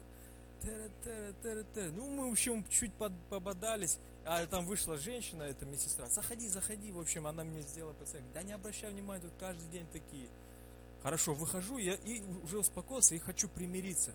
Тера, 0.63 0.91
тера, 1.05 1.33
тера, 1.43 1.65
тера. 1.75 1.91
Ну, 1.93 2.11
мы, 2.11 2.29
в 2.29 2.33
общем, 2.33 2.65
чуть 2.69 2.93
пободались, 2.95 3.99
а 4.31 4.47
там 4.47 4.67
вышла 4.67 4.99
женщина, 4.99 5.45
эта 5.45 5.65
медсестра. 5.65 6.07
Заходи, 6.07 6.49
заходи, 6.49 6.93
в 6.93 7.01
общем, 7.01 7.27
она 7.27 7.45
мне 7.45 7.63
сделала 7.63 7.95
пациент. 7.95 8.27
Да 8.35 8.43
не 8.43 8.53
обращай 8.53 8.91
внимания, 8.91 9.23
тут 9.23 9.33
каждый 9.41 9.67
день 9.71 9.87
такие. 9.91 10.29
Хорошо, 11.03 11.33
выхожу, 11.33 11.79
я 11.79 11.95
и 11.95 12.21
уже 12.43 12.59
успокоился 12.59 13.15
и 13.15 13.19
хочу 13.19 13.49
примириться. 13.49 14.13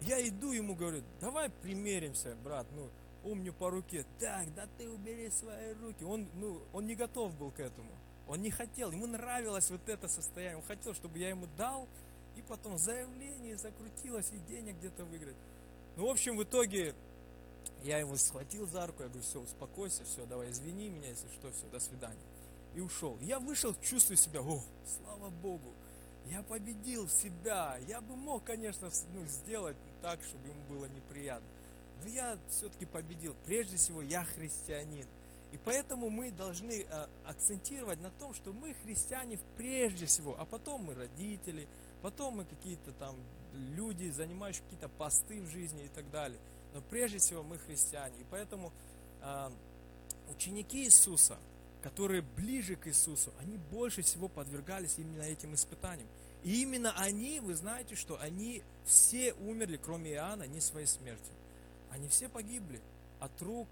Я 0.00 0.26
иду 0.28 0.52
ему, 0.52 0.76
говорю, 0.76 1.02
давай 1.20 1.50
примиримся, 1.50 2.36
брат, 2.44 2.68
ну, 2.70 2.88
умню 3.28 3.52
по 3.52 3.68
руке. 3.68 4.06
Так, 4.20 4.54
да 4.54 4.68
ты 4.78 4.88
убери 4.88 5.28
свои 5.30 5.72
руки. 5.72 6.04
Он, 6.04 6.28
ну, 6.34 6.62
он 6.72 6.86
не 6.86 6.94
готов 6.94 7.36
был 7.36 7.50
к 7.50 7.58
этому. 7.58 7.90
Он 8.28 8.40
не 8.40 8.52
хотел, 8.52 8.92
ему 8.92 9.08
нравилось 9.08 9.70
вот 9.72 9.88
это 9.88 10.06
состояние. 10.06 10.58
Он 10.58 10.62
хотел, 10.62 10.94
чтобы 10.94 11.18
я 11.18 11.30
ему 11.30 11.48
дал, 11.56 11.88
и 12.36 12.42
потом 12.42 12.78
заявление 12.78 13.56
закрутилось, 13.56 14.30
и 14.32 14.38
денег 14.52 14.76
где-то 14.76 15.04
выиграть. 15.04 15.36
Ну, 15.96 16.06
в 16.06 16.10
общем, 16.10 16.36
в 16.36 16.44
итоге 16.44 16.94
я 17.84 17.98
его 17.98 18.16
схватил 18.16 18.66
за 18.66 18.86
руку, 18.86 19.02
я 19.02 19.08
говорю, 19.08 19.24
все, 19.24 19.40
успокойся, 19.40 20.04
все, 20.04 20.26
давай, 20.26 20.50
извини 20.50 20.88
меня, 20.88 21.08
если 21.08 21.28
что, 21.28 21.50
все, 21.52 21.66
до 21.70 21.80
свидания. 21.80 22.16
И 22.74 22.80
ушел. 22.80 23.16
Я 23.20 23.38
вышел, 23.38 23.74
чувствую 23.80 24.16
себя, 24.16 24.40
о, 24.40 24.62
слава 24.84 25.30
Богу, 25.30 25.72
я 26.30 26.42
победил 26.42 27.08
себя. 27.08 27.78
Я 27.86 28.00
бы 28.00 28.14
мог, 28.16 28.44
конечно, 28.44 28.90
ну, 29.14 29.24
сделать 29.26 29.76
так, 30.02 30.22
чтобы 30.22 30.48
ему 30.48 30.62
было 30.68 30.86
неприятно. 30.86 31.48
Но 32.02 32.08
я 32.08 32.38
все-таки 32.50 32.86
победил. 32.86 33.34
Прежде 33.46 33.76
всего, 33.76 34.02
я 34.02 34.24
христианин. 34.24 35.06
И 35.52 35.58
поэтому 35.64 36.10
мы 36.10 36.30
должны 36.30 36.84
а, 36.90 37.08
акцентировать 37.24 38.00
на 38.02 38.10
том, 38.10 38.34
что 38.34 38.52
мы 38.52 38.74
христиане 38.74 39.38
прежде 39.56 40.04
всего, 40.04 40.36
а 40.38 40.44
потом 40.44 40.84
мы 40.84 40.94
родители, 40.94 41.66
потом 42.02 42.36
мы 42.36 42.44
какие-то 42.44 42.92
там 42.92 43.16
люди, 43.58 44.10
занимающие 44.10 44.62
какие-то 44.64 44.88
посты 44.88 45.40
в 45.42 45.46
жизни 45.48 45.84
и 45.84 45.88
так 45.88 46.10
далее. 46.10 46.38
Но 46.74 46.80
прежде 46.80 47.18
всего 47.18 47.42
мы 47.42 47.58
христиане. 47.58 48.14
И 48.20 48.24
поэтому 48.30 48.72
а, 49.20 49.52
ученики 50.30 50.84
Иисуса, 50.84 51.38
которые 51.82 52.22
ближе 52.22 52.76
к 52.76 52.86
Иисусу, 52.88 53.32
они 53.40 53.56
больше 53.56 54.02
всего 54.02 54.28
подвергались 54.28 54.98
именно 54.98 55.22
этим 55.22 55.54
испытаниям. 55.54 56.08
И 56.44 56.62
именно 56.62 56.92
они, 56.96 57.40
вы 57.40 57.54
знаете, 57.54 57.96
что 57.96 58.20
они 58.20 58.62
все 58.84 59.32
умерли, 59.34 59.76
кроме 59.76 60.12
Иоанна, 60.12 60.44
не 60.44 60.60
своей 60.60 60.86
смертью. 60.86 61.32
Они 61.90 62.08
все 62.08 62.28
погибли 62.28 62.80
от 63.20 63.40
рук 63.42 63.68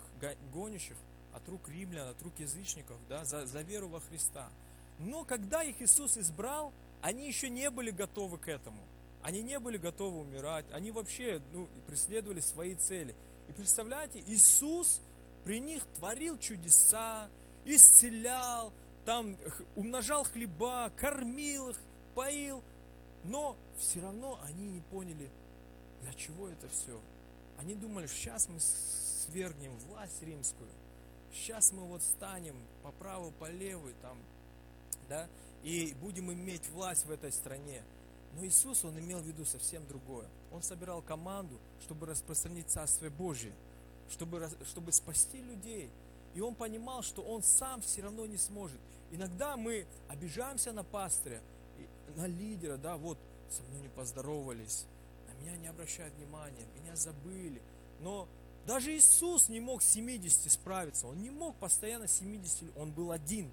гонящих, 0.52 0.96
от 1.32 1.48
рук 1.48 1.68
римлян, 1.68 2.08
от 2.08 2.20
рук 2.22 2.32
язычников, 2.38 2.96
да, 3.08 3.24
за, 3.24 3.46
за 3.46 3.62
веру 3.62 3.88
во 3.88 4.00
Христа. 4.00 4.48
Но 4.98 5.24
когда 5.24 5.62
их 5.62 5.80
Иисус 5.80 6.16
избрал, 6.16 6.72
они 7.02 7.26
еще 7.26 7.50
не 7.50 7.70
были 7.70 7.90
готовы 7.90 8.38
к 8.38 8.48
этому. 8.48 8.80
Они 9.26 9.42
не 9.42 9.58
были 9.58 9.76
готовы 9.76 10.20
умирать. 10.20 10.64
Они 10.72 10.92
вообще 10.92 11.42
ну, 11.52 11.68
преследовали 11.88 12.40
свои 12.40 12.76
цели. 12.76 13.14
И 13.48 13.52
представляете, 13.52 14.22
Иисус 14.26 15.00
при 15.44 15.58
них 15.58 15.84
творил 15.96 16.38
чудеса, 16.38 17.28
исцелял, 17.64 18.72
там 19.04 19.36
умножал 19.74 20.24
хлеба, 20.24 20.90
кормил 20.96 21.70
их, 21.70 21.80
поил. 22.14 22.62
Но 23.24 23.56
все 23.78 24.00
равно 24.00 24.38
они 24.44 24.68
не 24.68 24.80
поняли, 24.80 25.28
для 26.02 26.14
чего 26.14 26.48
это 26.48 26.68
все. 26.68 27.00
Они 27.58 27.74
думали, 27.74 28.06
сейчас 28.06 28.48
мы 28.48 28.60
свергнем 28.60 29.76
власть 29.88 30.22
римскую– 30.22 30.70
сейчас 31.36 31.72
мы 31.72 31.82
вот 31.82 32.02
станем 32.02 32.56
по 32.82 32.90
праву, 32.92 33.32
по 33.38 33.50
левую, 33.50 33.94
там, 34.02 34.16
да, 35.08 35.28
и 35.62 35.94
будем 36.00 36.32
иметь 36.32 36.68
власть 36.70 37.06
в 37.06 37.10
этой 37.10 37.32
стране. 37.32 37.82
Но 38.34 38.44
Иисус, 38.44 38.84
Он 38.84 38.98
имел 38.98 39.20
в 39.20 39.26
виду 39.26 39.44
совсем 39.44 39.86
другое. 39.86 40.26
Он 40.52 40.62
собирал 40.62 41.02
команду, 41.02 41.58
чтобы 41.80 42.06
распространить 42.06 42.68
Царствие 42.68 43.10
Божие, 43.10 43.52
чтобы, 44.10 44.48
чтобы 44.66 44.92
спасти 44.92 45.40
людей. 45.40 45.90
И 46.34 46.40
он 46.40 46.54
понимал, 46.54 47.02
что 47.02 47.22
он 47.22 47.42
сам 47.42 47.80
все 47.80 48.02
равно 48.02 48.26
не 48.26 48.36
сможет. 48.36 48.78
Иногда 49.10 49.56
мы 49.56 49.86
обижаемся 50.08 50.72
на 50.72 50.84
пастыря, 50.84 51.40
на 52.14 52.26
лидера, 52.26 52.76
да, 52.76 52.96
вот, 52.96 53.18
со 53.50 53.62
мной 53.62 53.82
не 53.82 53.88
поздоровались, 53.88 54.84
на 55.28 55.40
меня 55.40 55.56
не 55.56 55.66
обращают 55.68 56.14
внимания, 56.14 56.66
меня 56.80 56.96
забыли. 56.96 57.62
Но 58.00 58.28
даже 58.66 58.94
Иисус 58.96 59.48
не 59.48 59.60
мог 59.60 59.82
с 59.82 59.88
70 59.88 60.50
справиться. 60.50 61.06
Он 61.06 61.22
не 61.22 61.30
мог 61.30 61.56
постоянно 61.56 62.08
70, 62.08 62.76
он 62.76 62.90
был 62.90 63.12
один. 63.12 63.50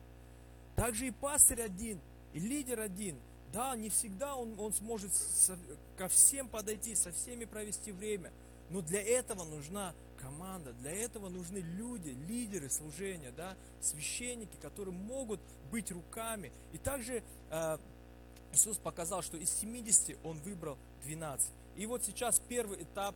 Также 0.75 1.07
и 1.07 1.11
пастырь 1.11 1.61
один, 1.61 1.99
и 2.33 2.39
лидер 2.39 2.79
один. 2.79 3.17
Да, 3.53 3.75
не 3.75 3.89
всегда 3.89 4.35
он, 4.35 4.59
он 4.59 4.73
сможет 4.73 5.13
со, 5.13 5.57
ко 5.95 6.07
всем 6.07 6.49
подойти, 6.49 6.95
со 6.95 7.11
всеми 7.11 7.45
провести 7.45 7.91
время. 7.91 8.31
Но 8.71 8.81
для 8.81 9.01
этого 9.01 9.43
нужна 9.43 9.93
команда. 10.17 10.73
Для 10.73 10.91
этого 10.91 11.29
нужны 11.29 11.57
люди, 11.57 12.09
лидеры 12.27 12.69
служения, 12.71 13.31
да, 13.31 13.55
священники, 13.79 14.55
которые 14.59 14.95
могут 14.95 15.39
быть 15.71 15.91
руками. 15.91 16.51
И 16.71 16.79
также 16.79 17.21
э, 17.51 17.77
Иисус 18.53 18.79
показал, 18.79 19.21
что 19.21 19.37
из 19.37 19.51
70 19.51 20.17
Он 20.23 20.39
выбрал 20.39 20.79
12. 21.03 21.47
И 21.75 21.85
вот 21.85 22.03
сейчас 22.03 22.39
первый 22.39 22.81
этап, 22.81 23.13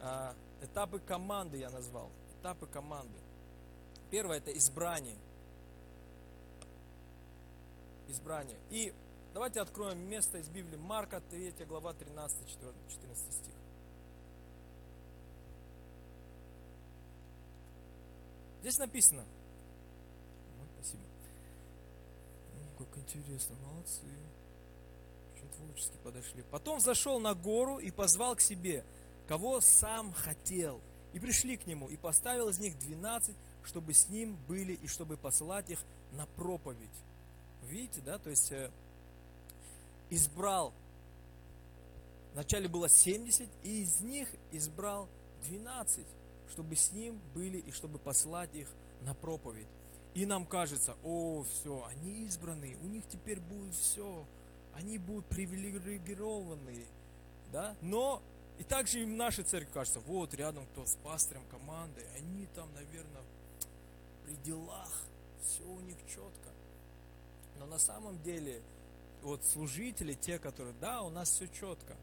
э, 0.00 0.34
этапы 0.60 0.98
команды 0.98 1.56
я 1.56 1.70
назвал. 1.70 2.10
Этапы 2.40 2.66
команды. 2.66 3.18
Первое 4.10 4.36
это 4.36 4.52
избрание. 4.52 5.16
Избрание. 8.08 8.58
И 8.70 8.92
давайте 9.34 9.60
откроем 9.60 9.98
место 10.08 10.38
из 10.38 10.48
Библии. 10.48 10.76
Марка 10.76 11.20
3 11.20 11.66
глава 11.66 11.92
13-14 11.92 12.38
стих. 13.30 13.54
Здесь 18.60 18.78
написано. 18.78 19.24
Вот, 20.58 20.68
спасибо. 20.76 21.02
Ну, 22.54 22.86
как 22.86 22.98
интересно, 22.98 23.56
молодцы. 23.56 24.06
Очень 25.34 25.48
творчески 25.50 25.96
подошли. 26.02 26.42
Потом 26.50 26.80
зашел 26.80 27.18
на 27.18 27.34
гору 27.34 27.78
и 27.78 27.90
позвал 27.90 28.36
к 28.36 28.40
себе, 28.40 28.84
кого 29.26 29.60
сам 29.60 30.12
хотел. 30.12 30.80
И 31.12 31.18
пришли 31.18 31.56
к 31.56 31.66
нему, 31.66 31.88
и 31.88 31.96
поставил 31.96 32.48
из 32.48 32.58
них 32.58 32.78
двенадцать, 32.78 33.36
чтобы 33.64 33.92
с 33.94 34.08
ним 34.08 34.36
были, 34.48 34.72
и 34.72 34.86
чтобы 34.86 35.16
посылать 35.16 35.70
их 35.70 35.80
на 36.12 36.26
проповедь. 36.26 36.88
Видите, 37.62 38.00
да, 38.00 38.18
то 38.18 38.30
есть 38.30 38.50
э, 38.50 38.70
избрал, 40.10 40.72
вначале 42.32 42.68
было 42.68 42.88
70, 42.88 43.48
и 43.62 43.82
из 43.82 44.00
них 44.00 44.28
избрал 44.52 45.08
12 45.44 46.06
чтобы 46.54 46.76
с 46.76 46.92
ним 46.92 47.20
были 47.34 47.58
и 47.58 47.72
чтобы 47.72 47.98
послать 47.98 48.54
их 48.54 48.68
на 49.02 49.14
проповедь. 49.14 49.66
И 50.14 50.26
нам 50.26 50.46
кажется, 50.46 50.96
о, 51.02 51.42
все, 51.42 51.84
они 51.90 52.26
избранные, 52.26 52.76
у 52.76 52.86
них 52.86 53.04
теперь 53.08 53.40
будет 53.40 53.74
все, 53.74 54.24
они 54.74 54.98
будут 54.98 55.26
привилегированные, 55.26 56.86
да, 57.52 57.74
но 57.80 58.22
и 58.58 58.62
также 58.62 59.02
им 59.02 59.16
наша 59.16 59.42
церковь 59.42 59.72
кажется, 59.72 59.98
вот 60.00 60.32
рядом 60.34 60.64
кто 60.66 60.86
с 60.86 60.96
пастором 61.02 61.42
команды, 61.50 62.06
они 62.16 62.46
там, 62.54 62.72
наверное, 62.74 63.22
при 64.24 64.34
делах, 64.44 64.92
все 65.42 65.64
у 65.64 65.80
них 65.80 65.96
четко. 66.06 66.50
Но 67.58 67.66
на 67.66 67.78
самом 67.78 68.22
деле, 68.22 68.62
вот 69.24 69.44
служители, 69.44 70.14
те, 70.14 70.38
которые, 70.38 70.74
да, 70.80 71.02
у 71.02 71.10
нас 71.10 71.30
все 71.30 71.48
четко, 71.48 71.96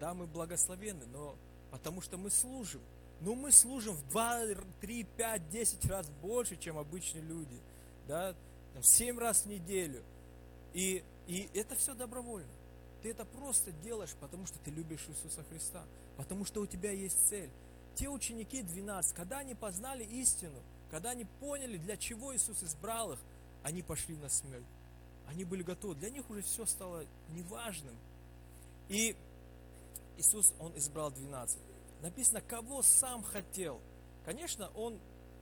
да, 0.00 0.14
мы 0.14 0.26
благословенны, 0.26 1.06
но 1.06 1.36
потому 1.70 2.00
что 2.00 2.16
мы 2.16 2.30
служим, 2.30 2.80
но 3.20 3.34
мы 3.34 3.52
служим 3.52 3.94
в 3.94 4.08
2, 4.08 4.40
3, 4.80 5.04
5, 5.04 5.50
10 5.50 5.84
раз 5.86 6.08
больше, 6.22 6.56
чем 6.56 6.78
обычные 6.78 7.22
люди. 7.22 7.60
Да? 8.06 8.34
Там, 8.74 8.82
7 8.82 9.18
раз 9.18 9.42
в 9.42 9.46
неделю. 9.46 10.02
И, 10.72 11.02
и 11.26 11.48
это 11.54 11.74
все 11.74 11.94
добровольно. 11.94 12.48
Ты 13.02 13.10
это 13.10 13.24
просто 13.24 13.72
делаешь, 13.72 14.14
потому 14.20 14.46
что 14.46 14.58
ты 14.60 14.70
любишь 14.70 15.04
Иисуса 15.08 15.42
Христа. 15.44 15.84
Потому 16.16 16.44
что 16.44 16.60
у 16.60 16.66
тебя 16.66 16.92
есть 16.92 17.28
цель. 17.28 17.50
Те 17.94 18.08
ученики 18.08 18.62
12, 18.62 19.14
когда 19.14 19.38
они 19.38 19.54
познали 19.54 20.04
истину, 20.04 20.62
когда 20.90 21.10
они 21.10 21.24
поняли, 21.40 21.76
для 21.76 21.96
чего 21.96 22.34
Иисус 22.34 22.62
избрал 22.62 23.12
их, 23.12 23.18
они 23.64 23.82
пошли 23.82 24.16
на 24.16 24.28
смерть. 24.28 24.64
Они 25.28 25.44
были 25.44 25.62
готовы. 25.62 25.94
Для 25.94 26.10
них 26.10 26.28
уже 26.28 26.42
все 26.42 26.66
стало 26.66 27.04
неважным. 27.30 27.96
И 28.88 29.14
Иисус, 30.16 30.52
Он 30.58 30.76
избрал 30.76 31.12
12 31.12 31.58
написано, 32.02 32.40
кого 32.40 32.82
сам 32.82 33.22
хотел. 33.22 33.80
Конечно, 34.24 34.70
он 34.74 34.98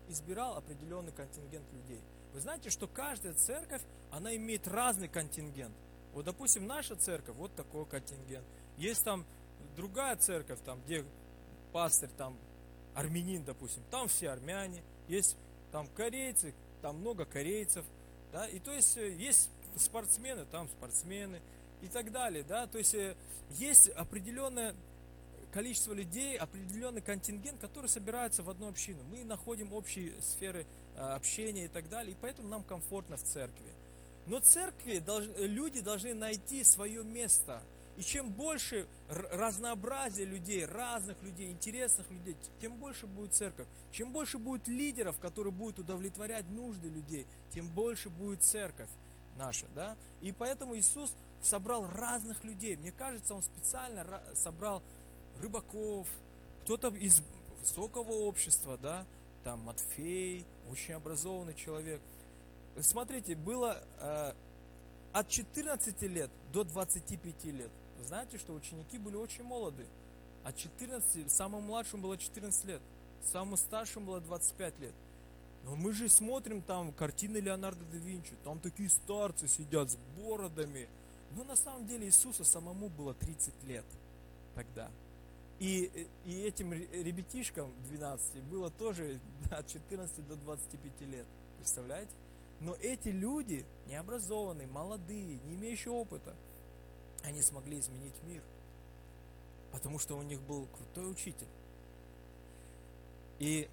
избирал 0.08 0.56
определенный 0.56 1.12
контингент 1.12 1.70
людей. 1.72 2.00
Вы 2.32 2.40
знаете, 2.40 2.70
что 2.70 2.86
каждая 2.86 3.34
церковь, 3.34 3.82
она 4.10 4.34
имеет 4.36 4.68
разный 4.68 5.08
контингент. 5.08 5.74
Вот, 6.12 6.24
допустим, 6.24 6.66
наша 6.66 6.96
церковь, 6.96 7.36
вот 7.36 7.54
такой 7.54 7.86
контингент. 7.86 8.46
Есть 8.76 9.04
там 9.04 9.24
другая 9.74 10.16
церковь, 10.16 10.60
там, 10.64 10.80
где 10.82 11.04
пастырь, 11.72 12.10
там, 12.16 12.38
армянин, 12.94 13.44
допустим, 13.44 13.82
там 13.90 14.08
все 14.08 14.30
армяне. 14.30 14.82
Есть 15.08 15.36
там 15.72 15.88
корейцы, 15.88 16.54
там 16.82 17.00
много 17.00 17.24
корейцев, 17.24 17.84
да, 18.32 18.46
и 18.46 18.58
то 18.58 18.72
есть 18.72 18.96
э, 18.96 19.10
есть 19.12 19.50
спортсмены, 19.78 20.44
там 20.50 20.68
спортсмены 20.68 21.40
и 21.82 21.88
так 21.88 22.10
далее, 22.12 22.42
да, 22.42 22.66
то 22.66 22.78
есть 22.78 22.94
э, 22.94 23.16
есть 23.50 23.88
определенная 23.90 24.74
количество 25.52 25.92
людей, 25.92 26.36
определенный 26.36 27.00
контингент, 27.00 27.58
который 27.60 27.86
собирается 27.86 28.42
в 28.42 28.50
одну 28.50 28.68
общину. 28.68 29.02
Мы 29.04 29.24
находим 29.24 29.72
общие 29.72 30.12
сферы 30.20 30.66
э, 30.96 31.00
общения 31.00 31.64
и 31.64 31.68
так 31.68 31.88
далее, 31.88 32.12
и 32.12 32.16
поэтому 32.20 32.48
нам 32.48 32.62
комфортно 32.62 33.16
в 33.16 33.22
церкви. 33.22 33.72
Но 34.26 34.40
церкви 34.40 35.02
люди 35.38 35.80
должны 35.80 36.12
найти 36.12 36.64
свое 36.64 37.04
место. 37.04 37.62
И 37.96 38.02
чем 38.02 38.30
больше 38.30 38.86
разнообразия 39.08 40.24
людей, 40.24 40.66
разных 40.66 41.22
людей, 41.22 41.50
интересных 41.50 42.10
людей, 42.10 42.36
тем 42.60 42.76
больше 42.76 43.06
будет 43.06 43.32
церковь. 43.32 43.66
Чем 43.92 44.12
больше 44.12 44.36
будет 44.36 44.68
лидеров, 44.68 45.18
которые 45.18 45.52
будут 45.52 45.78
удовлетворять 45.78 46.46
нужды 46.50 46.88
людей, 46.88 47.26
тем 47.50 47.68
больше 47.68 48.10
будет 48.10 48.42
церковь 48.42 48.90
наша. 49.36 49.66
Да? 49.74 49.96
И 50.20 50.32
поэтому 50.32 50.76
Иисус 50.76 51.14
собрал 51.42 51.86
разных 51.86 52.42
людей. 52.44 52.76
Мне 52.76 52.92
кажется, 52.92 53.34
Он 53.34 53.42
специально 53.42 54.22
собрал 54.34 54.82
рыбаков, 55.40 56.08
кто-то 56.64 56.88
из 56.88 57.22
высокого 57.60 58.12
общества, 58.12 58.78
да, 58.78 59.06
там 59.44 59.60
Матфей, 59.60 60.44
очень 60.70 60.94
образованный 60.94 61.54
человек. 61.54 62.00
Смотрите, 62.80 63.36
было 63.36 63.82
э, 64.00 64.32
от 65.12 65.28
14 65.28 66.02
лет 66.02 66.30
до 66.52 66.64
25 66.64 67.44
лет. 67.44 67.70
Знаете, 68.04 68.38
что 68.38 68.52
ученики 68.52 68.98
были 68.98 69.16
очень 69.16 69.44
молоды. 69.44 69.86
От 70.44 70.56
14, 70.56 71.30
самому 71.30 71.60
младшему 71.60 72.02
было 72.02 72.18
14 72.18 72.64
лет, 72.64 72.82
самому 73.24 73.56
старшему 73.56 74.06
было 74.06 74.20
25 74.20 74.78
лет. 74.80 74.94
Но 75.66 75.74
мы 75.74 75.92
же 75.92 76.08
смотрим 76.08 76.62
там 76.62 76.92
картины 76.92 77.38
Леонардо 77.38 77.84
да 77.90 77.98
Винчи, 77.98 78.34
там 78.44 78.60
такие 78.60 78.88
старцы 78.88 79.48
сидят 79.48 79.90
с 79.90 79.96
бородами. 80.16 80.88
Но 81.36 81.42
на 81.42 81.56
самом 81.56 81.88
деле 81.88 82.06
Иисусу 82.06 82.44
самому 82.44 82.88
было 82.88 83.14
30 83.14 83.64
лет 83.64 83.84
тогда. 84.54 84.88
И, 85.58 86.06
и 86.24 86.42
этим 86.42 86.72
ребятишкам 86.72 87.72
12 87.88 88.44
было 88.44 88.70
тоже 88.70 89.18
от 89.50 89.66
14 89.66 90.28
до 90.28 90.36
25 90.36 91.08
лет. 91.08 91.26
Представляете? 91.58 92.12
Но 92.60 92.76
эти 92.76 93.08
люди, 93.08 93.66
необразованные, 93.88 94.68
молодые, 94.68 95.40
не 95.46 95.56
имеющие 95.56 95.92
опыта, 95.92 96.32
они 97.24 97.42
смогли 97.42 97.80
изменить 97.80 98.14
мир. 98.22 98.42
Потому 99.72 99.98
что 99.98 100.16
у 100.16 100.22
них 100.22 100.40
был 100.42 100.66
крутой 100.66 101.10
учитель. 101.10 101.48
И 103.40 103.68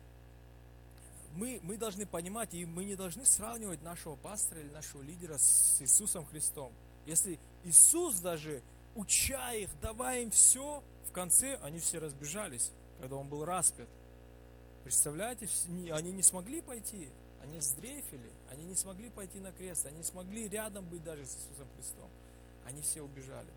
мы, 1.35 1.59
мы 1.63 1.77
должны 1.77 2.05
понимать, 2.05 2.53
и 2.53 2.65
мы 2.65 2.85
не 2.85 2.95
должны 2.95 3.25
сравнивать 3.25 3.81
нашего 3.81 4.15
пастора 4.15 4.61
или 4.61 4.69
нашего 4.69 5.01
лидера 5.01 5.37
с 5.37 5.77
Иисусом 5.81 6.25
Христом. 6.25 6.73
Если 7.05 7.39
Иисус 7.63 8.19
даже, 8.19 8.61
уча 8.95 9.53
их, 9.53 9.69
давая 9.81 10.21
им 10.21 10.31
все, 10.31 10.83
в 11.07 11.11
конце 11.11 11.59
они 11.63 11.79
все 11.79 11.99
разбежались, 11.99 12.71
когда 12.99 13.15
он 13.15 13.27
был 13.27 13.45
распят. 13.45 13.87
Представляете, 14.83 15.47
они 15.91 16.11
не 16.11 16.23
смогли 16.23 16.61
пойти, 16.61 17.09
они 17.41 17.59
сдрейфили, 17.61 18.31
они 18.49 18.65
не 18.65 18.75
смогли 18.75 19.09
пойти 19.09 19.39
на 19.39 19.51
крест, 19.51 19.85
они 19.85 19.97
не 19.97 20.03
смогли 20.03 20.47
рядом 20.47 20.85
быть 20.85 21.03
даже 21.03 21.25
с 21.25 21.35
Иисусом 21.35 21.67
Христом. 21.75 22.09
Они 22.65 22.81
все 22.81 23.01
убежали. 23.01 23.51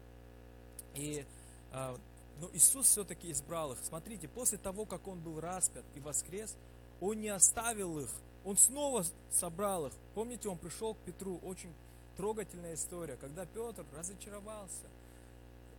И 0.95 1.25
а, 1.73 1.99
но 2.41 2.51
Иисус 2.53 2.87
все-таки 2.87 3.31
избрал 3.31 3.73
их. 3.73 3.79
Смотрите, 3.83 4.29
после 4.29 4.59
того, 4.59 4.85
как 4.85 5.09
Он 5.09 5.21
был 5.21 5.41
распят 5.41 5.85
и 5.95 6.01
воскрес, 6.01 6.57
Он 7.01 7.21
не 7.21 7.29
оставил 7.29 7.99
их, 7.99 8.11
Он 8.45 8.57
снова 8.57 9.05
собрал 9.31 9.87
их. 9.87 9.93
Помните, 10.15 10.49
Он 10.49 10.59
пришел 10.59 10.95
к 10.95 10.99
Петру, 10.99 11.39
очень 11.45 11.73
трогательная 12.17 12.75
история, 12.75 13.17
когда 13.17 13.45
Петр 13.45 13.85
разочаровался– 13.95 14.87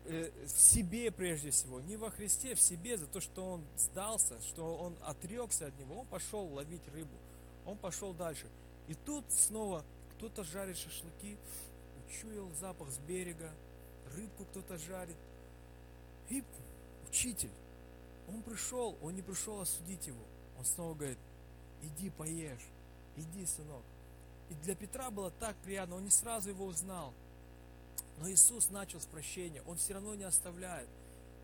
Э, 0.10 0.32
в 0.45 0.62
себе 0.62 1.12
прежде 1.12 1.51
всего, 1.51 1.82
не 1.82 1.97
во 1.97 2.10
Христе, 2.10 2.56
в 2.56 2.62
себе, 2.62 2.97
за 2.97 3.08
то, 3.08 3.19
что 3.19 3.43
он 3.43 3.63
сдался, 3.75 4.39
что 4.41 4.77
он 4.77 4.95
отрекся 5.03 5.67
от 5.67 5.77
него, 5.77 5.99
он 5.99 6.08
пошел 6.08 6.45
ловить 6.53 6.88
рыбу, 6.93 7.13
он 7.65 7.77
пошел 7.77 8.13
дальше. 8.13 8.47
И 8.88 8.93
тут 8.93 9.25
снова 9.30 9.84
кто-то 10.15 10.45
жарит 10.45 10.77
шашлыки, 10.77 11.38
учуял 12.06 12.49
запах 12.53 12.89
с 12.89 12.99
берега, 12.99 13.51
рыбку 14.15 14.45
кто-то 14.45 14.77
жарит. 14.77 15.17
И 16.30 16.41
учитель, 17.10 17.51
он 18.30 18.41
пришел, 18.43 18.95
он 19.01 19.13
не 19.13 19.21
пришел 19.21 19.60
осудить 19.60 20.08
его. 20.08 20.23
Он 20.58 20.65
снова 20.65 20.93
говорит, 20.96 21.17
иди 21.82 22.10
поешь, 22.10 22.65
иди, 23.15 23.46
сынок. 23.46 23.84
И 24.50 24.54
для 24.63 24.76
Петра 24.76 25.12
было 25.12 25.32
так 25.32 25.56
приятно, 25.58 25.96
он 25.96 26.06
не 26.06 26.10
сразу 26.10 26.50
его 26.50 26.65
узнал. 26.65 27.13
Но 28.20 28.30
Иисус 28.30 28.70
начал 28.70 29.00
с 29.00 29.06
прощения, 29.06 29.62
Он 29.67 29.78
все 29.78 29.93
равно 29.93 30.15
не 30.15 30.24
оставляет. 30.24 30.89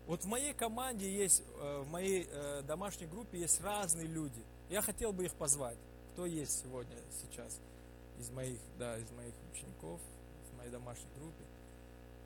Вот 0.06 0.24
в 0.24 0.26
моей 0.26 0.52
команде 0.52 1.10
есть, 1.10 1.42
э, 1.60 1.82
в 1.86 1.90
моей 1.90 2.26
э, 2.28 2.62
домашней 2.62 3.06
группе 3.06 3.38
есть 3.38 3.60
разные 3.62 4.06
люди. 4.06 4.42
Я 4.68 4.82
хотел 4.82 5.12
бы 5.12 5.24
их 5.24 5.34
позвать. 5.34 5.78
Кто 6.12 6.26
есть 6.26 6.62
сегодня, 6.62 6.96
сейчас 7.22 7.58
из 8.18 8.30
моих, 8.30 8.58
да, 8.78 8.98
из 8.98 9.10
моих 9.12 9.34
учеников, 9.52 10.00
в 10.52 10.56
моей 10.58 10.70
домашней 10.70 11.08
группе. 11.18 11.44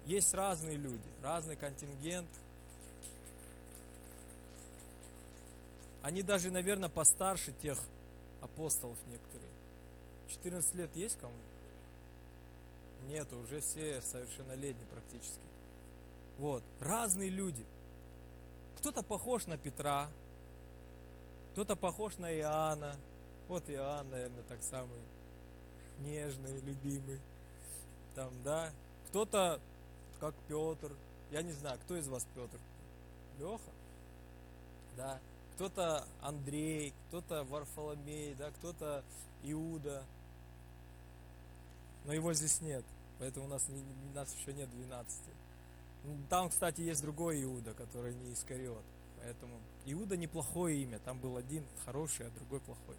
Есть 0.06 0.34
разные 0.34 0.76
люди, 0.76 1.08
разный 1.22 1.56
контингент. 1.56 2.28
Они 6.08 6.22
даже, 6.22 6.50
наверное, 6.50 6.88
постарше 6.88 7.52
тех 7.52 7.78
апостолов 8.40 8.96
некоторые. 9.08 9.50
14 10.30 10.74
лет 10.76 10.96
есть 10.96 11.18
кому? 11.18 11.34
Нет, 13.08 13.30
уже 13.34 13.60
все 13.60 14.00
совершеннолетние 14.00 14.86
практически. 14.86 15.42
Вот, 16.38 16.62
разные 16.80 17.28
люди. 17.28 17.62
Кто-то 18.78 19.02
похож 19.02 19.46
на 19.48 19.58
Петра, 19.58 20.08
кто-то 21.52 21.76
похож 21.76 22.16
на 22.16 22.34
Иоанна. 22.34 22.96
Вот 23.46 23.68
Иоанн, 23.68 24.08
наверное, 24.08 24.44
так 24.44 24.62
самый 24.62 25.02
нежный, 25.98 26.58
любимый. 26.62 27.20
Там, 28.14 28.32
да. 28.42 28.72
Кто-то 29.08 29.60
как 30.20 30.34
Петр. 30.48 30.90
Я 31.30 31.42
не 31.42 31.52
знаю, 31.52 31.78
кто 31.80 31.98
из 31.98 32.08
вас 32.08 32.26
Петр? 32.34 32.58
Леха? 33.38 33.70
Да. 34.96 35.20
Кто-то 35.58 36.06
Андрей, 36.22 36.94
кто-то 37.08 37.42
Варфоломей, 37.42 38.36
да, 38.36 38.52
кто-то 38.52 39.02
Иуда. 39.42 40.04
Но 42.04 42.12
его 42.12 42.32
здесь 42.32 42.60
нет, 42.60 42.84
поэтому 43.18 43.46
у 43.46 43.48
нас, 43.48 43.66
у 43.68 44.14
нас 44.14 44.32
еще 44.36 44.52
нет 44.52 44.70
12. 44.70 45.20
Там, 46.30 46.48
кстати, 46.50 46.82
есть 46.82 47.02
другой 47.02 47.42
Иуда, 47.42 47.74
который 47.74 48.14
не 48.14 48.34
Искариот. 48.34 48.84
Поэтому 49.20 49.58
Иуда 49.86 50.16
неплохое 50.16 50.80
имя. 50.80 51.00
Там 51.00 51.18
был 51.18 51.36
один 51.36 51.64
хороший, 51.84 52.28
а 52.28 52.30
другой 52.30 52.60
плохой. 52.60 52.94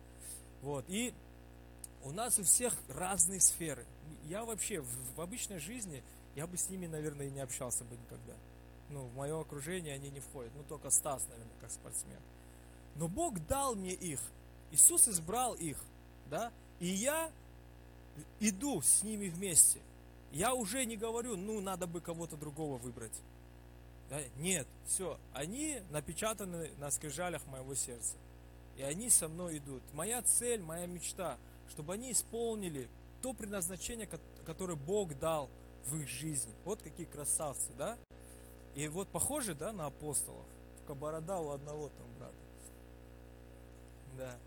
Вот. 0.62 0.84
И 0.90 1.14
у 2.04 2.12
нас 2.12 2.40
у 2.40 2.44
всех 2.44 2.76
разные 2.90 3.40
сферы. 3.40 3.86
Я 4.26 4.44
вообще 4.44 4.82
в, 4.82 5.16
в 5.16 5.22
обычной 5.22 5.60
жизни, 5.60 6.04
я 6.36 6.46
бы 6.46 6.58
с 6.58 6.70
ними, 6.70 6.88
наверное, 6.88 7.28
и 7.28 7.32
не 7.32 7.40
общался 7.40 7.86
бы 7.86 7.96
никогда. 7.96 8.34
Ну, 8.90 9.06
в 9.06 9.16
мое 9.16 9.40
окружение 9.40 9.94
они 9.94 10.10
не 10.10 10.20
входят. 10.20 10.52
Ну, 10.58 10.64
только 10.68 10.90
Стас, 10.90 11.26
наверное, 11.30 11.56
как 11.62 11.72
спортсмен. 11.72 12.20
Но 13.00 13.08
Бог 13.08 13.40
дал 13.48 13.76
мне 13.76 13.94
их. 13.94 14.20
Иисус 14.72 15.08
избрал 15.08 15.56
их, 15.56 15.78
да? 16.30 16.52
И 16.80 16.88
я 16.88 17.32
иду 18.42 18.82
с 18.82 19.04
ними 19.04 19.30
вместе. 19.30 19.80
Я 20.34 20.54
уже 20.54 20.84
не 20.86 20.98
говорю, 20.98 21.38
ну, 21.38 21.62
надо 21.62 21.88
бы 21.88 22.02
кого-то 22.02 22.36
другого 22.36 22.78
выбрать. 22.78 23.14
Да? 24.10 24.20
Нет, 24.38 24.68
все, 24.86 25.18
они 25.34 25.82
напечатаны 25.92 26.72
на 26.78 26.92
скрижалях 26.92 27.46
моего 27.48 27.74
сердца. 27.74 28.16
И 28.76 28.84
они 28.84 29.10
со 29.10 29.30
мной 29.30 29.60
идут. 29.60 29.82
Моя 29.94 30.22
цель, 30.22 30.62
моя 30.62 30.86
мечта, 30.86 31.38
чтобы 31.70 31.94
они 31.94 32.12
исполнили 32.12 32.90
то 33.22 33.32
предназначение, 33.34 34.10
которое 34.46 34.76
Бог 34.76 35.18
дал 35.18 35.50
в 35.86 35.96
их 35.96 36.10
жизни. 36.10 36.52
Вот 36.66 36.82
какие 36.82 37.06
красавцы, 37.06 37.72
да? 37.78 37.98
И 38.76 38.90
вот 38.90 39.08
похожи, 39.08 39.56
да, 39.56 39.72
на 39.72 39.86
апостолов. 39.86 40.46
Только 40.80 40.96
борода 40.96 41.40
у 41.40 41.52
одного 41.52 41.88
там. 41.88 42.09
Да. 44.20 44.38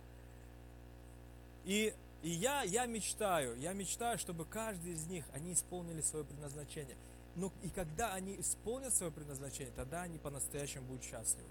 И 1.64 1.94
и 2.22 2.30
я, 2.30 2.62
я 2.62 2.86
мечтаю, 2.86 3.58
я 3.58 3.72
мечтаю, 3.72 4.16
чтобы 4.16 4.44
каждый 4.44 4.92
из 4.92 5.06
них, 5.06 5.24
они 5.34 5.52
исполнили 5.52 6.00
свое 6.00 6.24
предназначение. 6.24 6.96
Но 7.34 7.52
и 7.62 7.68
когда 7.68 8.14
они 8.14 8.38
исполнят 8.38 8.94
свое 8.94 9.10
предназначение, 9.10 9.72
тогда 9.74 10.02
они 10.02 10.18
по-настоящему 10.18 10.86
будут 10.86 11.02
счастливы. 11.02 11.48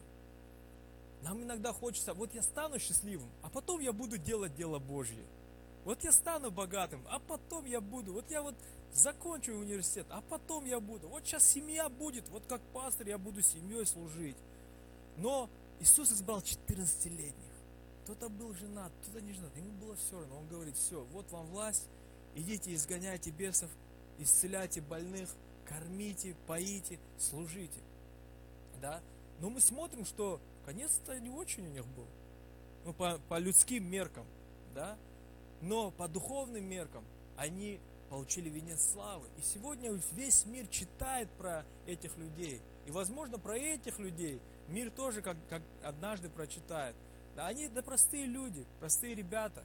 Нам 1.23 1.43
иногда 1.43 1.73
хочется, 1.73 2.13
вот 2.13 2.33
я 2.33 2.41
стану 2.41 2.79
счастливым, 2.79 3.29
а 3.41 3.49
потом 3.49 3.81
я 3.81 3.91
буду 3.91 4.17
делать 4.17 4.55
дело 4.55 4.79
Божье. 4.79 5.23
Вот 5.83 6.03
я 6.03 6.11
стану 6.13 6.51
богатым, 6.51 7.05
а 7.09 7.19
потом 7.19 7.65
я 7.65 7.81
буду. 7.81 8.13
Вот 8.13 8.31
я 8.31 8.41
вот 8.41 8.55
закончу 8.93 9.53
университет, 9.53 10.05
а 10.09 10.21
потом 10.21 10.65
я 10.65 10.79
буду. 10.79 11.09
Вот 11.09 11.25
сейчас 11.25 11.45
семья 11.45 11.89
будет, 11.89 12.29
вот 12.29 12.43
как 12.47 12.61
пастор 12.73 13.07
я 13.07 13.17
буду 13.17 13.41
семьей 13.41 13.85
служить. 13.85 14.37
Но 15.17 15.49
Иисус 15.79 16.11
избрал 16.11 16.39
14-летних. 16.39 17.50
Кто-то 18.11 18.29
был 18.29 18.53
женат, 18.53 18.91
кто-то 19.01 19.21
не 19.21 19.31
женат. 19.31 19.55
Ему 19.55 19.71
было 19.79 19.95
все 19.95 20.19
равно. 20.19 20.39
Он 20.39 20.47
говорит, 20.49 20.75
все, 20.75 21.01
вот 21.13 21.31
вам 21.31 21.45
власть, 21.45 21.87
идите, 22.35 22.73
изгоняйте 22.75 23.29
бесов, 23.31 23.69
исцеляйте 24.19 24.81
больных, 24.81 25.29
кормите, 25.65 26.35
поите, 26.45 26.99
служите. 27.17 27.79
Да? 28.81 29.01
Но 29.39 29.49
мы 29.49 29.61
смотрим, 29.61 30.03
что 30.03 30.41
конец-то 30.65 31.17
не 31.21 31.29
очень 31.29 31.65
у 31.65 31.69
них 31.69 31.87
был. 31.87 32.05
Ну, 32.83 32.93
по, 32.93 33.17
по 33.29 33.39
людским 33.39 33.89
меркам, 33.89 34.25
да? 34.75 34.97
Но 35.61 35.91
по 35.91 36.09
духовным 36.09 36.65
меркам 36.65 37.05
они 37.37 37.79
получили 38.09 38.49
венец 38.49 38.91
славы. 38.91 39.25
И 39.37 39.41
сегодня 39.41 39.89
весь 40.11 40.45
мир 40.45 40.67
читает 40.67 41.29
про 41.37 41.63
этих 41.87 42.17
людей. 42.17 42.59
И, 42.85 42.91
возможно, 42.91 43.39
про 43.39 43.57
этих 43.57 43.99
людей 43.99 44.41
мир 44.67 44.91
тоже 44.91 45.21
как, 45.21 45.37
как 45.49 45.61
однажды 45.81 46.27
прочитает. 46.27 46.93
Да, 47.35 47.47
они 47.47 47.67
да 47.67 47.81
простые 47.81 48.25
люди, 48.25 48.65
простые 48.79 49.15
ребята. 49.15 49.63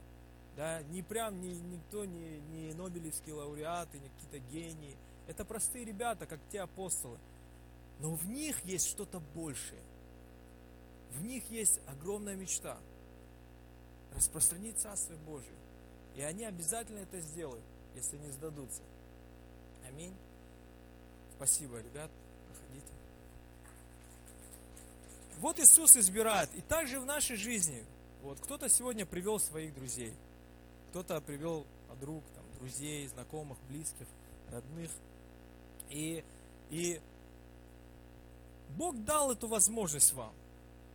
Да, 0.55 0.81
не 0.83 1.03
прям 1.03 1.39
ни, 1.39 1.49
никто 1.49 2.05
не, 2.05 2.39
не 2.39 2.73
Нобелевские 2.73 3.35
лауреаты, 3.35 3.99
не 3.99 4.09
какие-то 4.09 4.39
гении. 4.51 4.97
Это 5.27 5.45
простые 5.45 5.85
ребята, 5.85 6.25
как 6.25 6.39
те 6.51 6.61
апостолы. 6.61 7.17
Но 7.99 8.15
в 8.15 8.25
них 8.27 8.63
есть 8.65 8.87
что-то 8.87 9.19
большее. 9.35 9.81
В 11.11 11.23
них 11.23 11.49
есть 11.51 11.79
огромная 11.87 12.35
мечта. 12.35 12.77
Распространить 14.15 14.79
Царствие 14.79 15.19
Божие. 15.19 15.57
И 16.15 16.21
они 16.21 16.45
обязательно 16.45 16.99
это 16.99 17.19
сделают, 17.19 17.63
если 17.95 18.17
не 18.17 18.31
сдадутся. 18.31 18.81
Аминь. 19.87 20.15
Спасибо, 21.35 21.79
ребят. 21.79 22.09
Вот 25.39 25.59
Иисус 25.59 25.95
избирает. 25.97 26.49
И 26.55 26.61
также 26.61 26.99
в 26.99 27.05
нашей 27.05 27.35
жизни. 27.35 27.83
Вот 28.23 28.39
кто-то 28.39 28.69
сегодня 28.69 29.05
привел 29.05 29.39
своих 29.39 29.73
друзей. 29.73 30.13
Кто-то 30.89 31.21
привел 31.21 31.65
подруг, 31.87 32.23
там, 32.35 32.43
друзей, 32.59 33.07
знакомых, 33.07 33.57
близких, 33.69 34.07
родных. 34.51 34.91
И, 35.89 36.23
и 36.69 36.99
Бог 38.75 38.97
дал 39.03 39.31
эту 39.31 39.47
возможность 39.47 40.13
вам. 40.13 40.33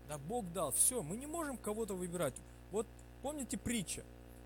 Да, 0.08 0.18
Бог 0.18 0.50
дал. 0.52 0.72
Все, 0.72 1.02
мы 1.02 1.16
не 1.16 1.26
можем 1.26 1.56
кого-то 1.56 1.94
выбирать. 1.94 2.34
Вот 2.70 2.86
помните 3.22 3.56
притча, 3.56 4.02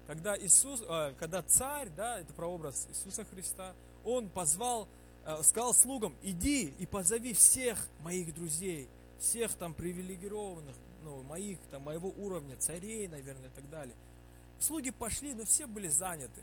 когда 0.06 0.38
Иисус, 0.38 0.82
э, 0.86 1.14
когда 1.18 1.42
царь, 1.42 1.88
да, 1.96 2.20
это 2.20 2.32
прообраз 2.34 2.86
Иисуса 2.90 3.24
Христа, 3.24 3.74
он 4.04 4.28
позвал, 4.28 4.88
э, 5.24 5.42
сказал 5.42 5.74
слугам, 5.74 6.14
иди 6.22 6.72
и 6.78 6.86
позови 6.86 7.32
всех 7.32 7.88
моих 8.00 8.34
друзей, 8.34 8.88
всех 9.18 9.54
там 9.54 9.74
привилегированных, 9.74 10.76
ну, 11.02 11.22
моих, 11.22 11.58
там, 11.70 11.82
моего 11.82 12.08
уровня, 12.08 12.56
царей, 12.56 13.08
наверное, 13.08 13.48
и 13.48 13.52
так 13.52 13.68
далее. 13.70 13.94
Слуги 14.58 14.90
пошли, 14.90 15.34
но 15.34 15.44
все 15.44 15.66
были 15.66 15.88
заняты. 15.88 16.40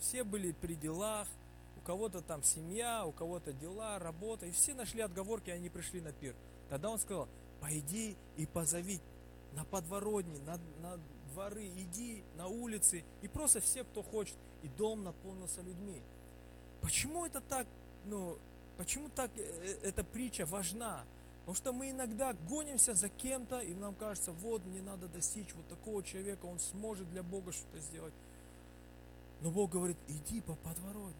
Все 0.00 0.24
были 0.24 0.52
при 0.52 0.74
делах, 0.74 1.28
у 1.76 1.80
кого-то 1.80 2.20
там 2.20 2.42
семья, 2.42 3.06
у 3.06 3.12
кого-то 3.12 3.52
дела, 3.52 3.98
работа, 3.98 4.46
и 4.46 4.50
все 4.50 4.74
нашли 4.74 5.00
отговорки, 5.00 5.50
и 5.50 5.52
они 5.52 5.68
пришли 5.68 6.00
на 6.00 6.12
пир. 6.12 6.34
Тогда 6.68 6.90
он 6.90 6.98
сказал, 6.98 7.28
пойди 7.60 8.16
и 8.36 8.46
позови 8.46 9.00
на 9.52 9.64
подворотни, 9.64 10.38
на, 10.38 10.58
на 10.80 11.00
дворы, 11.32 11.66
иди 11.66 12.24
на 12.36 12.46
улицы, 12.46 13.04
и 13.22 13.28
просто 13.28 13.60
все, 13.60 13.84
кто 13.84 14.02
хочет, 14.02 14.36
и 14.62 14.68
дом 14.68 15.04
наполнился 15.04 15.62
людьми. 15.62 16.02
Почему 16.80 17.26
это 17.26 17.40
так, 17.40 17.66
ну, 18.04 18.38
почему 18.76 19.08
так 19.08 19.30
э, 19.36 19.42
э, 19.42 19.88
эта 19.88 20.04
притча 20.04 20.46
важна? 20.46 21.04
Потому 21.46 21.54
что 21.54 21.72
мы 21.72 21.90
иногда 21.90 22.32
гонимся 22.32 22.94
за 22.94 23.08
кем-то, 23.08 23.60
и 23.60 23.72
нам 23.72 23.94
кажется, 23.94 24.32
вот 24.32 24.66
мне 24.66 24.82
надо 24.82 25.06
достичь 25.06 25.54
вот 25.54 25.68
такого 25.68 26.02
человека, 26.02 26.44
он 26.44 26.58
сможет 26.58 27.08
для 27.10 27.22
Бога 27.22 27.52
что-то 27.52 27.78
сделать. 27.78 28.12
Но 29.42 29.52
Бог 29.52 29.70
говорит, 29.70 29.96
иди 30.08 30.40
по 30.40 30.56
подворотням. 30.56 31.14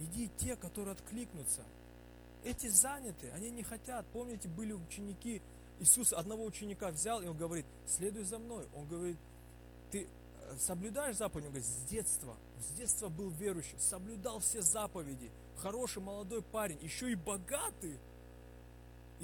Иди 0.00 0.28
те, 0.36 0.56
которые 0.56 0.94
откликнутся. 0.94 1.62
Эти 2.42 2.66
заняты, 2.66 3.30
они 3.30 3.52
не 3.52 3.62
хотят. 3.62 4.04
Помните, 4.12 4.48
были 4.48 4.72
ученики, 4.72 5.40
Иисус 5.78 6.12
одного 6.12 6.44
ученика 6.44 6.90
взял, 6.90 7.22
и 7.22 7.28
он 7.28 7.36
говорит, 7.36 7.66
следуй 7.86 8.24
за 8.24 8.40
мной. 8.40 8.66
Он 8.74 8.84
говорит, 8.88 9.18
ты 9.92 10.08
э, 10.08 10.56
соблюдаешь 10.58 11.18
заповеди? 11.18 11.46
Он 11.46 11.52
говорит, 11.52 11.68
с 11.68 11.88
детства. 11.88 12.36
С 12.58 12.76
детства 12.76 13.08
был 13.08 13.30
верующий, 13.30 13.78
соблюдал 13.78 14.40
все 14.40 14.60
заповеди. 14.60 15.30
Хороший 15.58 16.02
молодой 16.02 16.42
парень, 16.42 16.80
еще 16.82 17.12
и 17.12 17.14
богатый. 17.14 17.96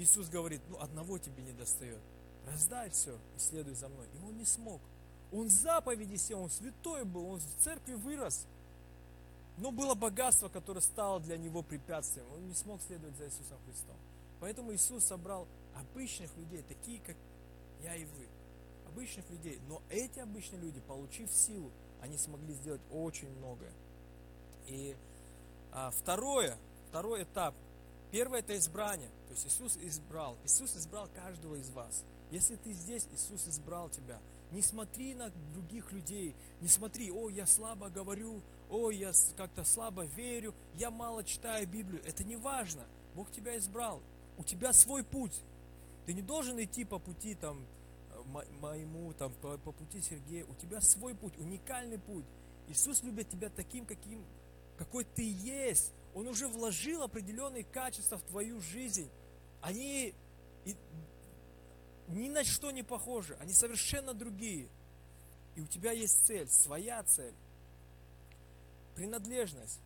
Иисус 0.01 0.29
говорит, 0.29 0.61
ну 0.69 0.79
одного 0.79 1.17
тебе 1.17 1.43
не 1.43 1.51
достает. 1.53 2.01
Раздай 2.47 2.89
все 2.89 3.17
и 3.35 3.39
следуй 3.39 3.75
за 3.75 3.87
мной. 3.87 4.07
И 4.15 4.25
он 4.25 4.37
не 4.37 4.45
смог. 4.45 4.81
Он 5.31 5.49
заповеди 5.49 6.15
сел, 6.15 6.41
он 6.41 6.49
святой 6.49 7.05
был, 7.05 7.25
он 7.25 7.39
в 7.39 7.63
церкви 7.63 7.93
вырос. 7.93 8.47
Но 9.57 9.71
было 9.71 9.93
богатство, 9.93 10.49
которое 10.49 10.81
стало 10.81 11.19
для 11.19 11.37
него 11.37 11.61
препятствием. 11.61 12.25
Он 12.33 12.47
не 12.47 12.53
смог 12.53 12.81
следовать 12.81 13.15
за 13.15 13.25
Иисусом 13.25 13.57
Христом. 13.65 13.95
Поэтому 14.39 14.73
Иисус 14.73 15.05
собрал 15.05 15.47
обычных 15.75 16.35
людей, 16.35 16.63
такие 16.67 16.99
как 16.99 17.15
я 17.83 17.95
и 17.95 18.05
вы. 18.05 18.27
Обычных 18.87 19.29
людей. 19.29 19.59
Но 19.69 19.81
эти 19.89 20.19
обычные 20.19 20.61
люди, 20.61 20.79
получив 20.81 21.31
силу, 21.31 21.71
они 22.01 22.17
смогли 22.17 22.53
сделать 22.55 22.81
очень 22.91 23.29
многое. 23.37 23.71
И 24.65 24.95
а, 25.71 25.91
второе, 25.91 26.57
второй 26.89 27.23
этап. 27.23 27.53
Первое 28.11 28.39
это 28.39 28.57
избрание. 28.57 29.09
То 29.27 29.33
есть 29.33 29.47
Иисус 29.47 29.77
избрал. 29.77 30.37
Иисус 30.43 30.75
избрал 30.75 31.07
каждого 31.15 31.55
из 31.55 31.69
вас. 31.69 32.03
Если 32.29 32.55
ты 32.55 32.73
здесь, 32.73 33.07
Иисус 33.13 33.47
избрал 33.47 33.89
тебя. 33.89 34.19
Не 34.51 34.61
смотри 34.61 35.13
на 35.13 35.29
других 35.53 35.91
людей. 35.93 36.35
Не 36.59 36.67
смотри, 36.67 37.09
о, 37.09 37.29
я 37.29 37.45
слабо 37.45 37.89
говорю, 37.89 38.41
о, 38.69 38.91
я 38.91 39.13
как-то 39.37 39.63
слабо 39.63 40.03
верю, 40.03 40.53
я 40.75 40.91
мало 40.91 41.23
читаю 41.23 41.67
Библию. 41.67 42.01
Это 42.05 42.23
не 42.23 42.35
важно. 42.35 42.85
Бог 43.15 43.31
тебя 43.31 43.57
избрал. 43.57 44.01
У 44.37 44.43
тебя 44.43 44.73
свой 44.73 45.03
путь. 45.03 45.41
Ты 46.05 46.13
не 46.13 46.21
должен 46.21 46.61
идти 46.61 46.83
по 46.83 46.99
пути 46.99 47.35
там, 47.35 47.65
моему, 48.61 49.13
там, 49.13 49.33
по, 49.41 49.57
по 49.57 49.71
пути 49.71 50.01
Сергея. 50.01 50.45
У 50.45 50.55
тебя 50.55 50.81
свой 50.81 51.15
путь, 51.15 51.37
уникальный 51.37 51.99
путь. 51.99 52.25
Иисус 52.67 53.03
любит 53.03 53.29
тебя 53.29 53.49
таким, 53.49 53.85
каким, 53.85 54.25
какой 54.77 55.05
ты 55.05 55.23
есть. 55.23 55.93
Он 56.13 56.27
уже 56.27 56.47
вложил 56.47 57.03
определенные 57.03 57.63
качества 57.63 58.17
в 58.17 58.23
твою 58.23 58.59
жизнь. 58.61 59.09
Они 59.61 60.13
ни 62.07 62.29
на 62.29 62.43
что 62.43 62.71
не 62.71 62.83
похожи, 62.83 63.37
они 63.39 63.53
совершенно 63.53 64.13
другие. 64.13 64.69
И 65.55 65.61
у 65.61 65.67
тебя 65.67 65.91
есть 65.91 66.25
цель, 66.25 66.47
своя 66.47 67.03
цель. 67.03 67.33
Принадлежность. 68.95 69.79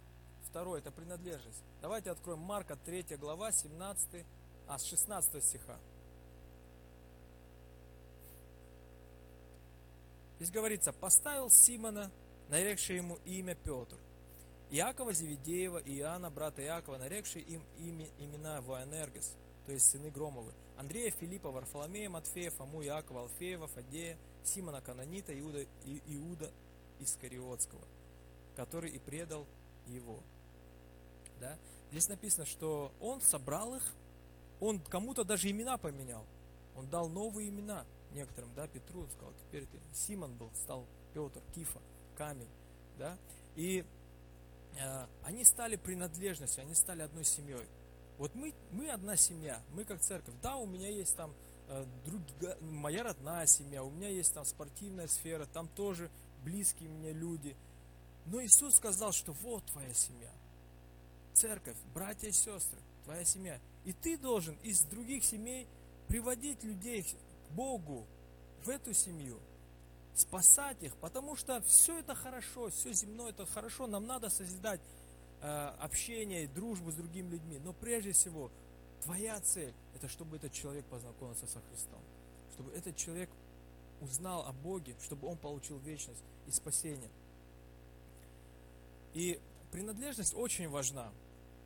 Второе, 0.50 0.80
это 0.80 0.92
принадлежность. 0.92 1.62
Давайте 1.82 2.12
откроем 2.12 2.40
Марка 2.40 2.76
3 2.76 3.18
глава, 3.18 3.52
17, 3.52 4.26
а, 4.68 4.80
с 4.80 4.86
16 4.86 5.44
стиха. 5.44 5.78
Здесь 10.38 10.52
говорится, 10.52 10.92
поставил 10.92 11.50
Симона, 11.50 12.12
нарекший 12.50 12.98
ему 12.98 13.18
имя 13.26 13.56
Петр, 13.56 13.98
Иакова 14.72 15.14
Зеведеева 15.14 15.78
и 15.80 16.00
Иоанна, 16.00 16.30
брата 16.30 16.62
Иакова, 16.64 16.98
нарекший 16.98 17.42
им 17.42 17.64
имена 17.78 18.62
Воэнергес, 18.62 19.36
то 19.66 19.72
есть 19.72 19.90
сыны 19.90 20.10
Громовы, 20.10 20.54
Андрея, 20.78 21.12
Филиппа, 21.12 21.50
Варфоломея, 21.50 22.10
Матфея, 22.10 22.52
Фому, 22.52 22.84
Иакова, 22.84 23.22
Алфеева, 23.22 23.68
Фадея, 23.68 24.18
Симона 24.44 24.82
Канонита, 24.82 25.38
Иуда, 25.40 25.62
и, 25.86 26.02
Иуда 26.08 26.52
Искариотского, 27.00 27.88
который 28.56 28.92
и 28.92 29.00
предал 29.00 29.46
его. 29.88 30.22
Да? 31.40 31.58
Здесь 31.92 32.10
написано, 32.10 32.46
что 32.46 32.92
он 33.00 33.22
собрал 33.22 33.76
их, 33.76 33.94
он 34.60 34.80
кому-то 34.80 35.24
даже 35.24 35.50
имена 35.50 35.78
поменял, 35.78 36.26
он 36.76 36.90
дал 36.90 37.10
новые 37.10 37.50
имена 37.50 37.86
некоторым, 38.12 38.54
да, 38.56 38.68
Петру, 38.68 39.08
сказал, 39.08 39.34
теперь 39.34 39.66
ты, 39.66 39.80
Симон 39.94 40.36
был, 40.36 40.50
стал 40.56 40.86
Петр, 41.14 41.42
Кифа, 41.54 41.80
камень, 42.16 42.50
да, 42.98 43.18
и 43.56 43.86
они 45.24 45.44
стали 45.46 45.76
принадлежностью, 45.76 46.62
они 46.62 46.76
стали 46.76 47.02
одной 47.02 47.24
семьей. 47.24 47.68
Вот 48.18 48.34
мы, 48.36 48.54
мы 48.72 48.90
одна 48.90 49.16
семья, 49.18 49.62
мы 49.74 49.84
как 49.84 50.02
церковь. 50.02 50.36
Да, 50.42 50.56
у 50.56 50.66
меня 50.66 50.90
есть 50.90 51.16
там 51.16 51.34
э, 51.68 51.86
друг, 52.06 52.22
моя 52.62 53.04
родная 53.04 53.46
семья, 53.46 53.84
у 53.84 53.90
меня 53.90 54.10
есть 54.10 54.34
там 54.34 54.46
спортивная 54.46 55.08
сфера, 55.08 55.46
там 55.46 55.68
тоже 55.68 56.10
близкие 56.44 56.90
мне 56.90 57.12
люди. 57.12 57.56
Но 58.26 58.44
Иисус 58.44 58.76
сказал, 58.76 59.12
что 59.12 59.34
вот 59.34 59.66
твоя 59.66 59.94
семья. 59.94 60.32
Церковь, 61.34 61.78
братья 61.94 62.30
и 62.30 62.32
сестры, 62.32 62.80
твоя 63.04 63.26
семья. 63.26 63.60
И 63.84 63.92
ты 63.92 64.18
должен 64.18 64.56
из 64.64 64.82
других 64.84 65.24
семей 65.26 65.68
приводить 66.08 66.64
людей 66.64 67.04
к 67.04 67.52
Богу 67.52 68.08
в 68.64 68.70
эту 68.70 68.94
семью, 68.94 69.40
спасать 70.16 70.82
их, 70.82 70.96
потому 70.98 71.36
что 71.36 71.62
все 71.62 72.00
это 72.00 72.16
хорошо, 72.16 72.70
все 72.70 72.94
земное 72.94 73.30
это 73.30 73.46
хорошо, 73.46 73.86
нам 73.86 74.08
надо 74.08 74.30
созидать 74.30 74.82
Э, 75.48 75.76
общение, 75.80 76.48
дружбу 76.48 76.92
с 76.92 76.96
другими 76.96 77.30
людьми. 77.30 77.60
Но 77.60 77.72
прежде 77.72 78.14
всего, 78.14 78.52
твоя 79.04 79.40
цель– 79.42 79.76
это 79.96 80.08
чтобы 80.08 80.38
этот 80.38 80.52
человек 80.54 80.86
познакомился 80.86 81.46
со 81.46 81.62
Христом. 81.62 82.02
Чтобы 82.54 82.72
этот 82.72 82.96
человек 82.96 83.30
узнал 84.02 84.48
о 84.48 84.54
Боге, 84.54 84.96
чтобы 85.04 85.28
он 85.28 85.38
получил 85.38 85.78
вечность 85.78 86.24
и 86.48 86.52
спасение. 86.52 87.12
И 89.14 89.40
принадлежность 89.72 90.34
очень 90.34 90.68
важна. 90.68 91.12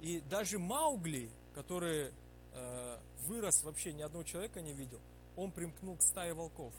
И 0.02 0.20
даже 0.30 0.60
Маугли, 0.60 1.32
который 1.54 2.12
э, 2.54 3.00
вырос 3.28 3.64
вообще 3.64 3.94
ни 3.94 4.02
одного 4.02 4.26
человека 4.26 4.60
не 4.60 4.74
видел, 4.74 5.00
он 5.38 5.54
примкнул 5.54 5.96
к 5.96 6.02
стае 6.02 6.34
волков. 6.34 6.74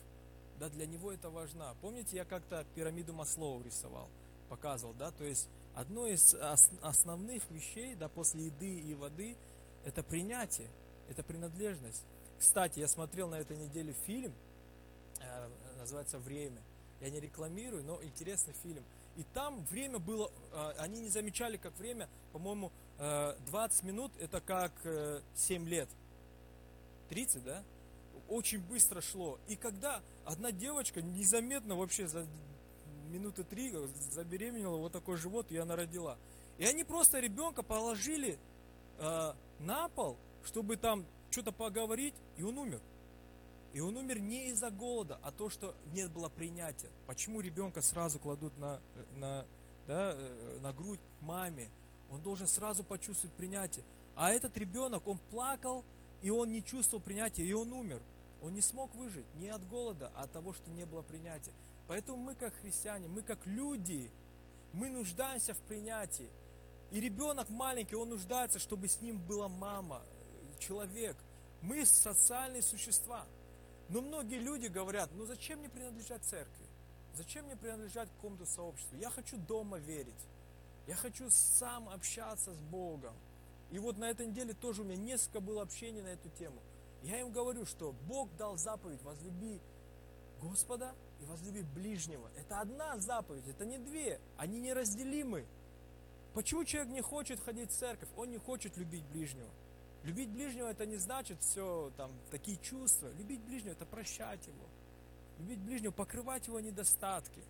Да, 0.61 0.69
для 0.69 0.87
него 0.87 1.11
это 1.11 1.29
важно. 1.29 1.75
Помните, 1.81 2.17
я 2.17 2.25
как-то 2.25 2.65
пирамиду 2.77 3.13
Маслоу 3.13 3.63
рисовал, 3.63 4.09
показывал, 4.49 4.95
да, 4.95 5.11
то 5.11 5.25
есть 5.25 5.49
Одно 5.75 6.07
из 6.07 6.35
основных 6.83 7.49
вещей, 7.51 7.95
да, 7.95 8.09
после 8.09 8.47
еды 8.47 8.81
и 8.81 8.95
воды, 8.95 9.37
это 9.85 10.03
принятие, 10.03 10.69
это 11.09 11.23
принадлежность. 11.23 12.05
Кстати, 12.39 12.81
я 12.81 12.89
смотрел 12.89 13.29
на 13.29 13.37
этой 13.37 13.57
неделе 13.57 13.93
фильм, 14.05 14.35
э, 15.21 15.49
называется 15.79 16.19
«Время». 16.19 16.61
Я 17.01 17.09
не 17.11 17.21
рекламирую, 17.21 17.85
но 17.85 18.03
интересный 18.03 18.53
фильм. 18.53 18.85
И 19.17 19.23
там 19.33 19.65
время 19.67 19.99
было, 19.99 20.31
э, 20.53 20.73
они 20.79 21.01
не 21.01 21.09
замечали, 21.09 21.57
как 21.57 21.79
время, 21.79 22.09
по-моему, 22.33 22.73
20 22.99 23.83
э, 23.83 23.87
минут, 23.87 24.13
это 24.19 24.41
как 24.41 24.73
7 25.35 25.67
лет. 25.67 25.89
30, 27.09 27.45
да? 27.45 27.65
Очень 28.29 28.61
быстро 28.61 29.01
шло. 29.01 29.39
И 29.49 29.57
когда 29.57 30.03
одна 30.31 30.53
девочка 30.53 31.03
незаметно 31.03 31.75
вообще 31.75 32.07
за 32.07 32.27
минуты 33.11 33.43
три 33.43 33.73
забеременела, 34.11 34.77
вот 34.77 34.93
такой 34.93 35.17
живот, 35.17 35.51
и 35.51 35.57
она 35.57 35.75
родила. 35.77 36.19
И 36.59 36.65
они 36.65 36.85
просто 36.85 37.19
ребенка 37.19 37.63
положили 37.63 38.39
э, 38.99 39.33
на 39.59 39.89
пол, 39.89 40.17
чтобы 40.45 40.77
там 40.77 41.05
что-то 41.31 41.53
поговорить, 41.53 42.15
и 42.37 42.43
он 42.43 42.59
умер. 42.59 42.81
И 43.73 43.81
он 43.81 43.97
умер 43.97 44.21
не 44.21 44.49
из-за 44.49 44.71
голода, 44.71 45.19
а 45.23 45.31
то, 45.33 45.49
что 45.49 45.75
нет 45.93 46.11
было 46.11 46.29
принятия. 46.29 46.91
Почему 47.07 47.41
ребенка 47.41 47.83
сразу 47.83 48.19
кладут 48.19 48.57
на, 48.59 48.81
на, 49.17 49.47
да, 49.87 50.13
э, 50.15 50.59
на 50.61 50.73
грудь 50.73 51.01
маме? 51.21 51.69
Он 52.11 52.23
должен 52.23 52.47
сразу 52.47 52.85
почувствовать 52.85 53.35
принятие. 53.37 53.85
А 54.15 54.31
этот 54.31 54.57
ребенок, 54.57 55.07
он 55.09 55.19
плакал, 55.31 55.85
и 56.23 56.31
он 56.31 56.51
не 56.51 56.63
чувствовал 56.63 57.03
принятия, 57.03 57.45
и 57.45 57.53
он 57.53 57.73
умер. 57.73 58.03
Он 58.43 58.55
не 58.55 58.61
смог 58.61 58.95
выжить 58.95 59.27
не 59.35 59.49
от 59.49 59.67
голода, 59.69 60.11
а 60.15 60.23
от 60.23 60.33
того, 60.33 60.53
что 60.53 60.71
не 60.71 60.85
было 60.85 61.03
принятия. 61.03 61.53
Поэтому 61.87 62.19
мы 62.19 62.35
как 62.35 62.55
христиане, 62.55 63.09
мы 63.09 63.23
как 63.23 63.47
люди, 63.47 64.11
мы 64.73 64.91
нуждаемся 64.91 65.55
в 65.55 65.61
принятии. 65.63 66.31
И 66.91 67.01
ребенок 67.01 67.49
маленький, 67.51 67.97
он 67.97 68.11
нуждается, 68.11 68.59
чтобы 68.59 68.89
с 68.89 69.01
ним 69.01 69.19
была 69.19 69.49
мама, 69.49 70.03
человек. 70.59 71.17
Мы 71.63 71.85
социальные 71.85 72.63
существа. 72.63 73.27
Но 73.89 74.01
многие 74.01 74.39
люди 74.39 74.69
говорят, 74.69 75.11
ну 75.15 75.27
зачем 75.27 75.59
мне 75.59 75.69
принадлежать 75.69 76.23
церкви? 76.25 76.67
Зачем 77.15 77.47
мне 77.47 77.57
принадлежать 77.57 78.09
какому-то 78.11 78.47
сообществу? 78.47 78.97
Я 78.97 79.11
хочу 79.11 79.37
дома 79.37 79.79
верить. 79.79 80.29
Я 80.87 80.95
хочу 80.95 81.29
сам 81.31 81.89
общаться 81.89 82.55
с 82.55 82.61
Богом. 82.61 83.15
И 83.71 83.79
вот 83.79 83.99
на 83.99 84.11
этой 84.11 84.27
неделе 84.27 84.55
тоже 84.55 84.83
у 84.83 84.85
меня 84.85 84.97
несколько 84.97 85.41
было 85.41 85.63
общений 85.63 86.03
на 86.03 86.09
эту 86.09 86.29
тему. 86.31 86.61
Я 87.03 87.21
им 87.21 87.33
говорю, 87.33 87.65
что 87.65 87.93
Бог 88.07 88.35
дал 88.37 88.57
заповедь, 88.57 89.03
возлюби 89.03 89.61
Господа 90.41 90.95
и 91.21 91.25
возлюби 91.25 91.63
ближнего. 91.63 92.31
Это 92.37 92.61
одна 92.61 92.99
заповедь, 92.99 93.49
это 93.49 93.65
не 93.65 93.79
две. 93.79 94.21
Они 94.37 94.61
неразделимы. 94.61 95.47
Почему 96.35 96.65
человек 96.65 96.93
не 96.93 97.01
хочет 97.01 97.41
ходить 97.41 97.71
в 97.71 97.75
церковь? 97.75 98.09
Он 98.17 98.31
не 98.31 98.39
хочет 98.39 98.77
любить 98.77 99.05
ближнего. 99.07 99.51
Любить 100.05 100.31
ближнего 100.31 100.69
это 100.69 100.87
не 100.87 100.97
значит 100.97 101.41
все 101.43 101.93
там 101.97 102.11
такие 102.31 102.57
чувства. 102.59 103.09
Любить 103.19 103.41
ближнего 103.41 103.73
это 103.73 103.87
прощать 103.87 104.47
его. 104.47 104.69
Любить 105.39 105.59
ближнего, 105.59 105.93
покрывать 105.93 106.47
его 106.47 106.61
недостатки. 106.61 107.43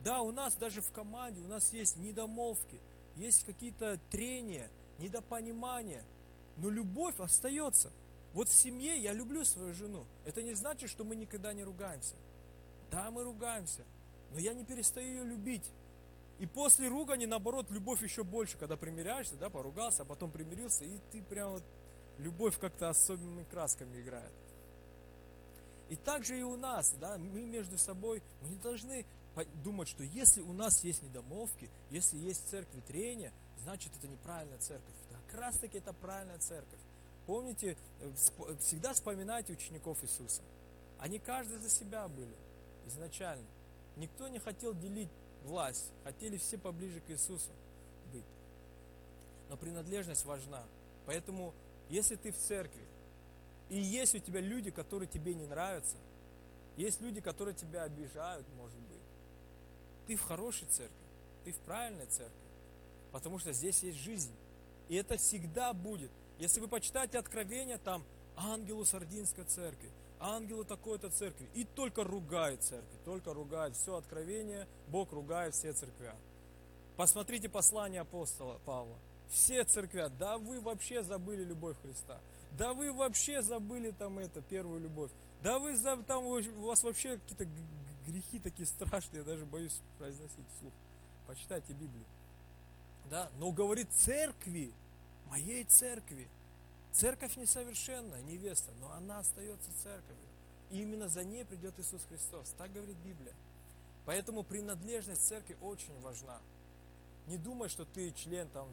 Да, 0.00 0.20
у 0.22 0.32
нас 0.32 0.54
даже 0.56 0.80
в 0.80 0.90
команде, 0.90 1.40
у 1.42 1.48
нас 1.48 1.72
есть 1.72 1.96
недомолвки, 1.96 2.80
есть 3.14 3.44
какие-то 3.44 4.00
трения, 4.10 4.68
недопонимания, 4.98 6.04
но 6.56 6.70
любовь 6.70 7.20
остается. 7.20 7.92
Вот 8.34 8.48
в 8.48 8.54
семье 8.54 8.96
я 8.98 9.12
люблю 9.12 9.44
свою 9.44 9.74
жену. 9.74 10.06
Это 10.24 10.42
не 10.42 10.54
значит, 10.54 10.90
что 10.90 11.04
мы 11.04 11.16
никогда 11.16 11.52
не 11.52 11.64
ругаемся. 11.64 12.14
Да, 12.90 13.10
мы 13.10 13.24
ругаемся, 13.24 13.84
но 14.32 14.38
я 14.38 14.54
не 14.54 14.64
перестаю 14.64 15.08
ее 15.08 15.24
любить. 15.24 15.70
И 16.38 16.46
после 16.46 16.88
ругани, 16.88 17.26
наоборот, 17.26 17.70
любовь 17.70 18.02
еще 18.02 18.24
больше, 18.24 18.56
когда 18.56 18.76
примиряешься, 18.76 19.36
да, 19.36 19.48
поругался, 19.48 20.02
а 20.02 20.04
потом 20.04 20.30
примирился, 20.30 20.84
и 20.84 20.98
ты 21.10 21.22
прям 21.22 21.52
вот, 21.52 21.64
любовь 22.18 22.58
как-то 22.58 22.88
особенными 22.88 23.44
красками 23.44 24.00
играет. 24.00 24.32
И 25.88 25.96
так 25.96 26.24
же 26.24 26.38
и 26.38 26.42
у 26.42 26.56
нас, 26.56 26.94
да, 26.98 27.18
мы 27.18 27.44
между 27.44 27.78
собой, 27.78 28.22
мы 28.40 28.48
не 28.48 28.56
должны 28.56 29.04
думать, 29.62 29.88
что 29.88 30.02
если 30.04 30.40
у 30.40 30.52
нас 30.52 30.84
есть 30.84 31.02
недомовки, 31.02 31.70
если 31.90 32.16
есть 32.18 32.44
в 32.46 32.48
церкви 32.48 32.80
трения, 32.80 33.32
значит 33.62 33.92
это 33.96 34.08
неправильная 34.08 34.58
церковь. 34.58 34.94
Да, 35.10 35.18
как 35.28 35.40
раз 35.40 35.58
таки 35.58 35.78
это 35.78 35.92
правильная 35.92 36.38
церковь. 36.38 36.80
Помните, 37.26 37.76
э, 38.00 38.12
всегда 38.60 38.92
вспоминайте 38.92 39.52
учеников 39.52 40.02
Иисуса. 40.02 40.42
Они 40.98 41.18
каждый 41.18 41.58
за 41.58 41.68
себя 41.68 42.08
были 42.08 42.34
изначально. 42.86 43.46
Никто 43.96 44.28
не 44.28 44.38
хотел 44.38 44.74
делить 44.74 45.10
власть, 45.44 45.92
хотели 46.04 46.36
все 46.36 46.58
поближе 46.58 47.00
к 47.00 47.10
Иисусу 47.10 47.50
быть. 48.12 48.24
Но 49.48 49.56
принадлежность 49.56 50.24
важна. 50.24 50.64
Поэтому, 51.06 51.54
если 51.88 52.16
ты 52.16 52.32
в 52.32 52.38
церкви, 52.38 52.84
и 53.68 53.78
есть 53.78 54.14
у 54.14 54.18
тебя 54.18 54.40
люди, 54.40 54.70
которые 54.70 55.08
тебе 55.08 55.34
не 55.34 55.46
нравятся, 55.46 55.96
есть 56.76 57.00
люди, 57.00 57.20
которые 57.20 57.54
тебя 57.54 57.84
обижают, 57.84 58.46
может 58.56 58.78
быть, 58.78 59.02
ты 60.06 60.16
в 60.16 60.22
хорошей 60.22 60.66
церкви, 60.68 60.96
ты 61.44 61.52
в 61.52 61.58
правильной 61.60 62.06
церкви, 62.06 62.36
потому 63.12 63.38
что 63.38 63.52
здесь 63.52 63.82
есть 63.82 63.98
жизнь. 63.98 64.32
И 64.88 64.96
это 64.96 65.16
всегда 65.16 65.72
будет. 65.72 66.10
Если 66.38 66.60
вы 66.60 66.68
почитаете 66.68 67.18
Откровение, 67.18 67.78
там 67.78 68.04
ангелу 68.36 68.84
Сардинской 68.84 69.44
церкви, 69.44 69.90
ангелу 70.18 70.64
такой-то 70.64 71.10
церкви, 71.10 71.48
и 71.54 71.64
только 71.64 72.04
ругает 72.04 72.62
церкви, 72.62 72.96
только 73.04 73.32
ругает 73.34 73.76
все 73.76 73.96
Откровение, 73.96 74.66
Бог 74.88 75.12
ругает 75.12 75.54
все 75.54 75.72
церкви. 75.72 76.12
Посмотрите 76.96 77.48
послание 77.48 78.02
апостола 78.02 78.58
Павла. 78.64 78.98
Все 79.28 79.64
церкви, 79.64 80.10
да 80.18 80.38
вы 80.38 80.60
вообще 80.60 81.02
забыли 81.02 81.42
любовь 81.44 81.76
Христа. 81.82 82.20
Да 82.58 82.74
вы 82.74 82.92
вообще 82.92 83.40
забыли 83.40 83.90
там 83.92 84.18
это, 84.18 84.42
первую 84.42 84.80
любовь. 84.80 85.10
Да 85.42 85.58
вы 85.58 85.74
там 86.06 86.24
у 86.26 86.66
вас 86.66 86.82
вообще 86.82 87.16
какие-то 87.16 87.46
грехи 88.06 88.38
такие 88.38 88.66
страшные, 88.66 89.20
я 89.20 89.24
даже 89.24 89.46
боюсь 89.46 89.80
произносить 89.98 90.44
вслух. 90.56 90.72
Почитайте 91.26 91.72
Библию. 91.72 92.04
Да, 93.08 93.30
но 93.38 93.52
говорит 93.52 93.90
церкви, 93.92 94.72
моей 95.28 95.64
церкви. 95.64 96.28
Церковь 96.92 97.36
несовершенная, 97.36 98.20
невеста, 98.22 98.70
но 98.80 98.92
она 98.92 99.20
остается 99.20 99.70
церковью. 99.82 100.28
И 100.70 100.82
именно 100.82 101.08
за 101.08 101.24
ней 101.24 101.44
придет 101.44 101.78
Иисус 101.78 102.04
Христос. 102.08 102.54
Так 102.58 102.72
говорит 102.72 102.96
Библия. 102.98 103.34
Поэтому 104.04 104.42
принадлежность 104.42 105.26
церкви 105.26 105.56
очень 105.60 105.98
важна. 106.00 106.40
Не 107.26 107.38
думай, 107.38 107.68
что 107.68 107.84
ты 107.84 108.10
член 108.12 108.48
там 108.48 108.68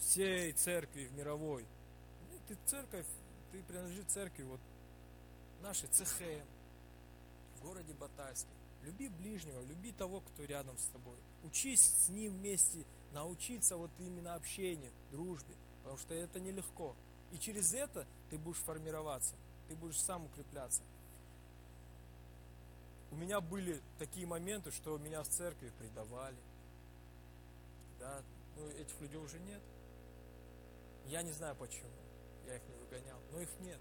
всей 0.00 0.52
церкви 0.52 1.08
мировой. 1.16 1.64
Нет, 2.30 2.40
ты 2.48 2.58
церковь, 2.66 3.06
ты 3.52 3.62
принадлежишь 3.62 4.06
церкви 4.06 4.42
вот 4.42 4.60
нашей 5.62 5.88
ЦХМ 5.88 6.44
в 7.56 7.62
городе 7.62 7.92
Батайске. 7.94 8.50
Люби 8.82 9.08
ближнего, 9.08 9.60
люби 9.62 9.92
того, 9.92 10.20
кто 10.20 10.44
рядом 10.44 10.76
с 10.78 10.86
тобой. 10.86 11.16
Учись 11.44 11.82
с 11.82 12.08
ним 12.08 12.32
вместе 12.32 12.84
научиться 13.12 13.76
вот 13.76 13.90
именно 13.98 14.34
общению, 14.34 14.92
дружбе, 15.10 15.54
потому 15.88 15.98
что 15.98 16.12
это 16.12 16.38
нелегко. 16.38 16.94
И 17.32 17.38
через 17.38 17.72
это 17.72 18.06
ты 18.28 18.36
будешь 18.36 18.58
формироваться, 18.58 19.34
ты 19.68 19.74
будешь 19.74 19.98
сам 19.98 20.26
укрепляться. 20.26 20.82
У 23.10 23.16
меня 23.16 23.40
были 23.40 23.80
такие 23.98 24.26
моменты, 24.26 24.70
что 24.70 24.98
меня 24.98 25.22
в 25.22 25.28
церкви 25.28 25.72
предавали. 25.78 26.36
Да, 27.98 28.22
ну 28.58 28.68
этих 28.68 29.00
людей 29.00 29.16
уже 29.16 29.38
нет. 29.40 29.62
Я 31.06 31.22
не 31.22 31.32
знаю 31.32 31.56
почему. 31.56 31.88
Я 32.46 32.56
их 32.56 32.62
не 32.68 32.74
выгонял, 32.74 33.18
но 33.32 33.40
их 33.40 33.48
нет. 33.60 33.80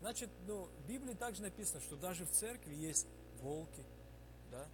Значит, 0.00 0.28
ну, 0.46 0.64
в 0.64 0.86
Библии 0.86 1.14
также 1.14 1.40
написано, 1.40 1.80
что 1.80 1.96
даже 1.96 2.26
в 2.26 2.32
церкви 2.32 2.74
есть 2.74 3.06
волки, 3.40 3.82
да? 4.50 4.68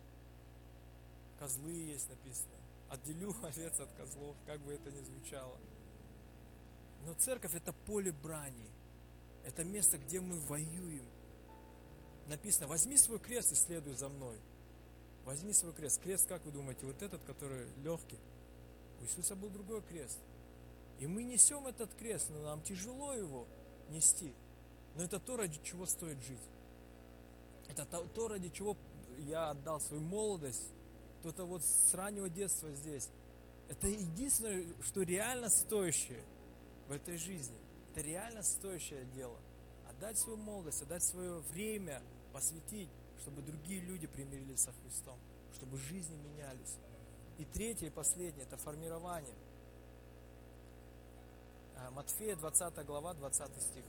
Козлы 1.38 1.70
есть 1.70 2.08
написано. 2.08 2.56
Отделю 2.88 3.36
овец 3.44 3.78
от 3.78 3.92
козлов, 3.92 4.36
как 4.46 4.60
бы 4.62 4.74
это 4.74 4.90
ни 4.90 5.00
звучало. 5.02 5.56
Но 7.06 7.14
церковь 7.14 7.54
это 7.54 7.72
поле 7.72 8.12
брани. 8.12 8.68
Это 9.44 9.64
место, 9.64 9.98
где 9.98 10.20
мы 10.20 10.38
воюем. 10.40 11.06
Написано, 12.26 12.68
возьми 12.68 12.96
свой 12.96 13.18
крест 13.18 13.52
и 13.52 13.54
следуй 13.54 13.94
за 13.94 14.08
мной. 14.08 14.36
Возьми 15.24 15.52
свой 15.52 15.72
крест. 15.72 16.00
Крест, 16.00 16.28
как 16.28 16.44
вы 16.44 16.52
думаете, 16.52 16.86
вот 16.86 17.02
этот, 17.02 17.22
который 17.24 17.66
легкий? 17.82 18.18
У 19.00 19.04
Иисуса 19.04 19.34
был 19.34 19.48
другой 19.48 19.82
крест. 19.82 20.18
И 20.98 21.06
мы 21.06 21.22
несем 21.22 21.66
этот 21.66 21.92
крест, 21.94 22.28
но 22.30 22.42
нам 22.42 22.62
тяжело 22.62 23.14
его 23.14 23.46
нести. 23.88 24.34
Но 24.96 25.04
это 25.04 25.18
то, 25.18 25.36
ради 25.36 25.58
чего 25.62 25.86
стоит 25.86 26.22
жить. 26.22 26.38
Это 27.68 27.86
то, 27.86 28.04
то 28.14 28.28
ради 28.28 28.50
чего 28.50 28.76
я 29.18 29.50
отдал 29.50 29.80
свою 29.80 30.02
молодость. 30.02 30.72
Кто-то 31.20 31.44
вот 31.44 31.64
с 31.64 31.94
раннего 31.94 32.28
детства 32.28 32.70
здесь. 32.74 33.08
Это 33.68 33.86
единственное, 33.88 34.66
что 34.82 35.02
реально 35.02 35.48
стоящее 35.48 36.22
в 36.90 36.92
этой 36.92 37.16
жизни. 37.16 37.56
Это 37.92 38.00
реально 38.00 38.42
стоящее 38.42 39.04
дело. 39.14 39.38
Отдать 39.88 40.18
свою 40.18 40.36
молодость, 40.36 40.82
отдать 40.82 41.04
свое 41.04 41.38
время, 41.52 42.02
посвятить, 42.32 42.88
чтобы 43.20 43.42
другие 43.42 43.80
люди 43.80 44.08
примирились 44.08 44.62
со 44.62 44.72
Христом, 44.72 45.16
чтобы 45.54 45.78
жизни 45.78 46.16
менялись. 46.16 46.76
И 47.38 47.44
третье 47.44 47.86
и 47.86 47.90
последнее– 47.90 48.44
это 48.46 48.56
формирование. 48.56 49.36
А, 51.76 51.92
Матфея 51.92 52.34
20 52.34 52.84
глава, 52.84 53.14
20 53.14 53.62
стих. 53.62 53.84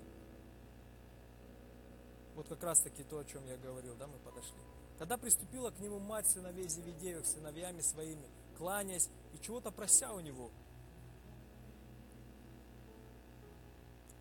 Вот 2.35 2.47
как 2.47 2.63
раз 2.63 2.81
таки 2.81 3.03
то, 3.03 3.17
о 3.17 3.25
чем 3.25 3.45
я 3.47 3.57
говорил, 3.57 3.95
да, 3.95 4.05
мы 4.05 4.19
подошли. 4.19 4.61
Когда 4.99 5.17
приступила 5.17 5.71
к 5.71 5.79
нему 5.79 5.97
мать 5.97 6.29
сыновей 6.29 6.67
Зеведеевых 6.67 7.25
сыновьями 7.25 7.81
своими, 7.81 8.29
кланяясь 8.59 9.09
и 9.33 9.39
чего-то 9.41 9.71
прося 9.71 10.13
у 10.13 10.19
него. 10.19 10.51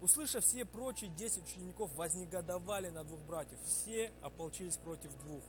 Услышав 0.00 0.44
все 0.44 0.64
прочие 0.64 1.10
десять 1.10 1.44
учеников 1.44 1.94
вознегодовали 1.94 2.88
на 2.88 3.04
двух 3.04 3.20
братьев. 3.20 3.58
Все 3.64 4.12
ополчились 4.22 4.76
против 4.76 5.14
двух 5.18 5.42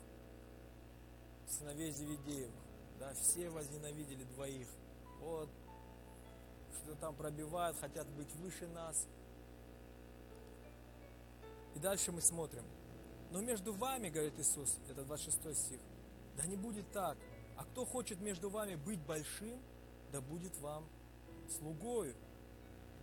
сыновей 1.47 1.91
Зеведеевых. 1.91 2.53
Да, 2.99 3.13
все 3.13 3.49
возненавидели 3.49 4.23
двоих. 4.25 4.67
Вот, 5.19 5.49
что 6.75 6.95
там 6.95 7.15
пробивают, 7.15 7.77
хотят 7.77 8.07
быть 8.09 8.33
выше 8.35 8.67
нас– 8.67 9.07
и 11.75 11.79
дальше 11.79 12.11
мы 12.11 12.21
смотрим. 12.21 12.63
Но 13.31 13.41
между 13.41 13.73
вами, 13.73 14.09
говорит 14.09 14.37
Иисус, 14.39 14.77
это 14.89 15.03
26 15.03 15.57
стих, 15.57 15.79
да 16.37 16.45
не 16.45 16.57
будет 16.57 16.91
так. 16.91 17.17
А 17.55 17.63
кто 17.63 17.85
хочет 17.85 18.19
между 18.19 18.49
вами 18.49 18.75
быть 18.75 18.99
большим, 18.99 19.59
да 20.11 20.21
будет 20.21 20.57
вам 20.59 20.85
слугою. 21.57 22.15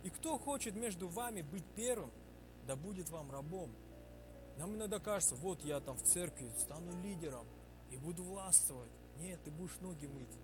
И 0.03 0.09
кто 0.09 0.37
хочет 0.37 0.75
между 0.75 1.07
вами 1.07 1.41
быть 1.41 1.65
первым, 1.75 2.11
да 2.65 2.75
будет 2.75 3.09
вам 3.09 3.31
рабом. 3.31 3.71
Нам 4.57 4.75
иногда 4.75 4.99
кажется, 4.99 5.35
вот 5.35 5.63
я 5.63 5.79
там 5.79 5.97
в 5.97 6.03
церкви 6.03 6.49
стану 6.59 6.91
лидером 7.01 7.45
и 7.91 7.97
буду 7.97 8.23
властвовать. 8.23 8.91
Нет, 9.17 9.39
ты 9.43 9.51
будешь 9.51 9.79
ноги 9.79 10.05
мыть. 10.05 10.37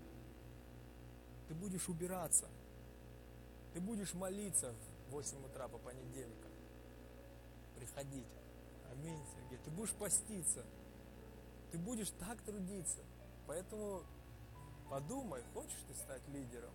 Ты 1.48 1.54
будешь 1.54 1.88
убираться. 1.88 2.50
Ты 3.74 3.82
будешь 3.82 4.14
молиться 4.14 4.74
в 5.08 5.12
8 5.12 5.46
утра 5.46 5.68
по 5.68 5.78
понедельникам 5.78 6.52
приходить. 7.76 8.28
Аминь, 8.92 9.22
Сергей. 9.34 9.60
Ты 9.64 9.72
будешь 9.72 9.94
поститься. 9.94 10.66
Ты 11.72 11.78
будешь 11.78 12.10
так 12.12 12.42
трудиться. 12.42 13.00
Поэтому 13.48 14.04
подумай, 14.90 15.44
хочешь 15.54 15.84
ты 15.88 15.94
стать 15.94 16.28
лидером? 16.30 16.74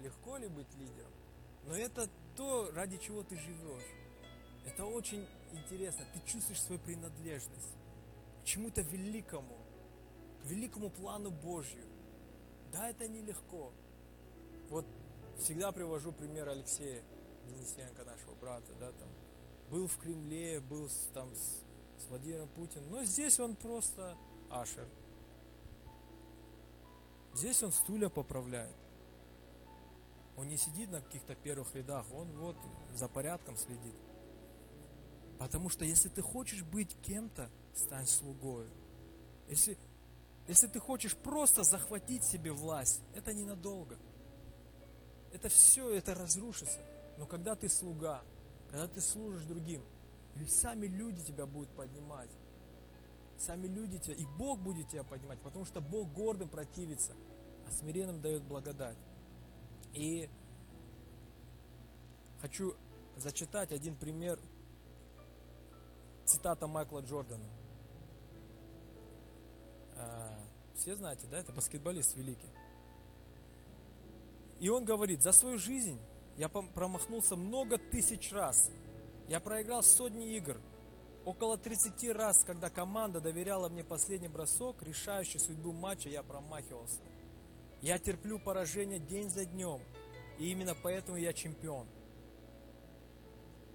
Легко 0.00 0.36
ли 0.36 0.48
быть 0.48 0.72
лидером? 0.76 1.12
Но 1.68 1.76
это 1.76 2.08
то, 2.34 2.70
ради 2.74 2.96
чего 2.96 3.22
ты 3.22 3.36
живешь. 3.36 3.84
Это 4.64 4.86
очень 4.86 5.26
интересно. 5.52 6.06
Ты 6.14 6.20
чувствуешь 6.20 6.62
свою 6.62 6.80
принадлежность 6.80 7.76
к 8.40 8.44
чему-то 8.44 8.80
великому, 8.80 9.54
к 10.42 10.46
великому 10.46 10.88
плану 10.88 11.30
Божью. 11.30 11.84
Да, 12.72 12.88
это 12.88 13.06
нелегко. 13.06 13.70
Вот 14.70 14.86
всегда 15.38 15.70
привожу 15.70 16.10
пример 16.12 16.48
Алексея 16.48 17.02
Денисенко, 17.46 18.02
нашего 18.04 18.34
брата, 18.36 18.72
да, 18.80 18.90
там, 18.92 19.08
был 19.70 19.88
в 19.88 19.98
Кремле, 19.98 20.60
был 20.60 20.88
там 21.12 21.34
с, 21.34 21.64
с 22.02 22.08
Владимиром 22.08 22.48
Путиным. 22.48 22.90
Но 22.90 23.04
здесь 23.04 23.38
он 23.40 23.54
просто 23.56 24.16
ашер. 24.50 24.88
Здесь 27.34 27.62
он 27.62 27.72
стулья 27.72 28.08
поправляет. 28.08 28.74
Он 30.38 30.48
не 30.48 30.56
сидит 30.56 30.90
на 30.90 31.00
каких-то 31.00 31.34
первых 31.34 31.74
рядах, 31.74 32.06
он 32.12 32.28
вот 32.38 32.56
за 32.94 33.08
порядком 33.08 33.56
следит. 33.56 33.96
Потому 35.38 35.68
что 35.68 35.84
если 35.84 36.08
ты 36.08 36.22
хочешь 36.22 36.62
быть 36.62 36.96
кем-то, 37.02 37.50
стань 37.74 38.06
слугой. 38.06 38.68
Если, 39.48 39.76
если 40.46 40.68
ты 40.68 40.78
хочешь 40.78 41.16
просто 41.16 41.64
захватить 41.64 42.22
себе 42.22 42.52
власть, 42.52 43.00
это 43.14 43.32
ненадолго. 43.34 43.98
Это 45.32 45.48
все, 45.48 45.90
это 45.90 46.14
разрушится. 46.14 46.78
Но 47.18 47.26
когда 47.26 47.56
ты 47.56 47.68
слуга, 47.68 48.22
когда 48.70 48.86
ты 48.86 49.00
служишь 49.00 49.42
другим, 49.42 49.82
сами 50.46 50.86
люди 50.86 51.20
тебя 51.24 51.46
будут 51.46 51.70
поднимать. 51.70 52.30
Сами 53.38 53.66
люди 53.66 53.98
тебя, 53.98 54.14
и 54.14 54.24
Бог 54.38 54.60
будет 54.60 54.88
тебя 54.88 55.02
поднимать, 55.02 55.40
потому 55.40 55.64
что 55.64 55.80
Бог 55.80 56.12
гордым 56.12 56.48
противится, 56.48 57.12
а 57.66 57.72
смиренным 57.72 58.20
дает 58.20 58.42
благодать. 58.42 58.96
И 59.92 60.28
хочу 62.40 62.74
зачитать 63.16 63.72
один 63.72 63.96
пример, 63.96 64.38
цитата 66.24 66.66
Майкла 66.66 67.00
Джордана. 67.00 67.48
А, 69.96 70.38
все 70.74 70.94
знаете, 70.94 71.26
да, 71.26 71.38
это 71.38 71.52
баскетболист 71.52 72.16
великий. 72.16 72.50
И 74.60 74.68
он 74.68 74.84
говорит, 74.84 75.22
за 75.22 75.32
свою 75.32 75.58
жизнь 75.58 75.98
я 76.36 76.48
промахнулся 76.48 77.36
много 77.36 77.78
тысяч 77.78 78.32
раз. 78.32 78.70
Я 79.28 79.40
проиграл 79.40 79.82
сотни 79.82 80.36
игр. 80.36 80.60
Около 81.24 81.58
30 81.58 82.10
раз, 82.14 82.44
когда 82.44 82.70
команда 82.70 83.20
доверяла 83.20 83.68
мне 83.68 83.84
последний 83.84 84.28
бросок, 84.28 84.82
решающий 84.82 85.38
судьбу 85.38 85.72
матча, 85.72 86.08
я 86.08 86.22
промахивался. 86.22 87.00
Я 87.82 87.98
терплю 87.98 88.38
поражение 88.38 88.98
день 88.98 89.30
за 89.30 89.44
днем. 89.44 89.80
И 90.38 90.50
именно 90.50 90.74
поэтому 90.74 91.16
я 91.16 91.32
чемпион. 91.32 91.86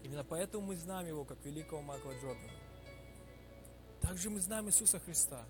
Именно 0.03 0.23
поэтому 0.23 0.67
мы 0.67 0.75
знаем 0.75 1.07
его 1.07 1.23
как 1.23 1.43
великого 1.45 1.81
Майкла 1.81 2.11
Джордана. 2.13 2.51
Также 4.01 4.29
мы 4.29 4.41
знаем 4.41 4.67
Иисуса 4.67 4.99
Христа. 4.99 5.45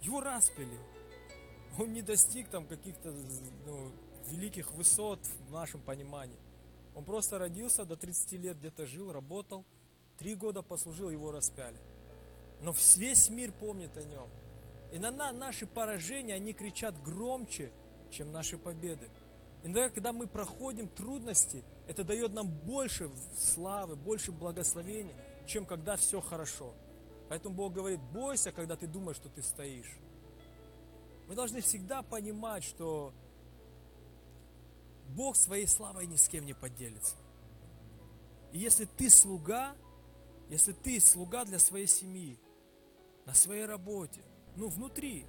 Его 0.00 0.20
распили. 0.20 0.78
Он 1.78 1.92
не 1.92 2.00
достиг 2.00 2.48
там 2.48 2.66
каких-то 2.66 3.12
ну, 3.66 3.92
великих 4.28 4.72
высот 4.72 5.20
в 5.48 5.52
нашем 5.52 5.82
понимании. 5.82 6.38
Он 6.94 7.04
просто 7.04 7.38
родился, 7.38 7.84
до 7.84 7.96
30 7.96 8.32
лет 8.32 8.58
где-то 8.58 8.86
жил, 8.86 9.12
работал, 9.12 9.66
три 10.16 10.34
года 10.34 10.62
послужил, 10.62 11.10
его 11.10 11.30
распяли. 11.30 11.78
Но 12.62 12.74
весь 12.96 13.28
мир 13.28 13.52
помнит 13.52 13.94
о 13.98 14.02
нем. 14.02 14.30
И 14.92 14.98
на 14.98 15.10
наши 15.32 15.66
поражения, 15.66 16.34
они 16.34 16.52
кричат 16.52 17.00
громче, 17.02 17.72
чем 18.10 18.32
наши 18.32 18.56
победы. 18.56 19.10
Иногда, 19.62 19.90
когда 19.90 20.12
мы 20.12 20.26
проходим 20.26 20.88
трудности, 20.88 21.64
это 21.88 22.04
дает 22.04 22.32
нам 22.32 22.48
больше 22.48 23.10
славы, 23.36 23.96
больше 23.96 24.32
благословения, 24.32 25.14
чем 25.46 25.66
когда 25.66 25.96
все 25.96 26.20
хорошо. 26.20 26.74
Поэтому 27.28 27.54
Бог 27.54 27.72
говорит, 27.72 28.00
бойся, 28.00 28.52
когда 28.52 28.76
ты 28.76 28.86
думаешь, 28.86 29.16
что 29.16 29.28
ты 29.28 29.42
стоишь. 29.42 29.98
Мы 31.26 31.34
должны 31.34 31.60
всегда 31.60 32.02
понимать, 32.02 32.62
что 32.62 33.12
Бог 35.08 35.36
своей 35.36 35.66
славой 35.66 36.06
ни 36.06 36.16
с 36.16 36.28
кем 36.28 36.46
не 36.46 36.54
поделится. 36.54 37.16
И 38.52 38.58
если 38.58 38.84
ты 38.84 39.10
слуга, 39.10 39.74
если 40.48 40.72
ты 40.72 41.00
слуга 41.00 41.44
для 41.44 41.58
своей 41.58 41.88
семьи, 41.88 42.38
на 43.24 43.34
своей 43.34 43.64
работе, 43.64 44.22
ну 44.56 44.68
внутри, 44.68 45.26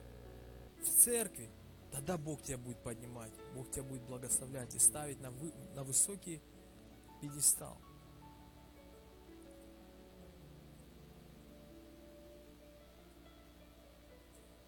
в 0.82 0.90
церкви, 0.90 1.50
тогда 1.92 2.18
Бог 2.18 2.42
тебя 2.44 2.58
будет 2.58 2.82
поднимать, 2.82 3.32
Бог 3.54 3.70
тебя 3.72 3.84
будет 3.84 4.04
благословлять 4.04 4.74
и 4.76 4.80
ставить 4.80 5.20
на, 5.22 5.32
вы, 5.32 5.52
на 5.76 5.84
высокий 5.84 6.42
пьедестал. 7.22 7.78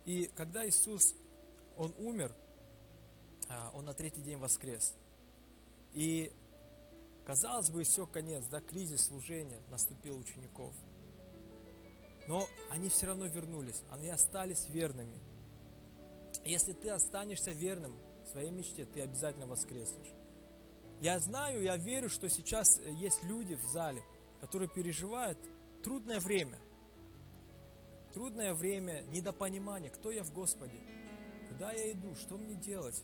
И 0.05 0.25
когда 0.35 0.67
Иисус, 0.67 1.13
Он 1.77 1.93
умер, 1.99 2.35
а, 3.47 3.71
Он 3.75 3.85
на 3.85 3.93
третий 3.93 4.21
день 4.21 4.37
воскрес. 4.37 4.95
И, 5.93 6.31
казалось 7.25 7.69
бы, 7.69 7.83
все, 7.83 8.07
конец, 8.07 8.43
да, 8.47 8.59
кризис 8.59 9.05
служения 9.05 9.61
наступил 9.69 10.17
учеников. 10.17 10.73
Но 12.29 12.47
они 12.69 12.87
все 12.87 13.07
равно 13.07 13.25
вернулись, 13.25 13.83
они 13.91 14.07
остались 14.07 14.69
верными. 14.69 15.19
Если 16.45 16.71
ты 16.71 16.89
останешься 16.89 17.51
верным 17.51 17.93
своей 18.31 18.51
мечте, 18.51 18.85
ты 18.85 19.01
обязательно 19.01 19.47
воскреснешь. 19.47 20.13
Я 21.01 21.19
знаю, 21.19 21.61
я 21.61 21.75
верю, 21.75 22.09
что 22.09 22.29
сейчас 22.29 22.79
есть 22.85 23.21
люди 23.23 23.55
в 23.55 23.65
зале, 23.65 24.01
которые 24.39 24.69
переживают 24.69 25.37
трудное 25.83 26.21
время– 26.21 26.57
Трудное 28.13 28.55
время 28.55 29.03
недопонимания, 29.11 29.89
кто 29.89 30.11
я 30.11 30.23
в 30.23 30.33
Господе, 30.33 30.79
куда 31.47 31.71
я 31.71 31.91
иду, 31.91 32.15
что 32.15 32.37
мне 32.37 32.55
делать, 32.55 33.03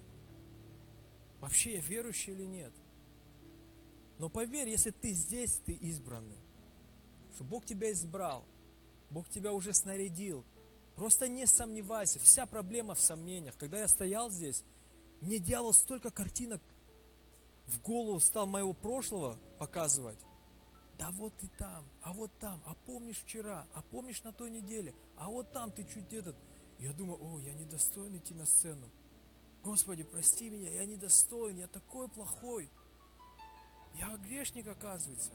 вообще 1.40 1.76
я 1.76 1.82
верующий 1.82 2.34
или 2.34 2.46
нет. 2.46 2.74
Но 4.18 4.30
поверь, 4.30 4.70
если 4.70 4.90
ты 4.92 5.12
здесь, 5.12 5.62
ты 5.66 5.74
избранный, 5.74 6.40
что 7.36 7.44
Бог 7.44 7.66
тебя 7.66 7.92
избрал, 7.92 8.46
Бог 9.10 9.30
тебя 9.30 9.54
уже 9.54 9.74
снарядил, 9.74 10.44
просто 10.96 11.28
не 11.28 11.46
сомневайся, 11.46 12.20
вся 12.20 12.46
проблема 12.46 12.96
в 12.96 13.00
сомнениях. 13.00 13.56
Когда 13.58 13.80
я 13.80 13.88
стоял 13.88 14.30
здесь, 14.30 14.64
мне 15.22 15.40
дьявол 15.40 15.74
столько 15.74 16.12
картинок 16.12 16.62
в 17.68 17.82
голову 17.82 18.20
стал 18.20 18.46
моего 18.46 18.74
прошлого 18.74 19.38
показывать, 19.58 20.20
да 20.98 21.12
вот 21.12 21.34
и 21.44 21.48
там, 21.58 21.86
а 22.02 22.14
вот 22.14 22.32
там, 22.40 22.62
а 22.66 22.76
помнишь 22.86 23.22
вчера, 23.22 23.68
а 23.74 23.82
помнишь 23.82 24.24
на 24.24 24.32
той 24.32 24.50
неделе, 24.50 24.94
а 25.18 25.30
вот 25.30 25.52
там 25.52 25.72
ты 25.72 25.84
чуть 25.84 26.14
этот. 26.14 26.36
Я 26.80 26.92
думаю, 26.94 27.20
о, 27.22 27.40
я 27.40 27.54
недостоин 27.54 28.18
идти 28.18 28.34
на 28.34 28.46
сцену. 28.46 28.90
Господи, 29.64 30.04
прости 30.04 30.50
меня, 30.50 30.70
я 30.70 30.86
недостоин, 30.86 31.58
я 31.58 31.68
такой 31.68 32.08
плохой. 32.10 32.70
Я 33.96 34.16
грешник, 34.18 34.68
оказывается. 34.68 35.32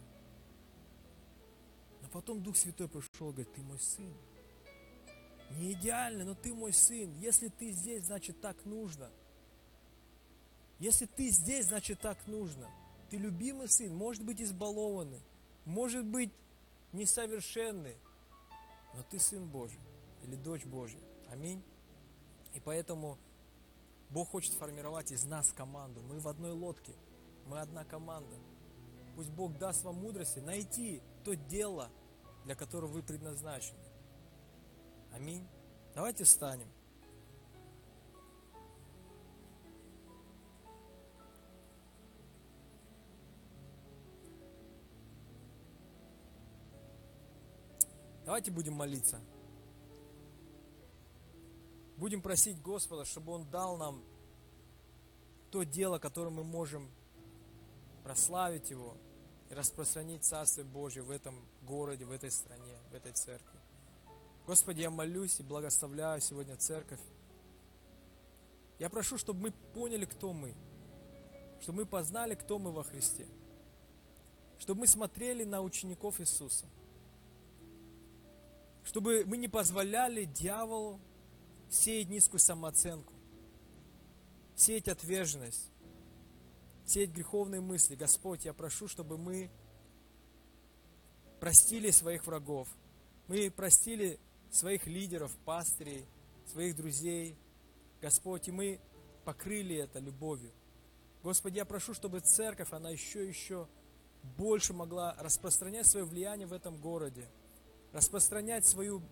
Потом 2.12 2.42
Дух 2.42 2.56
Святой 2.56 2.88
пришел 2.88 3.30
и 3.30 3.32
говорит, 3.32 3.52
ты 3.54 3.62
мой 3.62 3.78
сын. 3.78 4.12
Не 5.58 5.72
идеально, 5.72 6.24
но 6.24 6.34
ты 6.34 6.54
мой 6.54 6.72
сын. 6.72 7.12
Если 7.18 7.48
ты 7.48 7.70
здесь, 7.72 8.04
значит 8.04 8.40
так 8.40 8.64
нужно. 8.64 9.10
Если 10.78 11.06
ты 11.06 11.28
здесь, 11.28 11.66
значит 11.66 12.00
так 12.00 12.26
нужно. 12.26 12.68
Ты 13.10 13.16
любимый 13.16 13.68
сын, 13.68 13.94
может 13.94 14.24
быть 14.24 14.40
избалованный, 14.40 15.20
может 15.64 16.04
быть, 16.04 16.30
несовершенны, 16.92 17.96
но 18.94 19.02
ты 19.02 19.18
Сын 19.18 19.46
Божий 19.48 19.80
или 20.24 20.36
дочь 20.36 20.64
Божья. 20.64 21.00
Аминь. 21.28 21.62
И 22.54 22.60
поэтому 22.60 23.18
Бог 24.10 24.30
хочет 24.30 24.52
формировать 24.54 25.12
из 25.12 25.24
нас 25.24 25.52
команду. 25.52 26.02
Мы 26.02 26.18
в 26.18 26.28
одной 26.28 26.52
лодке, 26.52 26.92
мы 27.46 27.60
одна 27.60 27.84
команда. 27.84 28.36
Пусть 29.16 29.30
Бог 29.30 29.56
даст 29.58 29.84
вам 29.84 29.96
мудрости 29.96 30.38
найти 30.38 31.02
то 31.24 31.34
дело, 31.34 31.90
для 32.44 32.54
которого 32.54 32.90
вы 32.90 33.02
предназначены. 33.02 33.78
Аминь. 35.12 35.46
Давайте 35.94 36.24
встанем. 36.24 36.68
Давайте 48.24 48.52
будем 48.52 48.74
молиться. 48.74 49.20
Будем 51.96 52.22
просить 52.22 52.62
Господа, 52.62 53.04
чтобы 53.04 53.32
Он 53.32 53.50
дал 53.50 53.76
нам 53.76 54.04
то 55.50 55.64
дело, 55.64 55.98
которым 55.98 56.34
мы 56.34 56.44
можем 56.44 56.88
прославить 58.04 58.70
Его 58.70 58.96
и 59.50 59.54
распространить 59.54 60.24
Царствие 60.24 60.64
Божье 60.64 61.02
в 61.02 61.10
этом 61.10 61.44
городе, 61.62 62.04
в 62.04 62.12
этой 62.12 62.30
стране, 62.30 62.78
в 62.90 62.94
этой 62.94 63.12
церкви. 63.12 63.58
Господи, 64.46 64.80
я 64.80 64.90
молюсь 64.90 65.38
и 65.40 65.42
благословляю 65.42 66.20
сегодня 66.20 66.56
церковь. 66.56 67.00
Я 68.78 68.88
прошу, 68.88 69.18
чтобы 69.18 69.40
мы 69.40 69.50
поняли, 69.74 70.06
кто 70.06 70.32
мы, 70.32 70.54
чтобы 71.60 71.80
мы 71.80 71.86
познали, 71.86 72.34
кто 72.34 72.58
мы 72.58 72.72
во 72.72 72.84
Христе, 72.84 73.26
чтобы 74.58 74.80
мы 74.80 74.86
смотрели 74.86 75.44
на 75.44 75.60
учеников 75.60 76.20
Иисуса– 76.20 76.66
чтобы 78.84 79.24
мы 79.26 79.36
не 79.36 79.48
позволяли 79.48 80.24
дьяволу 80.24 81.00
сеять 81.68 82.08
низкую 82.08 82.40
самооценку, 82.40 83.12
сеять 84.56 84.88
отверженность, 84.88 85.69
сеять 86.90 87.10
греховные 87.10 87.60
мысли. 87.60 87.94
Господь, 87.94 88.44
я 88.44 88.52
прошу, 88.52 88.88
чтобы 88.88 89.16
мы 89.18 89.50
простили 91.38 91.90
своих 91.90 92.26
врагов, 92.26 92.68
мы 93.28 93.50
простили 93.50 94.18
своих 94.50 94.86
лидеров, 94.86 95.34
пастырей, 95.44 96.04
своих 96.46 96.76
друзей. 96.76 97.36
Господь, 98.00 98.48
и 98.48 98.52
мы 98.52 98.80
покрыли 99.24 99.76
это 99.76 99.98
любовью. 99.98 100.52
Господи, 101.22 101.58
я 101.58 101.64
прошу, 101.64 101.94
чтобы 101.94 102.20
церковь, 102.20 102.72
она 102.72 102.90
еще 102.90 103.26
еще 103.26 103.68
больше 104.36 104.72
могла 104.72 105.14
распространять 105.18 105.86
свое 105.86 106.04
влияние 106.04 106.46
в 106.46 106.52
этом 106.52 106.76
городе– 106.78 107.28
распространять 107.92 108.66
свою 108.66 109.02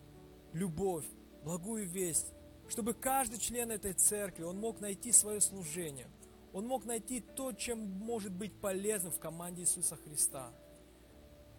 любовь, 0.52 1.04
благую 1.44 1.86
весть, 1.86 2.32
чтобы 2.68 2.94
каждый 2.94 3.38
член 3.38 3.70
этой 3.70 3.92
церкви, 3.92 4.42
он 4.42 4.58
мог 4.58 4.80
найти 4.80 5.12
свое 5.12 5.40
служение, 5.40 6.08
он 6.52 6.66
мог 6.66 6.84
найти 6.84 7.20
то, 7.20 7.52
чем 7.52 7.78
может 7.78 8.32
быть 8.32 8.60
полезным 8.60 9.12
в 9.12 9.18
команде 9.18 9.62
Иисуса 9.62 9.96
Христа. 9.96 10.52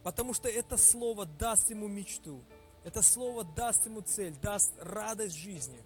Потому 0.03 0.33
что 0.33 0.47
это 0.47 0.77
слово 0.77 1.25
даст 1.25 1.69
ему 1.69 1.87
мечту, 1.87 2.43
это 2.83 3.01
слово 3.01 3.43
даст 3.43 3.85
ему 3.85 4.01
цель, 4.01 4.35
даст 4.41 4.73
радость 4.79 5.35
жизни. 5.35 5.83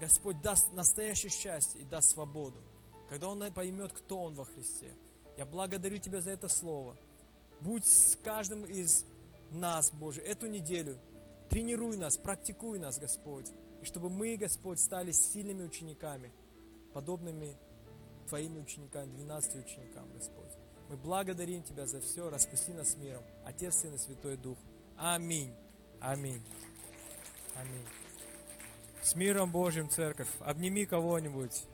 Господь 0.00 0.40
даст 0.40 0.72
настоящее 0.72 1.30
счастье 1.30 1.80
и 1.80 1.84
даст 1.84 2.10
свободу, 2.10 2.58
когда 3.08 3.28
он 3.28 3.52
поймет, 3.52 3.92
кто 3.92 4.22
он 4.22 4.34
во 4.34 4.44
Христе. 4.44 4.94
Я 5.36 5.46
благодарю 5.46 5.98
Тебя 5.98 6.20
за 6.20 6.30
это 6.30 6.48
слово. 6.48 6.96
Будь 7.60 7.86
с 7.86 8.16
каждым 8.22 8.64
из 8.64 9.04
нас, 9.50 9.90
Боже, 9.92 10.20
эту 10.20 10.46
неделю. 10.46 10.98
Тренируй 11.48 11.96
нас, 11.96 12.16
практикуй 12.16 12.78
нас, 12.78 12.98
Господь. 12.98 13.50
И 13.82 13.84
чтобы 13.84 14.10
мы, 14.10 14.36
Господь, 14.36 14.80
стали 14.80 15.12
сильными 15.12 15.64
учениками, 15.64 16.32
подобными 16.92 17.56
Твоими 18.24 18.60
учениками, 18.60 19.10
12 19.16 19.64
ученикам, 19.64 20.10
Господь. 20.12 20.52
Мы 20.88 20.96
благодарим 20.96 21.62
Тебя 21.62 21.86
за 21.86 22.00
все. 22.00 22.28
Распусти 22.30 22.72
нас 22.72 22.96
миром. 22.96 23.22
Отец, 23.44 23.76
Сын 23.76 23.94
и 23.94 23.98
Святой 23.98 24.36
Дух. 24.36 24.58
Аминь. 24.96 25.54
Аминь. 26.00 26.42
Аминь. 27.56 27.86
С 29.02 29.14
миром 29.14 29.50
Божьим, 29.50 29.88
церковь. 29.88 30.28
Обними 30.40 30.86
кого-нибудь. 30.86 31.64